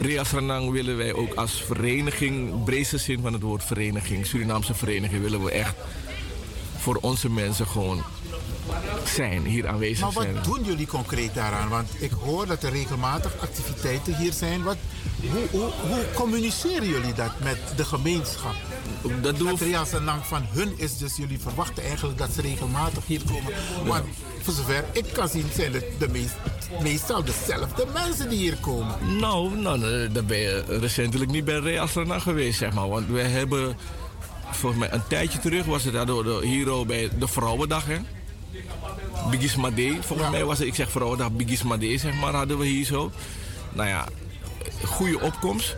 Rias 0.00 0.30
Renang 0.30 0.70
willen 0.70 0.96
wij 0.96 1.12
ook 1.12 1.34
als 1.34 1.62
vereniging, 1.66 2.64
breedste 2.64 2.98
zin 2.98 3.20
van 3.20 3.32
het 3.32 3.42
woord 3.42 3.64
vereniging, 3.64 4.26
Surinaamse 4.26 4.74
vereniging, 4.74 5.22
willen 5.22 5.44
we 5.44 5.50
echt 5.50 5.74
voor 6.78 6.98
onze 7.00 7.30
mensen 7.30 7.66
gewoon 7.66 8.02
zijn, 9.04 9.44
hier 9.44 9.68
aanwezig 9.68 10.00
maar 10.00 10.12
wat 10.12 10.22
zijn. 10.22 10.36
doen 10.42 10.64
jullie 10.64 10.86
concreet 10.86 11.34
daaraan? 11.34 11.68
Want 11.68 11.88
ik 11.98 12.10
hoor 12.10 12.46
dat 12.46 12.62
er 12.62 12.72
regelmatig 12.72 13.38
activiteiten 13.40 14.16
hier 14.16 14.32
zijn. 14.32 14.62
Wat, 14.62 14.76
hoe, 15.32 15.46
hoe, 15.50 15.70
hoe 15.88 16.04
communiceren 16.14 16.88
jullie 16.88 17.12
dat 17.12 17.32
met 17.42 17.58
de 17.76 17.84
gemeenschap? 17.84 18.54
Dat 19.20 19.36
doen 19.36 19.58
lang 20.04 20.24
van 20.24 20.42
hun 20.50 20.72
is, 20.76 20.98
dus 20.98 21.16
jullie 21.16 21.38
verwachten 21.38 21.82
eigenlijk 21.82 22.18
dat 22.18 22.30
ze 22.34 22.40
regelmatig 22.40 23.06
hier 23.06 23.22
komen. 23.26 23.52
Want 23.84 24.04
voor 24.42 24.54
zover 24.54 24.84
ik 24.92 25.04
kan 25.12 25.28
zien, 25.28 25.46
zijn 25.54 25.72
het 25.72 25.84
de 25.98 26.08
meest, 26.08 26.34
meestal 26.82 27.24
dezelfde 27.24 27.86
mensen 27.92 28.28
die 28.28 28.38
hier 28.38 28.56
komen. 28.56 29.18
Nou, 29.18 29.56
nou 29.56 30.08
dan 30.12 30.26
ben 30.26 30.38
je 30.38 30.64
recentelijk 30.80 31.30
niet 31.30 31.44
bij 31.44 31.58
Real 31.58 31.88
Strana 31.88 32.18
geweest, 32.18 32.58
zeg 32.58 32.72
maar. 32.72 32.88
Want 32.88 33.08
we 33.08 33.20
hebben, 33.20 33.76
volgens 34.50 34.80
mij 34.80 34.92
een 34.92 35.06
tijdje 35.08 35.38
terug 35.38 35.64
was 35.64 35.84
het 35.84 35.92
daardoor 35.92 36.24
de 36.24 36.40
Hero 36.46 36.84
bij 36.84 37.10
de 37.18 37.28
Vrouwendag, 37.28 37.86
hè? 37.86 37.98
Bigis 39.30 39.56
Made. 39.56 39.96
Volgens 40.00 40.30
mij 40.30 40.44
was 40.44 40.58
het, 40.58 40.66
ik 40.66 40.74
zeg 40.74 40.90
vrouwendag 40.90 41.32
Bigis 41.32 41.62
Made, 41.62 41.98
zeg 41.98 42.14
maar, 42.14 42.34
hadden 42.34 42.58
we 42.58 42.66
hier 42.66 42.84
zo. 42.84 43.10
Nou 43.72 43.88
ja, 43.88 44.06
goede 44.84 45.20
opkomst. 45.20 45.76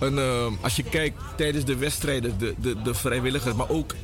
En, 0.00 0.18
eh, 0.18 0.46
als 0.60 0.76
je 0.76 0.82
kijkt 0.82 1.16
tijdens 1.36 1.64
de 1.64 1.76
wedstrijden, 1.76 2.38
de, 2.38 2.54
de, 2.58 2.82
de 2.82 2.94
vrijwilligers, 2.94 3.54
maar 3.54 3.68
ook 3.68 3.94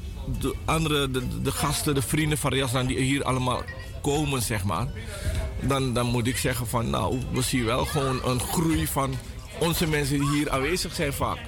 de 0.40 0.54
andere, 0.64 1.10
de, 1.10 1.42
de 1.42 1.52
gasten, 1.52 1.94
de 1.94 2.02
vrienden 2.02 2.38
van 2.38 2.52
Riaslan 2.52 2.86
die 2.86 2.98
hier 2.98 3.24
allemaal 3.24 3.62
komen, 4.02 4.42
zeg 4.42 4.64
maar. 4.64 4.86
Dan, 5.60 5.92
dan 5.92 6.06
moet 6.06 6.26
ik 6.26 6.36
zeggen 6.36 6.66
van, 6.66 6.90
nou, 6.90 7.18
we 7.32 7.42
zien 7.42 7.64
wel 7.64 7.84
gewoon 7.84 8.20
een 8.24 8.40
groei 8.40 8.86
van 8.86 9.14
onze 9.58 9.86
mensen 9.86 10.18
die 10.18 10.30
hier 10.30 10.50
aanwezig 10.50 10.94
zijn 10.94 11.12
vaak. 11.12 11.38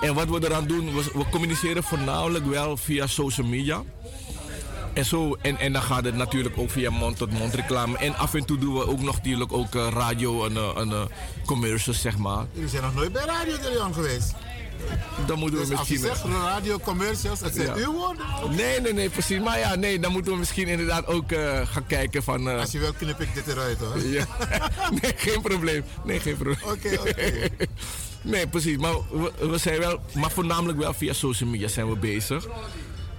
En 0.00 0.14
wat 0.14 0.28
we 0.28 0.44
eraan 0.44 0.66
doen, 0.66 0.94
we, 0.94 1.10
we 1.14 1.24
communiceren 1.30 1.82
voornamelijk 1.82 2.46
wel 2.46 2.76
via 2.76 3.06
social 3.06 3.46
media. 3.46 3.82
En, 4.98 5.04
zo, 5.04 5.36
en, 5.42 5.58
en 5.58 5.72
dan 5.72 5.82
gaat 5.82 6.04
het 6.04 6.14
natuurlijk 6.14 6.58
ook 6.58 6.70
via 6.70 6.90
mond-tot-mond 6.90 7.54
reclame. 7.54 7.98
En 7.98 8.16
af 8.16 8.34
en 8.34 8.44
toe 8.44 8.58
doen 8.58 8.74
we 8.74 8.86
ook 8.88 9.00
nog 9.00 9.16
natuurlijk 9.16 9.52
ook 9.52 9.74
eh, 9.74 9.88
radio 9.90 10.44
en, 10.46 10.52
uh, 10.52 10.76
en 10.76 10.88
uh, 10.88 11.02
commercials, 11.46 12.00
zeg 12.00 12.16
maar. 12.18 12.46
Jullie 12.52 12.68
zijn 12.68 12.82
nog 12.82 12.94
nooit 12.94 13.12
bij 13.12 13.24
Radio 13.24 13.56
de 13.56 13.70
Leon 13.74 13.94
geweest. 13.94 14.34
Dan 15.26 15.38
moeten 15.38 15.58
dus 15.58 15.68
we 15.68 15.74
misschien... 15.74 16.08
als 16.08 16.18
je 16.18 16.22
zegt 16.24 16.34
radio 16.42 16.78
commercials, 16.78 17.40
het 17.40 17.54
zijn 17.54 17.66
Ja. 17.66 17.74
uw 17.74 17.92
woorden. 17.92 18.24
Nee, 18.56 18.80
nee, 18.80 18.92
nee, 18.92 19.08
precies. 19.10 19.40
Maar 19.40 19.58
ja, 19.58 19.74
nee, 19.74 19.98
dan 19.98 20.12
moeten 20.12 20.32
we 20.32 20.38
misschien 20.38 20.66
inderdaad 20.68 21.06
ook 21.06 21.32
eh, 21.32 21.60
gaan 21.66 21.86
kijken 21.86 22.22
van... 22.22 22.48
eh, 22.50 22.58
Als 22.60 22.70
je 22.72 22.78
wil, 22.78 22.92
knip 22.92 23.20
ik 23.20 23.34
dit 23.34 23.46
eruit 23.46 23.78
hoor. 23.78 23.98
Ja. 24.06 24.26
nee, 25.02 25.12
geen 25.16 25.40
probleem. 25.42 25.84
Nee, 26.04 26.20
geen 26.20 26.34
probleem. 26.36 26.58
Oké, 26.64 26.98
oké. 27.00 27.48
nee, 28.22 28.46
precies. 28.46 28.76
Maar 28.76 28.94
we, 29.10 29.48
we 29.50 29.58
zijn 29.58 29.78
wel, 29.78 30.00
maar 30.14 30.30
voornamelijk 30.30 30.78
wel 30.78 30.94
via 30.94 31.12
social 31.12 31.50
media 31.50 31.68
zijn 31.68 31.88
we 31.90 31.96
bezig. 31.96 32.46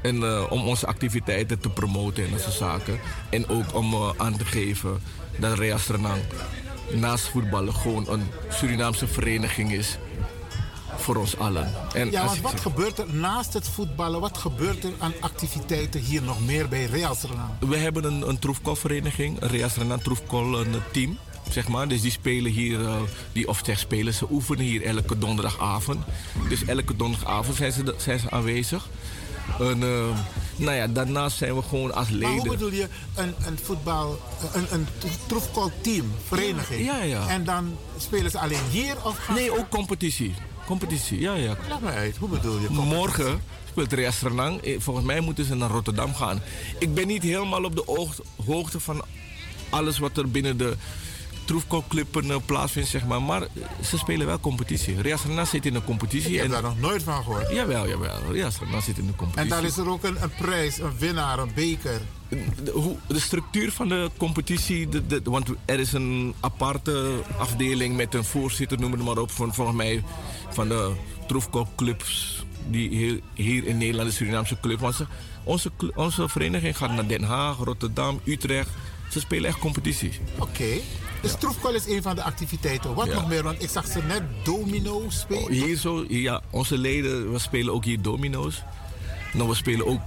En 0.01 0.23
eh, 0.23 0.45
om 0.49 0.67
onze 0.67 0.87
activiteiten 0.87 1.59
te 1.59 1.69
promoten 1.69 2.23
en 2.25 2.31
dat 2.31 2.41
soort 2.41 2.53
zaken. 2.53 2.99
En 3.29 3.47
ook 3.49 3.75
om 3.75 3.93
eh, 3.93 4.09
aan 4.17 4.37
te 4.37 4.45
geven 4.45 5.01
dat 5.39 5.57
Reas 5.57 5.87
Renang 5.87 6.21
naast 6.93 7.27
voetballen 7.27 7.73
gewoon 7.73 8.09
een 8.09 8.27
Surinaamse 8.49 9.07
vereniging 9.07 9.71
is. 9.71 9.97
Voor 10.97 11.15
ons 11.15 11.37
allen. 11.37 11.73
En 11.93 12.11
ja, 12.11 12.25
want 12.25 12.41
wat 12.41 12.51
zeg- 12.51 12.61
gebeurt 12.61 12.97
er 12.99 13.13
naast 13.13 13.53
het 13.53 13.67
voetballen? 13.67 14.19
Wat 14.19 14.37
gebeurt 14.37 14.83
er 14.83 14.91
aan 14.99 15.13
activiteiten 15.19 16.01
hier 16.01 16.21
nog 16.21 16.45
meer 16.45 16.67
bij 16.67 16.87
Suriname? 16.87 17.53
We 17.59 17.77
hebben 17.77 18.03
een, 18.03 18.29
een 18.29 18.39
troefkolvereniging, 18.39 19.41
een 19.41 19.49
Reas 19.49 19.75
Renan 19.75 20.01
troefkol 20.01 20.59
een 20.59 20.75
team. 20.91 21.17
Zeg 21.49 21.67
maar. 21.67 21.87
Dus 21.87 22.01
die 22.01 22.11
spelen 22.11 22.51
hier, 22.51 22.85
eh, 22.85 22.95
die, 23.31 23.47
of 23.47 23.61
zeg 23.63 23.79
spelen, 23.79 24.13
ze 24.13 24.25
oefenen 24.31 24.65
hier 24.65 24.83
elke 24.83 25.17
donderdagavond. 25.17 26.05
Dus 26.49 26.65
elke 26.65 26.95
donderdagavond 26.95 27.55
zijn 27.57 27.71
ze, 27.71 27.93
zijn 27.97 28.19
ze 28.19 28.31
aanwezig. 28.31 28.87
En, 29.59 29.83
eh, 29.83 30.17
nou 30.55 30.75
ja, 30.75 30.87
daarnaast 30.87 31.37
zijn 31.37 31.55
we 31.55 31.61
gewoon 31.61 31.93
als 31.93 32.09
Maar 32.09 32.21
hoe 32.29 32.35
leden. 32.37 32.51
bedoel 32.51 32.71
je 32.71 32.87
een, 33.15 33.33
een 33.45 33.59
voetbal, 33.63 34.19
een, 34.53 34.65
een 34.73 34.87
troefkolteam, 35.27 36.11
vereniging? 36.27 36.85
Ja, 36.85 37.01
ja. 37.03 37.27
En 37.27 37.43
dan 37.43 37.77
spelen 37.97 38.31
ze 38.31 38.39
alleen 38.39 38.63
hier 38.71 38.95
of 39.05 39.17
gaan 39.17 39.35
Nee, 39.35 39.57
ook 39.59 39.69
competitie. 39.69 40.33
Competitie, 40.65 41.19
ja, 41.19 41.33
ja. 41.33 41.57
Leg 41.81 41.93
uit, 41.93 42.17
hoe 42.17 42.29
bedoel 42.29 42.59
je? 42.59 42.69
Morgen 42.69 43.41
speelt 43.69 43.93
Reas 43.93 44.21
Renang. 44.21 44.61
Eh, 44.61 44.79
Volgens 44.79 45.05
mij 45.05 45.19
moeten 45.19 45.45
ze 45.45 45.55
naar 45.55 45.69
Rotterdam 45.69 46.15
gaan. 46.15 46.41
Ik 46.79 46.93
ben 46.93 47.07
niet 47.07 47.23
helemaal 47.23 47.63
op 47.63 47.75
de 47.75 47.87
oog- 47.87 48.19
hoogte 48.45 48.79
van 48.79 49.01
alles 49.69 49.99
wat 49.99 50.17
er 50.17 50.31
binnen 50.31 50.57
de 50.57 50.73
troefkolclubben 51.49 52.31
eh, 52.31 52.37
plaatsvindt, 52.45 52.89
zeg 52.89 53.05
maar. 53.05 53.21
Maar 53.21 53.41
eh, 53.41 53.47
ze 53.83 53.97
spelen 53.97 54.27
wel 54.27 54.39
competitie. 54.39 55.01
Reas 55.01 55.23
Renang 55.25 55.47
zit 55.47 55.65
in 55.65 55.75
een 55.75 55.83
competitie. 55.83 56.29
Ik 56.31 56.35
heb 56.35 56.45
en, 56.45 56.51
daar 56.51 56.61
nog 56.61 56.79
nooit 56.79 57.03
van 57.03 57.23
gehoord. 57.23 57.49
Jawel, 57.51 57.87
jawel. 57.87 58.31
Reas 58.31 58.59
Renang 58.59 58.83
zit 58.83 58.97
in 58.97 59.07
een 59.07 59.15
competitie. 59.15 59.41
En 59.55 59.61
daar 59.61 59.63
is 59.69 59.77
er 59.77 59.89
ook 59.89 60.03
een, 60.03 60.23
een 60.23 60.31
prijs, 60.37 60.77
een 60.77 60.97
winnaar, 60.97 61.39
een 61.39 61.51
beker. 61.55 62.01
de, 62.63 62.71
hoe, 62.73 62.95
de 63.07 63.19
structuur 63.19 63.71
van 63.71 63.87
de 63.89 64.09
competitie, 64.17 64.89
de, 64.89 65.05
de- 65.07 65.21
want 65.23 65.49
er 65.65 65.79
is 65.79 65.93
een 65.93 66.33
aparte 66.39 67.19
afdeling 67.37 67.95
met 67.95 68.13
een 68.13 68.23
voorzitter, 68.23 68.79
noem 68.79 68.91
het 68.91 69.03
maar 69.03 69.17
op, 69.17 69.31
van, 69.31 69.53
volgens 69.53 69.77
mij 69.77 70.03
van 70.49 70.67
de 70.67 70.91
troefkolclubs 71.27 72.43
die 72.67 72.89
hier, 72.89 73.19
hier 73.33 73.65
in 73.65 73.77
Nederland, 73.77 74.09
de 74.09 74.15
Surinaamse 74.15 74.57
club. 74.61 74.79
Want 74.79 74.95
ze, 74.95 75.05
onze, 75.43 75.71
onze 75.95 76.29
vereniging 76.29 76.77
gaat 76.77 76.91
naar 76.93 77.07
Den 77.07 77.23
Haag, 77.23 77.57
Rotterdam, 77.57 78.19
Utrecht. 78.23 78.69
Ze 79.11 79.19
spelen 79.19 79.49
echt 79.49 79.59
competities. 79.59 80.19
Oké. 80.39 80.65
Dus 81.21 81.35
troefkol 81.39 81.73
is 81.73 81.87
een 81.87 82.01
van 82.01 82.15
de 82.15 82.23
activiteiten. 82.23 82.93
Wat 82.93 83.13
nog 83.13 83.27
meer? 83.27 83.43
Want 83.43 83.63
ik 83.63 83.69
zag 83.69 83.87
ze 83.87 84.03
net 84.03 84.21
domino 84.43 85.03
spelen. 85.07 85.51
Hier 85.51 85.77
zo, 85.77 86.05
ja, 86.07 86.41
onze 86.49 86.77
leden, 86.77 87.31
we 87.31 87.39
spelen 87.39 87.73
ook 87.73 87.85
hier 87.85 88.01
domino's. 88.01 88.63
Nou, 89.33 89.49
we 89.49 89.55
spelen 89.55 89.87
ook 89.87 89.99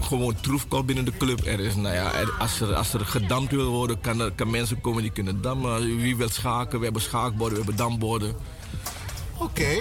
gewoon 0.00 0.40
troefkol 0.40 0.84
binnen 0.84 1.04
de 1.04 1.16
club. 1.16 1.46
Er 1.46 1.60
is, 1.60 1.74
nou 1.74 1.94
ja, 1.94 2.12
er- 2.12 2.32
als, 2.38 2.60
er, 2.60 2.74
als 2.74 2.92
er 2.94 3.06
gedampt 3.06 3.52
wil 3.52 3.70
worden, 3.70 4.00
kan, 4.00 4.20
er, 4.20 4.32
kan 4.32 4.50
mensen 4.50 4.80
komen 4.80 5.02
die 5.02 5.10
kunnen 5.12 5.42
dammen. 5.42 5.96
Wie 5.96 6.16
wil 6.16 6.28
schaken? 6.28 6.78
We 6.78 6.84
hebben 6.84 7.02
schaakborden, 7.02 7.58
we 7.58 7.64
hebben 7.64 7.76
damborden. 7.76 8.34
Oké. 9.38 9.78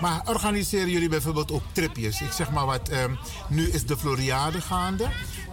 Maar 0.00 0.20
organiseren 0.26 0.90
jullie 0.90 1.08
bijvoorbeeld 1.08 1.52
ook 1.52 1.62
tripjes? 1.72 2.20
Ik 2.20 2.32
zeg 2.32 2.50
maar 2.50 2.66
wat, 2.66 2.88
ehm, 2.88 3.12
nu 3.48 3.68
is 3.70 3.84
de 3.86 3.96
Floriade 3.96 4.60
gaande. 4.60 5.08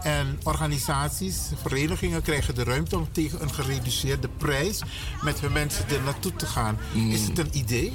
En 0.05 0.39
organisaties, 0.43 1.37
verenigingen 1.61 2.21
krijgen 2.21 2.55
de 2.55 2.63
ruimte 2.63 2.97
om 2.97 3.07
tegen 3.11 3.41
een 3.41 3.53
gereduceerde 3.53 4.27
prijs 4.37 4.81
met 5.21 5.39
hun 5.39 5.51
mensen 5.51 5.89
er 5.89 6.01
naartoe 6.01 6.35
te 6.35 6.45
gaan. 6.45 6.77
Is 7.09 7.27
het 7.27 7.37
een 7.37 7.49
idee? 7.51 7.93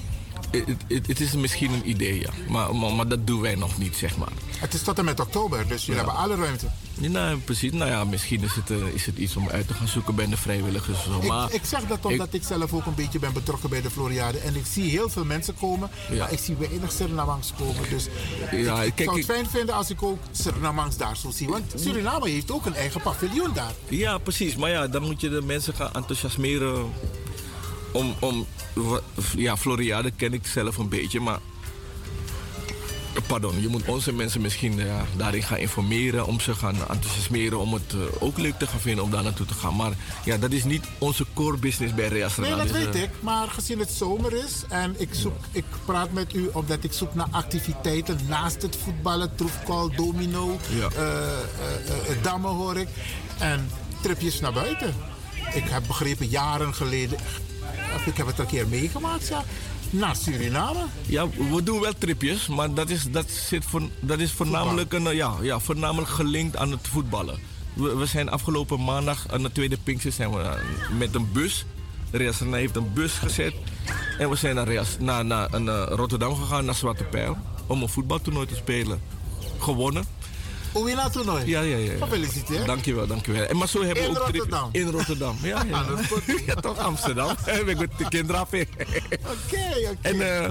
Het- 0.88 1.20
is 1.20 1.32
misschien 1.32 1.72
een 1.72 1.88
idee, 1.90 2.20
ja. 2.20 2.30
Maar, 2.48 2.76
maar, 2.76 2.92
maar 2.92 3.08
dat 3.08 3.26
doen 3.26 3.40
wij 3.40 3.54
nog 3.54 3.78
niet, 3.78 3.96
zeg 3.96 4.16
maar. 4.16 4.32
Het 4.58 4.74
is 4.74 4.82
tot 4.82 4.98
en 4.98 5.04
met 5.04 5.20
oktober, 5.20 5.68
dus 5.68 5.86
jullie 5.86 6.00
Ja. 6.00 6.06
hebben 6.06 6.24
alle 6.24 6.36
ruimte. 6.36 6.66
Ja, 7.00 7.08
nou, 7.08 7.36
precies. 7.38 7.72
Nou 7.72 7.90
ja, 7.90 8.04
misschien 8.04 8.42
is 8.42 8.54
het, 8.54 8.70
eh, 8.70 8.76
is 8.94 9.06
het 9.06 9.16
iets 9.16 9.36
om 9.36 9.48
uit 9.48 9.66
te 9.68 9.74
gaan 9.74 9.88
zoeken 9.88 10.14
bij 10.14 10.26
de 10.28 10.36
vrijwilligers. 10.36 11.02
Zo. 11.02 11.22
Maar 11.26 11.48
ik, 11.48 11.54
ik 11.54 11.64
zeg 11.64 11.86
dat 11.86 12.04
omdat 12.06 12.28
ik, 12.34 12.42
zelf 12.44 12.72
ook 12.72 12.86
een 12.86 12.94
beetje 12.94 13.18
ben 13.18 13.32
betrokken 13.32 13.70
bij 13.70 13.82
de 13.82 13.90
Floriade. 13.90 14.38
En 14.38 14.56
ik 14.56 14.64
zie 14.70 14.90
heel 14.90 15.08
veel 15.08 15.24
mensen 15.24 15.54
komen, 15.60 15.90
Ja. 16.10 16.16
maar 16.18 16.32
ik 16.32 16.38
zie 16.38 16.54
weinig 16.56 16.92
Surinamangs 16.92 17.52
komen. 17.58 17.88
Dus 17.90 18.06
Ja, 18.52 18.80
ik, 18.82 18.86
ik 18.88 18.94
kijk, 18.94 19.08
zou 19.08 19.16
het 19.16 19.26
fijn 19.30 19.46
vinden 19.50 19.74
als 19.74 19.90
ik 19.90 20.02
ook 20.02 20.18
Surinamangs 20.30 20.96
daar 20.96 21.16
zou 21.16 21.32
zien. 21.32 21.48
Want 21.50 21.72
Suriname 21.76 22.28
heeft 22.30 22.50
ook 22.50 22.66
een 22.66 22.74
eigen 22.74 23.00
paviljoen 23.00 23.50
daar. 23.54 23.72
Ja, 23.88 24.18
precies. 24.18 24.56
Maar 24.56 24.70
ja, 24.70 24.86
dan 24.88 25.02
moet 25.02 25.20
je 25.20 25.28
de 25.28 25.42
mensen 25.42 25.74
gaan 25.74 25.92
enthousiasmeren 25.92 26.86
om... 27.92 28.14
om 28.20 28.46
ja, 29.36 29.56
Floriade 29.56 30.10
ken 30.10 30.32
ik 30.32 30.46
zelf 30.46 30.76
een 30.76 30.88
beetje, 30.88 31.20
maar... 31.20 31.38
Pardon, 33.26 33.60
je 33.60 33.68
moet 33.68 33.84
onze 33.84 34.12
mensen 34.12 34.40
misschien 34.40 34.76
ja, 34.76 35.04
daarin 35.16 35.42
gaan 35.42 35.58
informeren... 35.58 36.26
om 36.26 36.40
ze 36.40 36.54
gaan 36.54 36.76
enthousiasmeren 36.88 37.58
om 37.58 37.72
het 37.74 37.92
eh, 37.92 38.22
ook 38.22 38.38
leuk 38.38 38.58
te 38.58 38.66
gaan 38.66 38.80
vinden 38.80 39.04
om 39.04 39.10
daar 39.10 39.22
naartoe 39.22 39.46
te 39.46 39.54
gaan. 39.54 39.76
Maar 39.76 39.92
ja, 40.24 40.36
dat 40.36 40.50
is 40.50 40.64
niet 40.64 40.84
onze 40.98 41.24
core 41.34 41.56
business 41.56 41.94
bij 41.94 42.08
Reas 42.08 42.36
Nee, 42.36 42.50
dat 42.50 42.62
Dus, 42.62 42.70
weet 42.70 42.94
eh, 42.94 43.02
ik. 43.02 43.10
Maar 43.20 43.48
gezien 43.48 43.78
het 43.78 43.90
zomer 43.90 44.32
is 44.32 44.62
en 44.68 44.94
ik, 44.98 45.08
zoek, 45.12 45.34
ik 45.52 45.64
praat 45.84 46.12
met 46.12 46.34
u 46.34 46.48
omdat 46.52 46.84
ik 46.84 46.92
zoek 46.92 47.14
naar 47.14 47.28
activiteiten 47.30 48.18
naast 48.28 48.62
het 48.62 48.76
voetballen, 48.84 49.34
troefkal, 49.34 49.90
domino, 49.94 50.58
Ja. 50.78 50.88
eh, 50.88 52.22
dammen 52.22 52.50
hoor 52.50 52.76
ik. 52.78 52.88
En 53.38 53.68
tripjes 54.00 54.40
naar 54.40 54.52
buiten. 54.52 54.94
Ik 55.54 55.64
heb 55.68 55.82
begrepen 55.86 56.26
jaren 56.26 56.74
geleden, 56.74 57.18
ik 58.06 58.16
heb 58.16 58.26
het 58.26 58.38
een 58.38 58.46
keer 58.46 58.68
meegemaakt, 58.68 59.28
ja, 59.28 59.44
naar 59.90 60.16
Suriname. 60.16 60.84
Ja, 61.06 61.28
we 61.28 61.62
doen 61.62 61.80
wel 61.80 61.92
tripjes, 61.98 62.46
maar 62.46 62.74
dat 62.74 62.90
is, 62.90 63.10
dat 63.10 63.30
zit 63.30 63.64
voor, 63.64 63.82
dat 64.00 64.18
is 64.18 64.32
voornamelijk, 64.32 64.92
een, 64.92 65.06
eh, 65.06 65.14
ja, 65.14 65.34
ja, 65.40 65.58
voornamelijk 65.58 66.10
gelinkt 66.10 66.56
aan 66.56 66.70
het 66.70 66.88
voetballen. 66.88 67.38
We, 67.72 67.96
we 67.96 68.06
zijn 68.06 68.28
afgelopen 68.28 68.84
maandag 68.84 69.26
aan 69.30 69.42
de 69.42 69.52
tweede 69.52 69.78
Pinkster 69.82 70.12
zijn 70.12 70.30
we, 70.30 70.40
eh, 70.40 70.52
met 70.98 71.14
een 71.14 71.32
bus. 71.32 71.64
Renai 72.10 72.60
heeft 72.60 72.76
een 72.76 72.92
bus 72.92 73.12
gezet. 73.12 73.54
En 74.18 74.30
we 74.30 74.36
zijn 74.36 74.54
naar, 74.54 74.66
Reas, 74.66 74.96
naar, 74.98 75.24
naar, 75.24 75.60
naar 75.60 75.88
Rotterdam 75.88 76.34
gegaan, 76.34 76.64
naar 76.64 76.74
Zwarte 76.74 77.04
Pijl, 77.04 77.36
om 77.66 77.82
een 77.82 77.88
voetbaltoernooi 77.88 78.46
te 78.46 78.54
spelen. 78.54 79.00
Gewonnen. 79.58 80.04
Oewina-toernooi? 80.74 81.46
Ja, 81.46 81.60
ja, 81.60 81.76
ja. 81.76 81.92
ja. 81.92 81.98
Gefeliciteerd. 82.06 82.66
Dankjewel, 82.66 83.06
dankjewel. 83.06 83.44
En 83.44 83.56
maar 83.56 83.68
zo 83.68 83.84
hebben 83.84 84.04
In 84.04 84.12
we 84.12 84.18
ook 84.20 84.26
trip- 84.28 84.40
Rotterdam? 84.40 84.68
In 84.72 84.88
Rotterdam, 84.88 85.36
ja. 85.42 85.64
ja. 85.68 85.82
dat 85.82 85.98
is 85.98 86.06
goed. 86.06 86.22
ja 86.46 86.54
toch 86.54 86.78
Amsterdam. 86.78 87.34
We 87.66 87.74
goed 87.76 87.98
de 87.98 88.08
kinderen. 88.08 88.40
Oké, 88.40 88.66
oké. 89.24 89.96
En, 90.00 90.42
eh, 90.42 90.48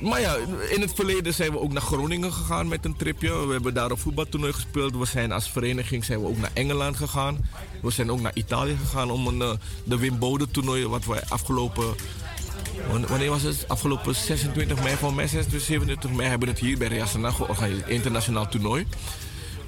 maar 0.00 0.20
ja, 0.20 0.36
in 0.70 0.80
het 0.80 0.92
verleden 0.94 1.34
zijn 1.34 1.52
we 1.52 1.58
ook 1.60 1.72
naar 1.72 1.82
Groningen 1.82 2.32
gegaan 2.32 2.68
met 2.68 2.84
een 2.84 2.96
tripje. 2.96 3.46
We 3.46 3.52
hebben 3.52 3.74
daar 3.74 3.90
een 3.90 3.98
voetbaltoernooi 3.98 4.52
gespeeld. 4.52 4.96
We 4.96 5.06
zijn 5.06 5.32
als 5.32 5.50
vereniging 5.50 6.04
zijn 6.04 6.20
we 6.20 6.26
ook 6.26 6.38
naar 6.38 6.50
Engeland 6.52 6.96
gegaan. 6.96 7.48
We 7.82 7.90
zijn 7.90 8.10
ook 8.10 8.20
naar 8.20 8.34
Italië 8.34 8.76
gegaan 8.76 9.10
om 9.10 9.26
een, 9.26 9.42
eh, 9.42 9.50
de 9.84 9.98
Wim 9.98 10.18
Bode 10.18 10.50
toernooi 10.50 10.86
wat 10.86 11.04
we 11.04 11.22
afgelopen... 11.28 11.94
wan- 12.90 13.06
Wanneer 13.06 13.30
was 13.30 13.42
het? 13.42 13.64
Afgelopen 13.68 14.14
26 14.14 14.82
mei, 14.82 14.96
van 14.96 15.14
mij 15.14 15.26
26, 15.26 15.66
27 15.68 16.10
mei 16.10 16.28
hebben 16.28 16.48
we 16.48 16.54
het 16.54 16.62
hier 16.64 16.78
bij 16.78 16.88
Reasana 16.88 17.30
georganiseerd. 17.30 17.88
Internationaal 17.88 18.48
toernooi. 18.48 18.86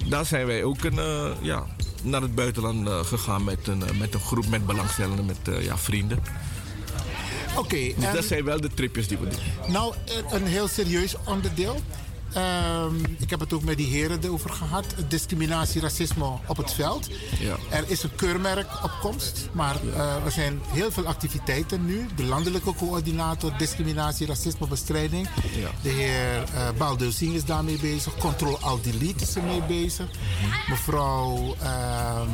Daar 0.06 0.24
zijn 0.26 0.46
wij 0.46 0.64
ook 0.64 0.84
een, 0.84 0.98
eh, 0.98 1.30
ja, 1.40 1.66
naar 2.02 2.22
het 2.22 2.34
buitenland 2.34 2.88
eh, 2.88 2.98
gegaan 3.04 3.44
met 3.44 3.66
een, 3.66 3.82
eh, 3.82 3.98
met 3.98 4.14
een 4.14 4.20
groep 4.20 4.46
met 4.48 4.66
belangstellenden, 4.66 5.24
met 5.26 5.38
ja, 5.60 5.78
vrienden. 5.78 6.18
Oké, 7.56 7.92
Dus 7.98 8.12
dat 8.12 8.24
zijn 8.24 8.44
wel 8.44 8.60
de 8.60 8.70
tripjes 8.74 9.08
die 9.08 9.18
we 9.18 9.28
doen. 9.28 9.72
Nou, 9.72 9.94
een 10.30 10.46
heel 10.46 10.68
serieus 10.68 11.14
onderdeel. 11.24 11.80
Ehm, 12.32 12.94
ik 13.18 13.30
heb 13.30 13.40
het 13.40 13.52
ook 13.52 13.62
met 13.62 13.76
die 13.76 13.86
heren 13.86 14.18
erover 14.22 14.50
gehad. 14.50 14.84
Discriminatie, 15.08 15.80
racisme 15.80 16.24
op 16.46 16.56
het 16.56 16.72
veld. 16.72 17.08
Ja. 17.38 17.56
Er 17.70 17.84
is 17.86 18.02
een 18.02 18.14
keurmerk 18.16 18.84
op 18.84 18.90
komst, 19.00 19.48
maar 19.52 19.76
eh, 19.94 20.24
er 20.24 20.30
zijn 20.30 20.60
heel 20.66 20.90
veel 20.90 21.06
activiteiten 21.06 21.86
nu. 21.86 22.06
De 22.16 22.24
landelijke 22.24 22.74
coördinator 22.74 23.52
discriminatie, 23.58 24.26
racismebestrijding. 24.26 25.28
Ja. 25.56 25.70
De 25.82 25.88
heer 25.88 26.42
uh, 26.54 26.68
Balduzing 26.78 27.34
is 27.34 27.44
daarmee 27.44 27.78
bezig. 27.78 28.16
Control 28.16 28.58
Al 28.58 28.80
Delete 28.80 29.22
is 29.24 29.36
ermee 29.36 29.62
bezig. 29.62 30.06
Mevrouw 30.68 31.54
ehm, 31.60 32.28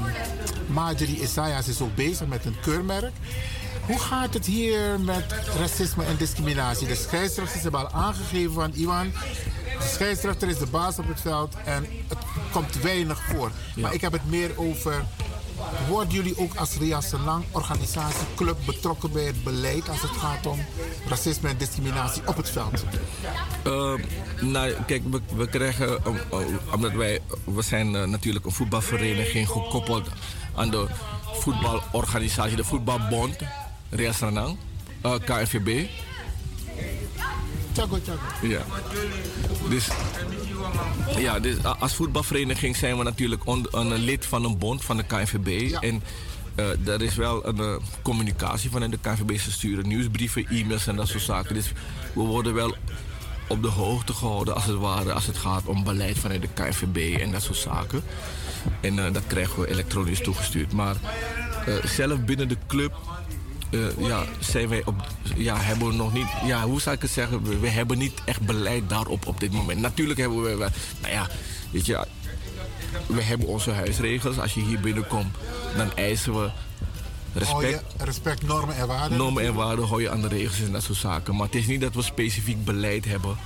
Marjorie 0.66 1.20
Isaias 1.20 1.68
is 1.68 1.80
ook 1.80 1.94
bezig 1.94 2.26
met 2.26 2.44
een 2.44 2.56
keurmerk. 2.60 3.12
Hoe 3.86 3.98
gaat 3.98 4.34
het 4.34 4.46
hier 4.46 5.00
met 5.00 5.34
racisme 5.58 6.04
en 6.04 6.16
discriminatie? 6.16 6.86
De 6.86 6.94
scheidsrechters 6.94 7.62
hebben 7.62 7.80
al 7.80 8.00
aangegeven 8.00 8.52
van 8.52 8.72
Iwan. 8.74 9.12
De 9.78 9.90
scheidsrechter 9.92 10.48
is 10.48 10.58
de 10.58 10.66
baas 10.66 10.98
op 10.98 11.08
het 11.08 11.20
veld 11.20 11.56
en 11.64 11.86
het 12.08 12.18
komt 12.52 12.74
weinig 12.82 13.22
voor. 13.22 13.50
Maar 13.76 13.94
ik 13.94 14.00
heb 14.00 14.12
het 14.12 14.30
meer 14.30 14.50
over. 14.56 15.04
Worden 15.88 16.14
jullie 16.14 16.38
ook 16.38 16.54
als 16.54 16.76
Ria 16.76 17.00
Senang 17.00 17.44
organisatie, 17.50 18.26
club 18.34 18.56
betrokken 18.66 19.12
bij 19.12 19.24
het 19.24 19.44
beleid 19.44 19.88
als 19.88 20.02
het 20.02 20.10
gaat 20.10 20.46
om 20.46 20.58
racisme 21.08 21.48
en 21.48 21.56
discriminatie 21.56 22.22
op 22.26 22.36
het 22.36 22.50
veld? 22.50 22.84
Uh, 23.66 23.94
nou, 24.40 24.72
kijk, 24.86 25.02
we, 25.10 25.20
we 25.36 25.48
krijgen, 25.48 25.88
uh, 26.06 26.74
omdat 26.74 26.92
wij, 26.92 27.20
we 27.44 27.62
zijn 27.62 27.94
uh, 27.94 28.04
natuurlijk 28.04 28.44
een 28.44 28.52
voetbalvereniging 28.52 29.48
gekoppeld 29.48 30.08
aan 30.54 30.70
de 30.70 30.86
voetbalorganisatie, 31.32 32.56
de 32.56 32.64
voetbalbond, 32.64 33.36
Ria 33.90 34.12
Senang, 34.12 34.56
uh, 35.06 35.14
KNVB. 35.24 35.88
Tjago, 37.74 38.00
tjago. 38.00 38.46
Ja. 38.46 38.62
Dus, 39.68 39.88
ja, 41.16 41.38
dus 41.40 41.56
als 41.78 41.94
voetbalvereniging 41.94 42.76
zijn 42.76 42.98
we 42.98 43.04
natuurlijk 43.04 43.46
on, 43.46 43.66
een 43.70 43.94
lid 43.94 44.26
van 44.26 44.44
een 44.44 44.58
bond 44.58 44.84
van 44.84 44.96
de 44.96 45.02
KNVB. 45.02 45.70
Ja. 45.70 45.80
En 45.80 46.02
uh, 46.56 46.88
er 46.88 47.02
is 47.02 47.14
wel 47.14 47.46
een 47.46 47.60
uh, 47.60 47.76
communicatie 48.02 48.70
vanuit 48.70 48.90
de 48.90 48.98
KNVB. 49.00 49.38
Ze 49.38 49.52
sturen 49.52 49.88
nieuwsbrieven, 49.88 50.46
e-mails 50.46 50.86
en 50.86 50.96
dat 50.96 51.08
soort 51.08 51.22
zaken. 51.22 51.54
Dus 51.54 51.72
we 52.12 52.20
worden 52.20 52.54
wel 52.54 52.74
op 53.48 53.62
de 53.62 53.68
hoogte 53.68 54.12
gehouden 54.12 54.54
als 54.54 54.64
het 54.64 54.78
ware 54.78 55.12
als 55.12 55.26
het 55.26 55.36
gaat 55.36 55.64
om 55.64 55.84
beleid 55.84 56.18
vanuit 56.18 56.42
de 56.42 56.48
KNVB 56.54 57.20
en 57.20 57.32
dat 57.32 57.42
soort 57.42 57.58
zaken. 57.58 58.02
En 58.80 58.96
uh, 58.96 59.12
dat 59.12 59.26
krijgen 59.26 59.60
we 59.60 59.68
elektronisch 59.68 60.20
toegestuurd. 60.20 60.72
Maar 60.72 60.96
zelf 61.84 62.20
binnen 62.20 62.48
de 62.48 62.56
club 62.66 62.92
uh, 63.74 64.06
ja, 64.08 64.24
zijn 64.38 64.68
wij 64.68 64.82
op, 64.84 64.94
ja, 65.36 65.56
hebben 65.56 65.88
we 65.88 65.94
nog 65.94 66.12
niet, 66.12 66.26
ja, 66.44 66.62
hoe 66.62 66.80
zou 66.80 66.96
ik 66.96 67.02
het 67.02 67.10
zeggen, 67.10 67.42
we, 67.42 67.58
we, 67.58 67.68
hebben 67.68 67.98
niet 67.98 68.20
echt 68.24 68.40
beleid 68.40 68.88
daarop 68.88 69.26
op 69.26 69.40
dit 69.40 69.52
moment. 69.52 69.80
Natuurlijk 69.80 70.18
hebben 70.18 70.42
we, 70.42 70.56
wel, 70.56 70.68
nou 71.00 71.12
ja, 71.12 71.28
weet 71.70 71.86
je, 71.86 72.06
we 73.06 73.22
hebben 73.22 73.48
onze 73.48 73.70
huisregels. 73.70 74.38
Als 74.38 74.54
je 74.54 74.60
hier 74.60 74.80
binnenkomt, 74.80 75.36
dan 75.76 75.96
eisen 75.96 76.40
we 76.40 76.50
respect. 77.32 77.82
Je, 77.98 78.04
respect, 78.04 78.42
normen 78.42 78.76
en 78.76 78.86
waarden. 78.86 79.18
Normen 79.18 79.42
en 79.42 79.54
waarden 79.54 79.86
hou 79.86 80.02
je 80.02 80.10
aan 80.10 80.22
de 80.22 80.28
regels 80.28 80.60
en 80.60 80.72
dat 80.72 80.82
soort 80.82 80.98
zaken. 80.98 81.36
Maar 81.36 81.46
het 81.46 81.54
is 81.54 81.66
niet 81.66 81.80
dat 81.80 81.94
we 81.94 82.02
specifiek 82.02 82.64
beleid 82.64 83.04
hebben 83.04 83.36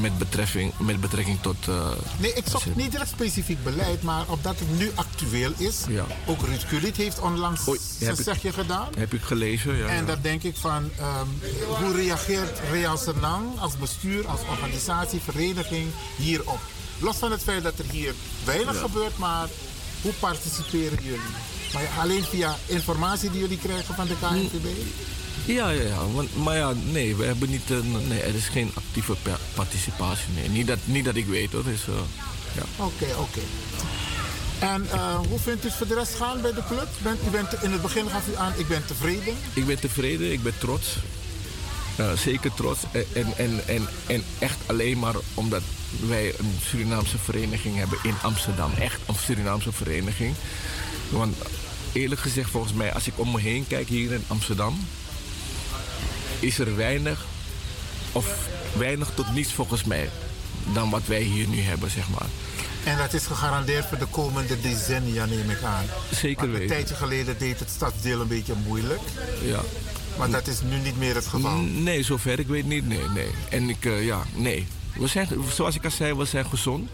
met, 0.00 0.18
betrekking, 0.18 0.72
met 0.78 1.00
betrekking 1.00 1.38
tot. 1.40 1.66
Uh, 1.68 1.90
nee, 2.18 2.32
ik 2.32 2.44
zocht 2.48 2.76
niet 2.76 2.90
direct 2.90 3.10
specifiek 3.10 3.64
beleid, 3.64 4.02
maar 4.02 4.24
omdat 4.28 4.58
het 4.58 4.78
nu 4.78 4.90
actueel 4.94 5.52
is. 5.56 5.84
Ja. 5.88 6.04
Ook 6.26 6.42
Ruud 6.42 6.66
Kulit 6.68 6.96
heeft 6.96 7.20
onlangs 7.20 7.68
Oei, 7.68 7.78
zijn 7.98 8.16
zegje 8.16 8.52
gedaan. 8.52 8.88
Heb 8.96 9.14
ik 9.14 9.22
gelezen, 9.22 9.76
ja. 9.76 9.86
En 9.86 9.96
ja. 9.96 10.02
dan 10.02 10.18
denk 10.22 10.42
ik 10.42 10.56
van, 10.56 10.82
um, 10.82 11.40
hoe 11.78 11.94
reageert 11.94 12.60
Real 12.70 12.96
Senang 12.96 13.58
als 13.58 13.76
bestuur, 13.76 14.26
als 14.28 14.40
organisatie, 14.50 15.20
vereniging 15.20 15.86
hierop? 16.16 16.60
Los 16.98 17.16
van 17.16 17.30
het 17.30 17.42
feit 17.42 17.62
dat 17.62 17.78
er 17.78 17.84
hier 17.90 18.14
weinig 18.44 18.74
Ja. 18.74 18.80
gebeurt, 18.80 19.18
maar 19.18 19.48
hoe 20.02 20.12
participeren 20.12 20.98
jullie? 21.02 21.20
Maar 21.72 21.88
alleen 22.00 22.24
via 22.24 22.56
informatie 22.66 23.30
die 23.30 23.40
jullie 23.40 23.58
krijgen 23.58 23.94
van 23.94 24.06
de 24.06 24.16
KNVB? 24.20 24.66
Ja, 25.44 25.70
ja, 25.70 25.82
ja. 25.82 26.06
Want, 26.14 26.36
maar 26.36 26.56
ja, 26.56 26.72
nee, 26.90 27.16
we 27.16 27.24
hebben 27.24 27.50
niet, 27.50 27.70
uh, 27.70 27.78
nee, 28.08 28.20
er 28.20 28.34
is 28.34 28.48
geen 28.48 28.70
actieve 28.74 29.14
pa- 29.22 29.38
participatie. 29.54 30.24
Nee. 30.34 30.48
Niet, 30.48 30.66
dat, 30.66 30.78
niet 30.84 31.04
dat 31.04 31.14
ik 31.16 31.26
weet 31.26 31.52
hoor. 31.52 31.64
Dus, 31.64 31.86
uh, 31.88 31.94
ja. 32.54 32.62
Oké, 32.84 33.06
oké. 33.18 33.40
En 34.58 34.86
uh, 34.94 35.14
hoe 35.28 35.38
vindt 35.38 35.64
u 35.64 35.68
het 35.68 35.76
voor 35.76 35.86
de 35.86 35.94
rest 35.94 36.14
gaan 36.14 36.40
bij 36.40 36.52
de 36.52 36.62
club? 36.66 36.88
Bent, 37.02 37.18
u 37.26 37.30
bent, 37.30 37.62
in 37.62 37.72
het 37.72 37.82
begin 37.82 38.10
gaf 38.10 38.28
u 38.28 38.36
aan, 38.36 38.52
ik 38.56 38.68
ben 38.68 38.86
tevreden. 38.86 39.34
Ik 39.54 39.66
ben 39.66 39.80
tevreden, 39.80 40.32
ik 40.32 40.42
ben 40.42 40.58
trots. 40.58 40.96
Uh, 42.00 42.12
zeker 42.12 42.54
trots. 42.54 42.80
En, 43.12 43.26
en, 43.36 43.60
en, 43.66 43.88
en 44.06 44.24
echt 44.38 44.56
alleen 44.66 44.98
maar 44.98 45.14
omdat 45.34 45.62
wij 46.06 46.34
een 46.38 46.58
Surinaamse 46.66 47.18
vereniging 47.18 47.76
hebben 47.76 47.98
in 48.02 48.14
Amsterdam. 48.22 48.70
Echt 48.78 48.98
een 49.06 49.14
Surinaamse 49.24 49.72
vereniging. 49.72 50.34
Want 51.08 51.36
eerlijk 51.92 52.20
gezegd, 52.20 52.50
volgens 52.50 52.72
mij, 52.72 52.92
als 52.94 53.06
ik 53.06 53.12
om 53.16 53.30
me 53.30 53.40
heen 53.40 53.66
kijk 53.66 53.88
hier 53.88 54.12
in 54.12 54.24
Amsterdam, 54.26 54.86
is 56.40 56.58
er 56.58 56.76
weinig 56.76 57.26
of 58.12 58.48
weinig 58.76 59.10
tot 59.14 59.34
niets 59.34 59.52
volgens 59.52 59.84
mij 59.84 60.08
dan 60.74 60.90
wat 60.90 61.06
wij 61.06 61.22
hier 61.22 61.48
nu 61.48 61.60
hebben, 61.60 61.90
zeg 61.90 62.08
maar. 62.08 62.26
En 62.84 62.98
dat 62.98 63.12
is 63.12 63.26
gegarandeerd 63.26 63.86
voor 63.86 63.98
de 63.98 64.06
komende 64.06 64.60
decennia, 64.60 65.24
neem 65.24 65.50
ik 65.50 65.62
aan. 65.62 65.84
Zeker 66.10 66.36
Want 66.36 66.50
weten. 66.50 66.62
Een 66.62 66.68
tijdje 66.68 66.94
geleden 66.94 67.38
deed 67.38 67.58
het 67.58 67.70
stadsdeel 67.70 68.20
een 68.20 68.28
beetje 68.28 68.54
moeilijk. 68.66 69.00
Ja. 69.44 69.60
Maar 70.18 70.30
dat 70.30 70.46
is 70.46 70.60
nu 70.60 70.78
niet 70.78 70.98
meer 70.98 71.14
het 71.14 71.26
geval. 71.26 71.56
Nee, 71.56 72.02
zover 72.02 72.38
ik 72.38 72.46
weet 72.46 72.66
niet. 72.66 72.86
Nee, 72.86 73.08
nee. 73.14 73.30
En 73.48 73.68
ik, 73.68 73.84
uh, 73.84 74.04
ja, 74.04 74.22
nee. 74.34 74.66
We 74.96 75.06
zijn, 75.06 75.28
zoals 75.54 75.74
ik 75.74 75.84
al 75.84 75.90
zei, 75.90 76.14
we 76.14 76.24
zijn 76.24 76.46
gezond. 76.46 76.90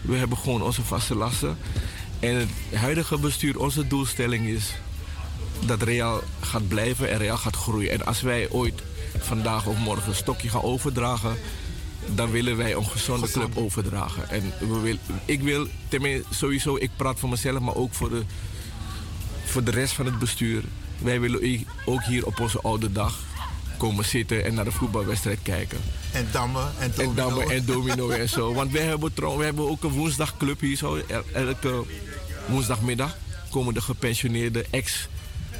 We 0.00 0.16
hebben 0.16 0.38
gewoon 0.38 0.62
onze 0.62 0.82
vaste 0.82 1.14
lasten. 1.14 1.58
En 2.20 2.34
het 2.34 2.48
huidige 2.74 3.18
bestuur, 3.18 3.58
onze 3.58 3.86
doelstelling 3.86 4.46
is 4.46 4.74
dat 5.66 5.82
Real 5.82 6.22
gaat 6.40 6.68
blijven 6.68 7.10
en 7.10 7.18
Real 7.18 7.36
gaat 7.36 7.56
groeien. 7.56 7.90
En 7.90 8.04
als 8.04 8.20
wij 8.20 8.50
ooit 8.50 8.82
vandaag 9.18 9.66
of 9.66 9.78
morgen 9.78 10.08
een 10.08 10.14
stokje 10.14 10.48
gaan 10.48 10.62
overdragen, 10.62 11.36
dan 12.06 12.30
willen 12.30 12.56
wij 12.56 12.74
een 12.74 12.86
gezonde 12.86 13.30
club 13.30 13.56
overdragen. 13.56 14.30
En 14.30 14.52
we 14.58 14.80
wil, 14.80 14.96
ik 15.24 15.40
wil, 15.40 15.66
tenminste 15.88 16.34
sowieso, 16.34 16.76
ik 16.76 16.90
praat 16.96 17.18
voor 17.18 17.28
mezelf, 17.28 17.60
maar 17.60 17.74
ook 17.74 17.94
voor 17.94 18.08
de, 18.10 18.22
voor 19.44 19.64
de 19.64 19.70
rest 19.70 19.92
van 19.92 20.06
het 20.06 20.18
bestuur. 20.18 20.62
Wij 20.98 21.20
willen 21.20 21.66
ook 21.84 22.04
hier 22.04 22.26
op 22.26 22.40
onze 22.40 22.60
oude 22.60 22.92
dag 22.92 23.18
komen 23.76 24.04
zitten 24.04 24.44
en 24.44 24.54
naar 24.54 24.64
de 24.64 24.72
voetbalwedstrijd 24.72 25.38
kijken. 25.42 25.78
En 26.12 26.28
dammen 26.32 26.72
en 26.78 26.92
domino. 26.96 27.10
En 27.10 27.14
dammen 27.16 27.50
en 27.50 27.64
domino 27.64 28.08
en 28.10 28.28
zo. 28.28 28.52
Want 28.54 28.72
wij 28.72 28.82
hebben, 28.82 29.12
wij 29.36 29.44
hebben 29.44 29.68
ook 29.68 29.82
een 29.82 29.90
woensdagclub 29.90 30.60
hier 30.60 30.76
zo. 30.76 31.00
Elke 31.32 31.84
woensdagmiddag 32.46 33.16
komen 33.50 33.74
de 33.74 33.80
gepensioneerde 33.80 34.66
ex 34.70 35.08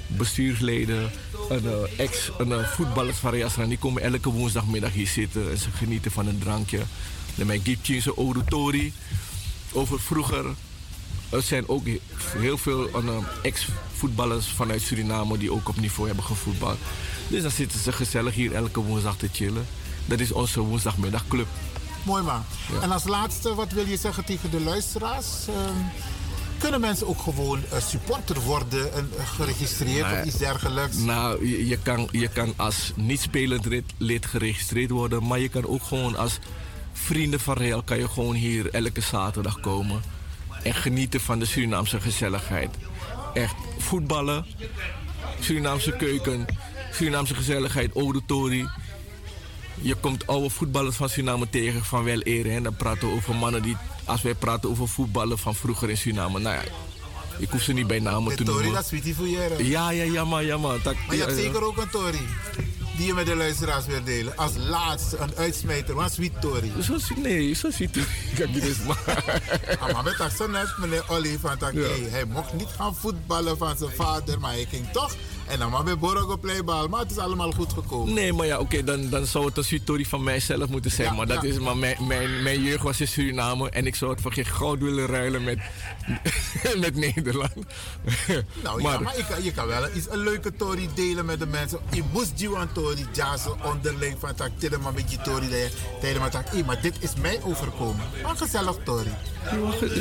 bestuursleden, 0.06 1.10
een 1.48 1.64
uh, 1.64 2.00
ex 2.00 2.30
een, 2.38 2.48
uh, 2.48 2.68
voetballers 2.68 3.16
van 3.18 3.68
die 3.68 3.78
komen 3.78 4.02
elke 4.02 4.30
woensdagmiddag 4.30 4.92
hier 4.92 5.06
zitten 5.06 5.50
en 5.50 5.58
ze 5.58 5.70
genieten 5.70 6.10
van 6.10 6.26
een 6.26 6.38
drankje. 6.38 6.80
Dan 7.34 7.46
mijn 7.46 7.60
Gipchinse 7.64 8.16
Orutori. 8.16 8.92
Over 9.72 10.00
vroeger. 10.00 10.44
Er 11.30 11.42
zijn 11.42 11.68
ook 11.68 11.86
heel 12.36 12.58
veel 12.58 12.88
uh, 12.88 13.16
ex-voetballers 13.42 14.46
vanuit 14.46 14.82
Suriname 14.82 15.38
die 15.38 15.52
ook 15.52 15.68
op 15.68 15.80
niveau 15.80 16.06
hebben 16.06 16.24
gevoetbald. 16.24 16.78
Dus 17.28 17.42
dan 17.42 17.50
zitten 17.50 17.80
ze 17.80 17.92
gezellig 17.92 18.34
hier 18.34 18.54
elke 18.54 18.80
woensdag 18.80 19.16
te 19.16 19.28
chillen. 19.32 19.66
Dat 20.06 20.20
is 20.20 20.32
onze 20.32 20.60
woensdagmiddagclub. 20.60 21.46
Mooi 22.02 22.22
man. 22.22 22.44
Ja. 22.72 22.80
En 22.80 22.90
als 22.90 23.04
laatste, 23.04 23.54
wat 23.54 23.72
wil 23.72 23.86
je 23.86 23.96
zeggen 23.96 24.24
tegen 24.24 24.50
de 24.50 24.60
luisteraars? 24.60 25.26
Kunnen 26.62 26.80
mensen 26.80 27.06
ook 27.06 27.20
gewoon 27.20 27.58
uh, 27.72 27.80
supporter 27.80 28.40
worden 28.40 28.92
en 28.92 29.10
uh, 29.16 29.28
geregistreerd 29.28 30.06
nou, 30.06 30.18
of 30.18 30.24
iets 30.24 30.38
dergelijks? 30.38 30.96
Nou, 30.96 31.48
je, 31.48 31.66
je, 31.66 31.78
kan, 31.78 32.08
je 32.10 32.28
kan 32.28 32.54
als 32.56 32.92
niet-spelend 32.94 33.64
lid, 33.64 33.84
lid 33.96 34.26
geregistreerd 34.26 34.90
worden, 34.90 35.26
maar 35.26 35.38
je 35.38 35.48
kan 35.48 35.66
ook 35.66 35.82
gewoon 35.82 36.16
als 36.16 36.38
vrienden 36.92 37.40
van 37.40 37.56
Real 37.56 37.82
kan 37.82 37.98
je 37.98 38.08
gewoon 38.08 38.34
hier 38.34 38.70
elke 38.70 39.00
zaterdag 39.00 39.60
komen 39.60 40.02
en 40.62 40.74
genieten 40.74 41.20
van 41.20 41.38
de 41.38 41.44
Surinaamse 41.44 42.00
gezelligheid. 42.00 42.70
Echt 43.34 43.54
voetballen, 43.78 44.46
Surinaamse 45.40 45.96
keuken, 45.96 46.46
Surinaamse 46.92 47.34
gezelligheid, 47.34 47.96
auditorie. 47.96 48.68
Je 49.80 49.94
komt 49.94 50.26
oude 50.26 50.50
voetballers 50.50 50.96
van 50.96 51.08
Suriname 51.08 51.50
tegen 51.50 51.84
van 51.84 52.04
wel 52.04 52.20
eren. 52.20 52.52
En 52.52 52.62
dan 52.62 52.76
praten 52.76 53.08
we 53.08 53.14
over 53.14 53.34
mannen 53.34 53.62
die, 53.62 53.76
als 54.04 54.22
wij 54.22 54.34
praten 54.34 54.70
over 54.70 54.88
voetballen 54.88 55.38
van 55.38 55.54
vroeger 55.54 55.90
in 55.90 55.96
Suriname. 55.96 56.38
Nou 56.38 56.54
ja, 56.54 56.62
ik 57.38 57.50
hoef 57.50 57.62
ze 57.62 57.72
niet 57.72 57.86
bij 57.86 57.98
namen 57.98 58.36
te 58.36 58.44
noemen. 58.44 58.72
dat 58.72 58.92
is 58.92 59.14
voor. 59.14 59.28
Ja, 59.62 59.90
ja, 59.90 60.04
ja, 60.04 60.24
maar, 60.24 60.44
ja, 60.44 60.56
maar. 60.56 60.82
Dat, 60.82 60.94
maar 61.06 61.16
je 61.16 61.22
hebt 61.22 61.36
zeker 61.36 61.64
ook 61.64 61.76
een 61.76 61.90
Tori. 61.90 62.26
Die 62.96 63.06
je 63.06 63.14
met 63.14 63.26
de 63.26 63.36
luisteraars 63.36 63.86
wil 63.86 64.04
delen. 64.04 64.36
Als 64.36 64.52
laatste, 64.56 65.16
een 65.16 65.34
uitsmijter. 65.36 65.94
Wat 65.94 66.12
sweet 66.12 66.40
Tori? 66.40 66.72
Zo, 66.80 66.96
nee, 67.16 67.54
zo 67.54 67.70
sweet 67.70 67.92
Tori. 67.92 68.06
Kan 68.36 68.48
ik 68.48 68.62
niet 68.62 68.86
maar. 68.86 69.42
maar 69.92 70.04
met 70.04 70.16
dat 70.18 70.32
zo 70.32 70.46
net, 70.46 70.74
meneer 70.78 71.04
Olly, 71.08 71.38
van 71.40 71.58
dat 71.58 71.72
ja. 71.72 71.80
hey, 71.80 72.06
hij 72.10 72.24
mocht 72.24 72.52
niet 72.52 72.68
gaan 72.76 72.94
voetballen 72.94 73.58
van 73.58 73.76
zijn 73.76 73.90
vader. 73.90 74.40
Maar 74.40 74.52
hij 74.52 74.66
ging 74.70 74.88
toch 74.92 75.14
En 75.46 75.58
dan 75.58 75.70
maar 75.70 75.84
bij 75.84 75.98
Borogo 75.98 76.36
Playbal. 76.36 76.88
Maar 76.88 77.00
het 77.00 77.10
is 77.10 77.18
allemaal 77.18 77.52
goed 77.52 77.72
gekomen. 77.72 78.14
Nee, 78.14 78.32
maar 78.32 78.46
ja, 78.46 78.58
oké, 78.58 78.84
dan, 78.84 79.10
dan 79.10 79.26
zou 79.26 79.44
het 79.46 79.56
een 79.56 79.80
story 79.82 80.04
van 80.04 80.22
mijzelf 80.22 80.68
moeten 80.68 80.90
zijn. 80.90 81.08
Ja, 81.08 81.14
maar 81.14 81.26
dat 81.26 81.42
ja. 81.42 81.48
is, 81.48 81.58
maar 81.58 81.76
mijn, 81.76 81.96
mijn, 82.06 82.42
mijn 82.42 82.62
jeugd 82.62 82.82
was 82.82 83.00
in 83.00 83.08
Suriname 83.08 83.70
en 83.70 83.86
ik 83.86 83.94
zou 83.94 84.10
het 84.10 84.20
voor 84.20 84.32
geen 84.32 84.46
goud 84.46 84.78
willen 84.78 85.06
ruilen 85.06 85.44
met, 85.44 85.58
met 86.84 86.94
Nederland. 86.94 87.52
Nou 88.62 88.82
ja, 88.82 88.98
maar 88.98 89.16
je 89.16 89.24
kan, 89.28 89.42
je 89.42 89.52
kan 89.52 89.66
wel 89.66 89.88
iets, 89.94 90.06
een 90.10 90.18
leuke 90.18 90.52
story 90.56 90.88
delen 90.94 91.24
met 91.24 91.38
de 91.38 91.46
mensen. 91.46 91.78
Je 91.90 92.02
moest 92.12 92.32
je 92.34 92.48
een 92.48 92.68
story 92.70 93.06
jassen 93.12 93.64
onderling 93.64 94.16
van 94.18 94.34
tak 94.34 94.50
maar 94.82 94.92
met 94.92 95.10
je 95.12 95.18
story 95.20 95.48
daar. 95.48 95.70
Tegen 96.00 96.20
maar 96.20 96.30
tak, 96.30 96.48
"Hé, 96.48 96.64
maar 96.64 96.80
dit 96.82 96.94
is 97.00 97.10
mij 97.20 97.40
overkomen. 97.42 98.04
Een 98.24 98.36
gezellig 98.36 98.76
story. 98.82 99.10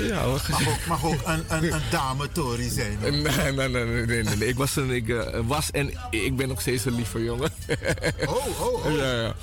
Ja, 0.08 0.26
Mag 0.26 0.68
ook, 0.68 0.86
mag 0.88 1.06
ook 1.06 1.22
een, 1.26 1.44
een, 1.48 1.74
een 1.74 1.82
dame 1.92 2.28
story 2.32 2.70
zijn. 2.70 2.98
nee, 3.02 3.12
nee, 3.12 3.70
nee, 3.70 4.06
nee, 4.06 4.24
nee. 4.24 4.48
Ik 4.48 4.58
was, 4.58 4.76
een, 4.76 4.89
ik, 4.89 5.10
eh, 5.10 5.30
was 5.45 5.71
en 5.71 5.91
ik 6.09 6.36
ben 6.36 6.47
nog 6.47 6.61
steeds 6.61 6.86
een 6.86 6.95
lieve 6.95 7.23
jongen. 7.23 7.51
Oh, 8.27 8.61
oh, 8.61 8.86
oh. 8.86 8.95
Ja, 8.99 9.11
ja. 9.21 9.34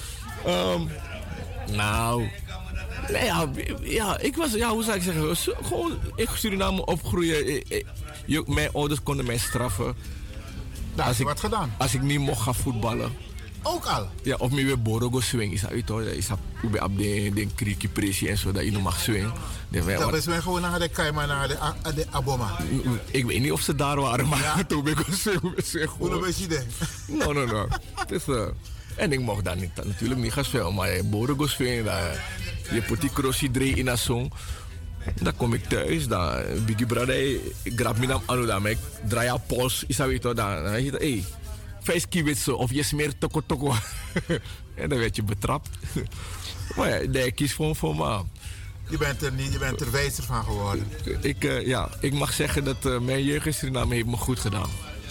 Ehm, 0.45 0.82
nou, 1.76 2.28
nee, 3.12 3.24
ja, 3.24 3.49
ja, 3.82 4.18
ik 4.18 4.36
was, 4.36 4.53
ja, 4.53 4.70
hoe 4.70 4.82
zou 4.82 4.97
ik 4.97 5.03
zeggen, 5.03 5.36
gewoon 5.64 5.99
in 6.16 6.26
Suriname 6.34 6.84
opgroeien. 6.84 7.47
Eh, 7.47 7.62
eh, 7.78 7.84
je- 8.26 8.43
Mijn 8.47 8.70
ouders 8.72 9.03
konden 9.03 9.26
mij 9.26 9.39
straffen. 9.39 9.95
Daar 10.95 11.07
heb 11.07 11.16
je 11.16 11.24
wat 11.24 11.41
gedaan. 11.41 11.74
Als 11.78 11.95
ik 11.95 12.03
niet 12.03 12.18
mocht 12.18 12.41
gaan 12.41 12.55
voetballen. 12.55 13.12
Ook 13.71 13.85
al? 13.87 14.09
Ja, 14.23 14.37
of 14.37 14.51
me 14.51 14.64
weer 14.64 14.83
borogo 14.83 15.21
swing. 15.21 15.53
Is 15.53 15.61
dat 15.61 15.71
uit 15.71 15.89
hoor. 15.89 16.03
Is 16.03 16.27
dat 16.27 16.39
ube 16.62 16.85
op 16.85 16.99
de 16.99 17.31
de 17.35 17.47
kriekie 17.55 17.89
pressie 17.89 18.29
en 18.29 18.39
zo 18.39 18.53
dat 18.53 18.64
je 18.64 18.73
nog 18.73 18.83
mag 18.83 19.01
swing. 19.01 19.33
Dat 19.99 20.14
is 20.14 20.27
men 20.27 20.43
gewoon 20.43 20.61
naar 20.61 20.79
de 20.79 20.89
Kaima, 20.89 21.27
naar 21.27 21.49
de, 21.49 21.95
de 21.95 22.07
Aboma. 22.11 22.57
Ik 23.11 23.25
weet 23.25 23.41
niet 23.41 23.53
of 23.53 23.61
ze 23.61 23.75
daar 23.75 24.01
waren, 24.01 24.29
maar 24.29 24.64
toen 24.69 24.85
ben 24.85 24.93
ik 24.99 25.07
swing. 25.57 25.91
Hoe 25.99 26.21
ben 26.21 26.33
je? 26.37 26.62
No, 27.07 27.33
no, 27.33 27.45
no. 27.45 27.66
Het 27.95 28.11
is, 28.11 28.25
eh, 28.29 28.47
en 28.97 29.12
ik 29.12 29.21
mocht 29.21 29.45
daar 29.45 29.57
niet, 29.57 29.71
natuurlijk 29.85 30.21
niet 30.21 30.33
gaan 30.33 30.45
zwemmen, 30.45 30.75
maar 30.75 30.95
je 30.95 31.05
borogo 31.05 31.47
swing, 31.47 31.85
daar, 31.85 32.25
je 32.71 32.83
put 32.83 33.01
die 33.01 33.12
crossie 33.12 33.51
drie 33.51 33.77
in 33.77 33.87
een 33.87 33.99
song. 33.99 34.33
Dan 35.23 35.37
kom 35.37 35.55
ik 35.55 35.64
thuis, 35.64 36.07
dan 36.07 36.43
Biggie 36.66 36.87
Brother, 36.87 37.41
ik 37.62 37.73
grab 37.77 37.99
me 37.99 38.07
dan 38.07 38.23
aan, 38.27 38.47
dan 38.47 38.66
ik 38.66 38.79
draai 39.09 39.29
aan 39.29 39.43
pols, 39.47 39.85
is 39.87 39.97
dat 39.97 40.07
weet 40.07 40.23
je, 40.23 40.35
dan 40.35 40.62
dan 40.62 40.71
weet 40.71 40.85
je, 40.85 40.91
hé, 40.91 41.25
vijf 41.89 42.09
kiwitsen 42.09 42.59
of 42.59 42.72
je 42.72 42.82
smeert 42.82 43.20
toko 43.20 43.43
toko. 43.47 43.74
en 44.82 44.89
dan 44.89 44.99
werd 44.99 45.16
je 45.16 45.22
betrapt. 45.22 45.68
maar 46.76 46.89
ja, 46.89 47.09
nee, 47.11 47.26
ik 47.26 47.34
kies 47.34 47.53
gewoon 47.53 47.76
voor 47.76 47.97
me. 47.97 48.20
Je 48.91 48.99
bent 48.99 49.22
er, 49.22 49.32
niet, 49.32 49.53
je 49.53 49.59
bent 49.59 49.80
er 49.80 49.91
wijzer 49.91 50.24
van 50.24 50.45
geworden. 50.45 50.86
Ik, 51.20 51.45
eh, 51.45 51.66
ja, 51.66 51.89
ik 52.01 52.12
mag 52.12 52.32
zeggen 52.32 52.64
dat 52.64 52.86
eh, 52.86 52.99
mijn 52.99 53.24
jeugd 53.24 53.47
in 53.47 53.55
Suriname 53.55 53.95
heeft 53.95 54.07
me 54.07 54.16
goed 54.16 54.39
gedaan. 54.39 54.70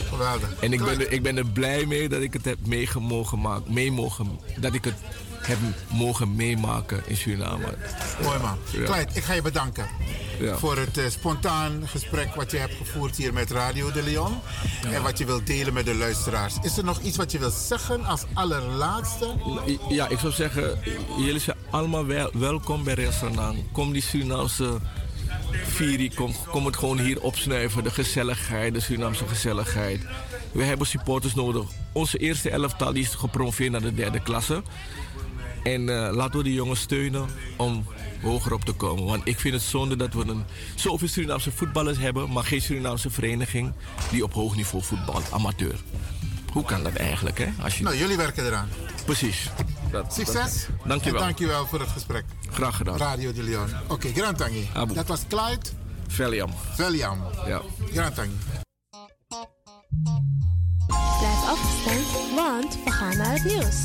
Geweldig. 0.09 0.55
En 0.59 0.73
ik 0.73 0.83
ben, 0.83 0.99
er, 0.99 1.11
ik 1.11 1.21
ben 1.21 1.37
er 1.37 1.45
blij 1.45 1.85
mee 1.85 2.09
dat 2.09 2.21
ik 2.21 2.33
het 2.33 2.45
heb 2.45 2.57
meegemogen 2.65 3.41
maken, 3.41 3.73
mee 3.73 3.91
mogen, 3.91 4.39
dat 4.59 4.73
ik 4.73 4.83
het 4.83 4.97
heb 5.41 5.57
mogen 5.91 6.35
meemaken 6.35 7.03
in 7.05 7.17
Suriname. 7.17 7.77
Mooi 8.23 8.39
man. 8.39 8.57
Ja. 8.71 8.83
Clyde, 8.83 9.11
ik 9.13 9.23
ga 9.23 9.33
je 9.33 9.41
bedanken. 9.41 9.87
Ja. 10.39 10.57
Voor 10.57 10.77
het 10.77 10.97
eh, 10.97 11.09
spontaan 11.09 11.81
gesprek 11.85 12.35
wat 12.35 12.51
je 12.51 12.57
hebt 12.57 12.73
gevoerd 12.75 13.15
hier 13.15 13.33
met 13.33 13.51
Radio 13.51 13.91
de 13.91 14.03
Leon. 14.03 14.39
En 14.91 15.03
wat 15.03 15.17
je 15.17 15.25
wilt 15.25 15.47
delen 15.47 15.73
met 15.73 15.85
de 15.85 15.95
luisteraars. 15.95 16.55
Is 16.61 16.77
er 16.77 16.83
nog 16.83 17.01
iets 17.01 17.17
wat 17.17 17.31
je 17.31 17.39
wilt 17.39 17.53
zeggen 17.53 18.05
als 18.05 18.23
allerlaatste? 18.33 19.35
Ja, 19.89 20.07
ik 20.07 20.19
zou 20.19 20.33
zeggen, 20.33 20.79
jullie 21.17 21.39
zijn 21.39 21.57
allemaal 21.69 22.05
wel, 22.05 22.29
welkom 22.33 22.83
bij 22.83 22.93
restaurant. 22.93 23.57
Kom 23.71 23.91
die 23.91 24.01
Surinaamse 24.01 24.79
viering, 25.51 26.15
kom, 26.15 26.33
kom 26.51 26.65
het 26.65 26.77
gewoon 26.77 26.99
hier 26.99 27.21
opsnuiven. 27.21 27.83
De 27.83 27.91
gezelligheid, 27.91 28.73
de 28.73 28.79
Surinaamse 28.79 29.27
gezelligheid. 29.27 30.01
We 30.51 30.63
hebben 30.63 30.87
supporters 30.87 31.35
nodig. 31.35 31.63
Onze 31.91 32.17
eerste 32.17 32.49
elftal 32.49 32.93
die 32.93 33.03
is 33.03 33.13
gepromoveerd 33.13 33.71
naar 33.71 33.81
de 33.81 33.93
derde 33.93 34.19
klasse. 34.19 34.61
En 35.63 35.89
eh, 35.89 36.13
laten 36.15 36.37
we 36.37 36.43
die 36.43 36.53
jongens 36.53 36.79
steunen 36.79 37.25
om 37.57 37.85
hoger 38.21 38.53
op 38.53 38.65
te 38.65 38.71
komen. 38.73 39.03
Want 39.05 39.21
ik 39.27 39.39
vind 39.39 39.53
het 39.53 39.63
zonde 39.63 39.95
dat 39.95 40.13
we 40.13 40.25
een, 40.27 40.43
zoveel 40.75 41.07
Surinaamse 41.07 41.51
voetballers 41.51 41.97
hebben, 41.97 42.31
maar 42.31 42.43
geen 42.43 42.61
Surinaamse 42.61 43.09
vereniging 43.09 43.73
die 44.11 44.23
op 44.23 44.33
hoog 44.33 44.55
niveau 44.55 44.83
voetbalt, 44.83 45.31
amateur. 45.31 45.75
Hoe 46.53 46.63
kan 46.65 46.83
dat 46.83 46.93
eigenlijk, 46.93 47.37
hè? 47.37 47.47
Als 47.63 47.77
je... 47.77 47.83
Nou, 47.83 47.97
jullie 47.97 48.17
werken 48.17 48.45
eraan. 48.45 48.69
Precies. 49.05 49.49
Dat, 49.91 50.13
Succes. 50.13 50.33
dat- 50.35 50.87
dankjewel. 50.87 51.19
En 51.19 51.25
dankjewel 51.25 51.65
voor 51.67 51.79
het 51.79 51.89
gesprek. 51.89 52.23
Graag 52.51 52.75
gedaan. 52.77 52.97
Radio 52.97 53.33
de 53.33 53.43
Leon. 53.43 53.67
Oké, 53.87 54.11
Grand 54.15 54.37
Tangi. 54.37 54.69
Abu. 54.73 54.93
Dat 54.93 55.07
was 55.07 55.19
Clyde 55.27 55.69
Veliam. 56.07 56.49
Veliam. 56.73 57.23
Ja. 57.47 57.61
Grand 57.93 58.15
Tangi. 58.15 58.37
Blijf 61.19 61.43
afgestemd, 61.49 62.35
want 62.35 62.77
we 62.85 62.91
gaan 62.91 63.17
naar 63.17 63.31
het 63.33 63.43
nieuws. 63.43 63.83